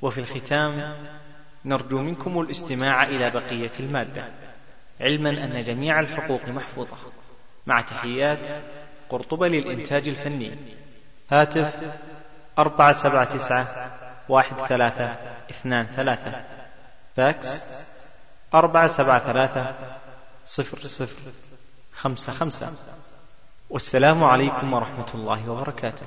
وفي 0.02 0.18
الختام 0.18 0.96
نرجو 1.64 1.98
منكم 1.98 2.40
الاستماع 2.40 3.02
إلى 3.02 3.30
بقية 3.30 3.70
المادة 3.80 4.28
علما 5.00 5.30
أن 5.30 5.62
جميع 5.62 6.00
الحقوق 6.00 6.48
محفوظة. 6.48 6.96
مع 7.66 7.80
تحيات 7.80 8.46
قرطبة 9.08 9.48
للإنتاج 9.48 10.08
الفني. 10.08 10.58
هاتف 11.30 11.80
أربعة 12.58 12.92
سبعة 12.92 13.36
تسعة 13.36 13.90
واحد 14.28 14.56
ثلاثة 14.68 15.16
اثنان 15.50 15.86
ثلاثة. 15.86 16.44
فاكس 17.16 17.64
أربعة 18.54 18.86
سبعة 18.86 19.18
ثلاثة 19.18 19.74
صفر 20.46 20.86
صفر 20.86 21.30
خمسة 21.94 22.32
خمسة. 22.32 22.72
والسلام 23.70 24.24
عليكم 24.24 24.72
ورحمة 24.72 25.14
الله 25.14 25.50
وبركاته. 25.50 26.06